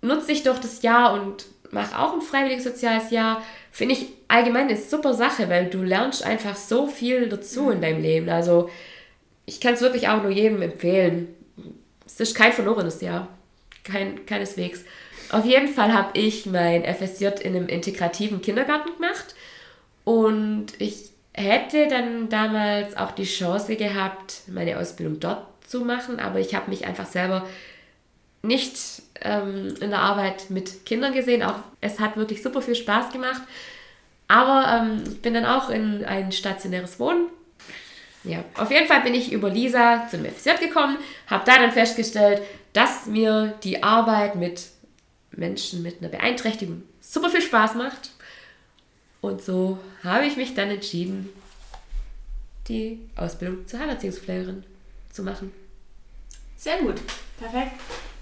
nutze 0.00 0.32
ich 0.32 0.42
doch 0.42 0.58
das 0.58 0.82
Jahr 0.82 1.14
und 1.14 1.46
mache 1.70 1.98
auch 1.98 2.12
ein 2.12 2.20
freiwilliges 2.20 2.64
soziales 2.64 3.10
Jahr. 3.10 3.42
Finde 3.70 3.94
ich 3.94 4.08
allgemein 4.28 4.68
eine 4.68 4.76
super 4.76 5.14
Sache, 5.14 5.48
weil 5.48 5.70
du 5.70 5.82
lernst 5.82 6.24
einfach 6.24 6.56
so 6.56 6.86
viel 6.86 7.28
dazu 7.28 7.70
in 7.70 7.80
deinem 7.80 8.02
Leben. 8.02 8.28
Also 8.28 8.68
ich 9.46 9.60
kann 9.60 9.74
es 9.74 9.80
wirklich 9.80 10.08
auch 10.08 10.22
nur 10.22 10.30
jedem 10.30 10.60
empfehlen. 10.62 11.34
Es 12.04 12.20
ist 12.20 12.34
kein 12.34 12.52
verlorenes 12.52 13.00
Jahr. 13.00 13.28
Kein, 13.84 14.26
keineswegs. 14.26 14.84
Auf 15.30 15.46
jeden 15.46 15.68
Fall 15.68 15.94
habe 15.94 16.18
ich 16.18 16.46
mein 16.46 16.84
FSJ 16.84 17.26
in 17.40 17.56
einem 17.56 17.68
integrativen 17.68 18.42
Kindergarten 18.42 18.92
gemacht 18.94 19.34
und 20.04 20.66
ich 20.78 21.10
hätte 21.32 21.88
dann 21.88 22.28
damals 22.28 22.96
auch 22.96 23.12
die 23.12 23.24
Chance 23.24 23.76
gehabt, 23.76 24.42
meine 24.48 24.78
Ausbildung 24.78 25.20
dort 25.20 25.46
zu 25.72 25.80
machen, 25.80 26.20
aber 26.20 26.38
ich 26.38 26.54
habe 26.54 26.70
mich 26.70 26.86
einfach 26.86 27.06
selber 27.06 27.48
nicht 28.42 28.76
ähm, 29.22 29.74
in 29.80 29.90
der 29.90 30.00
Arbeit 30.00 30.50
mit 30.50 30.84
Kindern 30.84 31.14
gesehen. 31.14 31.42
Auch 31.42 31.60
es 31.80 31.98
hat 31.98 32.16
wirklich 32.16 32.42
super 32.42 32.60
viel 32.60 32.74
Spaß 32.74 33.10
gemacht. 33.10 33.40
Aber 34.28 34.82
ähm, 34.82 35.02
bin 35.22 35.32
dann 35.32 35.46
auch 35.46 35.70
in 35.70 36.04
ein 36.04 36.30
stationäres 36.30 37.00
Wohnen. 37.00 37.28
Ja, 38.24 38.44
auf 38.54 38.70
jeden 38.70 38.86
Fall 38.86 39.00
bin 39.00 39.14
ich 39.14 39.32
über 39.32 39.48
Lisa 39.48 40.06
zum 40.10 40.24
FSJ 40.24 40.50
gekommen, 40.60 40.98
habe 41.26 41.44
da 41.44 41.56
dann 41.56 41.72
festgestellt, 41.72 42.42
dass 42.72 43.06
mir 43.06 43.54
die 43.64 43.82
Arbeit 43.82 44.36
mit 44.36 44.66
Menschen 45.32 45.82
mit 45.82 46.00
einer 46.00 46.08
Beeinträchtigung 46.08 46.82
super 47.00 47.30
viel 47.30 47.42
Spaß 47.42 47.74
macht. 47.74 48.10
Und 49.22 49.42
so 49.42 49.78
habe 50.04 50.26
ich 50.26 50.36
mich 50.36 50.54
dann 50.54 50.70
entschieden, 50.70 51.30
die 52.68 53.00
Ausbildung 53.16 53.66
zur 53.66 53.80
Heilerziehungspflegerin 53.80 54.64
zu 55.10 55.22
machen. 55.22 55.52
Sehr 56.62 56.78
gut, 56.78 56.94
perfekt. 57.40 57.72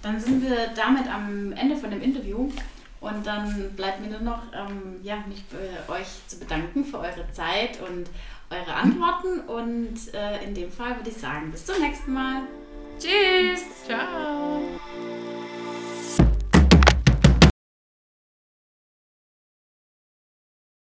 dann 0.00 0.18
sind 0.18 0.42
wir 0.42 0.68
damit 0.74 1.06
am 1.12 1.52
Ende 1.52 1.76
von 1.76 1.90
dem 1.90 2.00
Interview. 2.00 2.50
Und 2.98 3.26
dann 3.26 3.70
bleibt 3.76 4.00
mir 4.00 4.08
nur 4.08 4.20
noch, 4.20 4.42
ähm, 4.54 4.98
ja, 5.02 5.22
mich 5.28 5.44
bei 5.86 6.00
euch 6.00 6.06
zu 6.26 6.38
bedanken 6.38 6.82
für 6.82 7.00
eure 7.00 7.30
Zeit 7.32 7.78
und 7.86 8.08
eure 8.48 8.72
Antworten. 8.72 9.40
Und 9.40 10.14
äh, 10.14 10.42
in 10.42 10.54
dem 10.54 10.72
Fall 10.72 10.96
würde 10.96 11.10
ich 11.10 11.18
sagen, 11.18 11.50
bis 11.50 11.66
zum 11.66 11.82
nächsten 11.82 12.14
Mal. 12.14 12.44
Tschüss. 12.98 13.84
Ciao. 13.84 14.62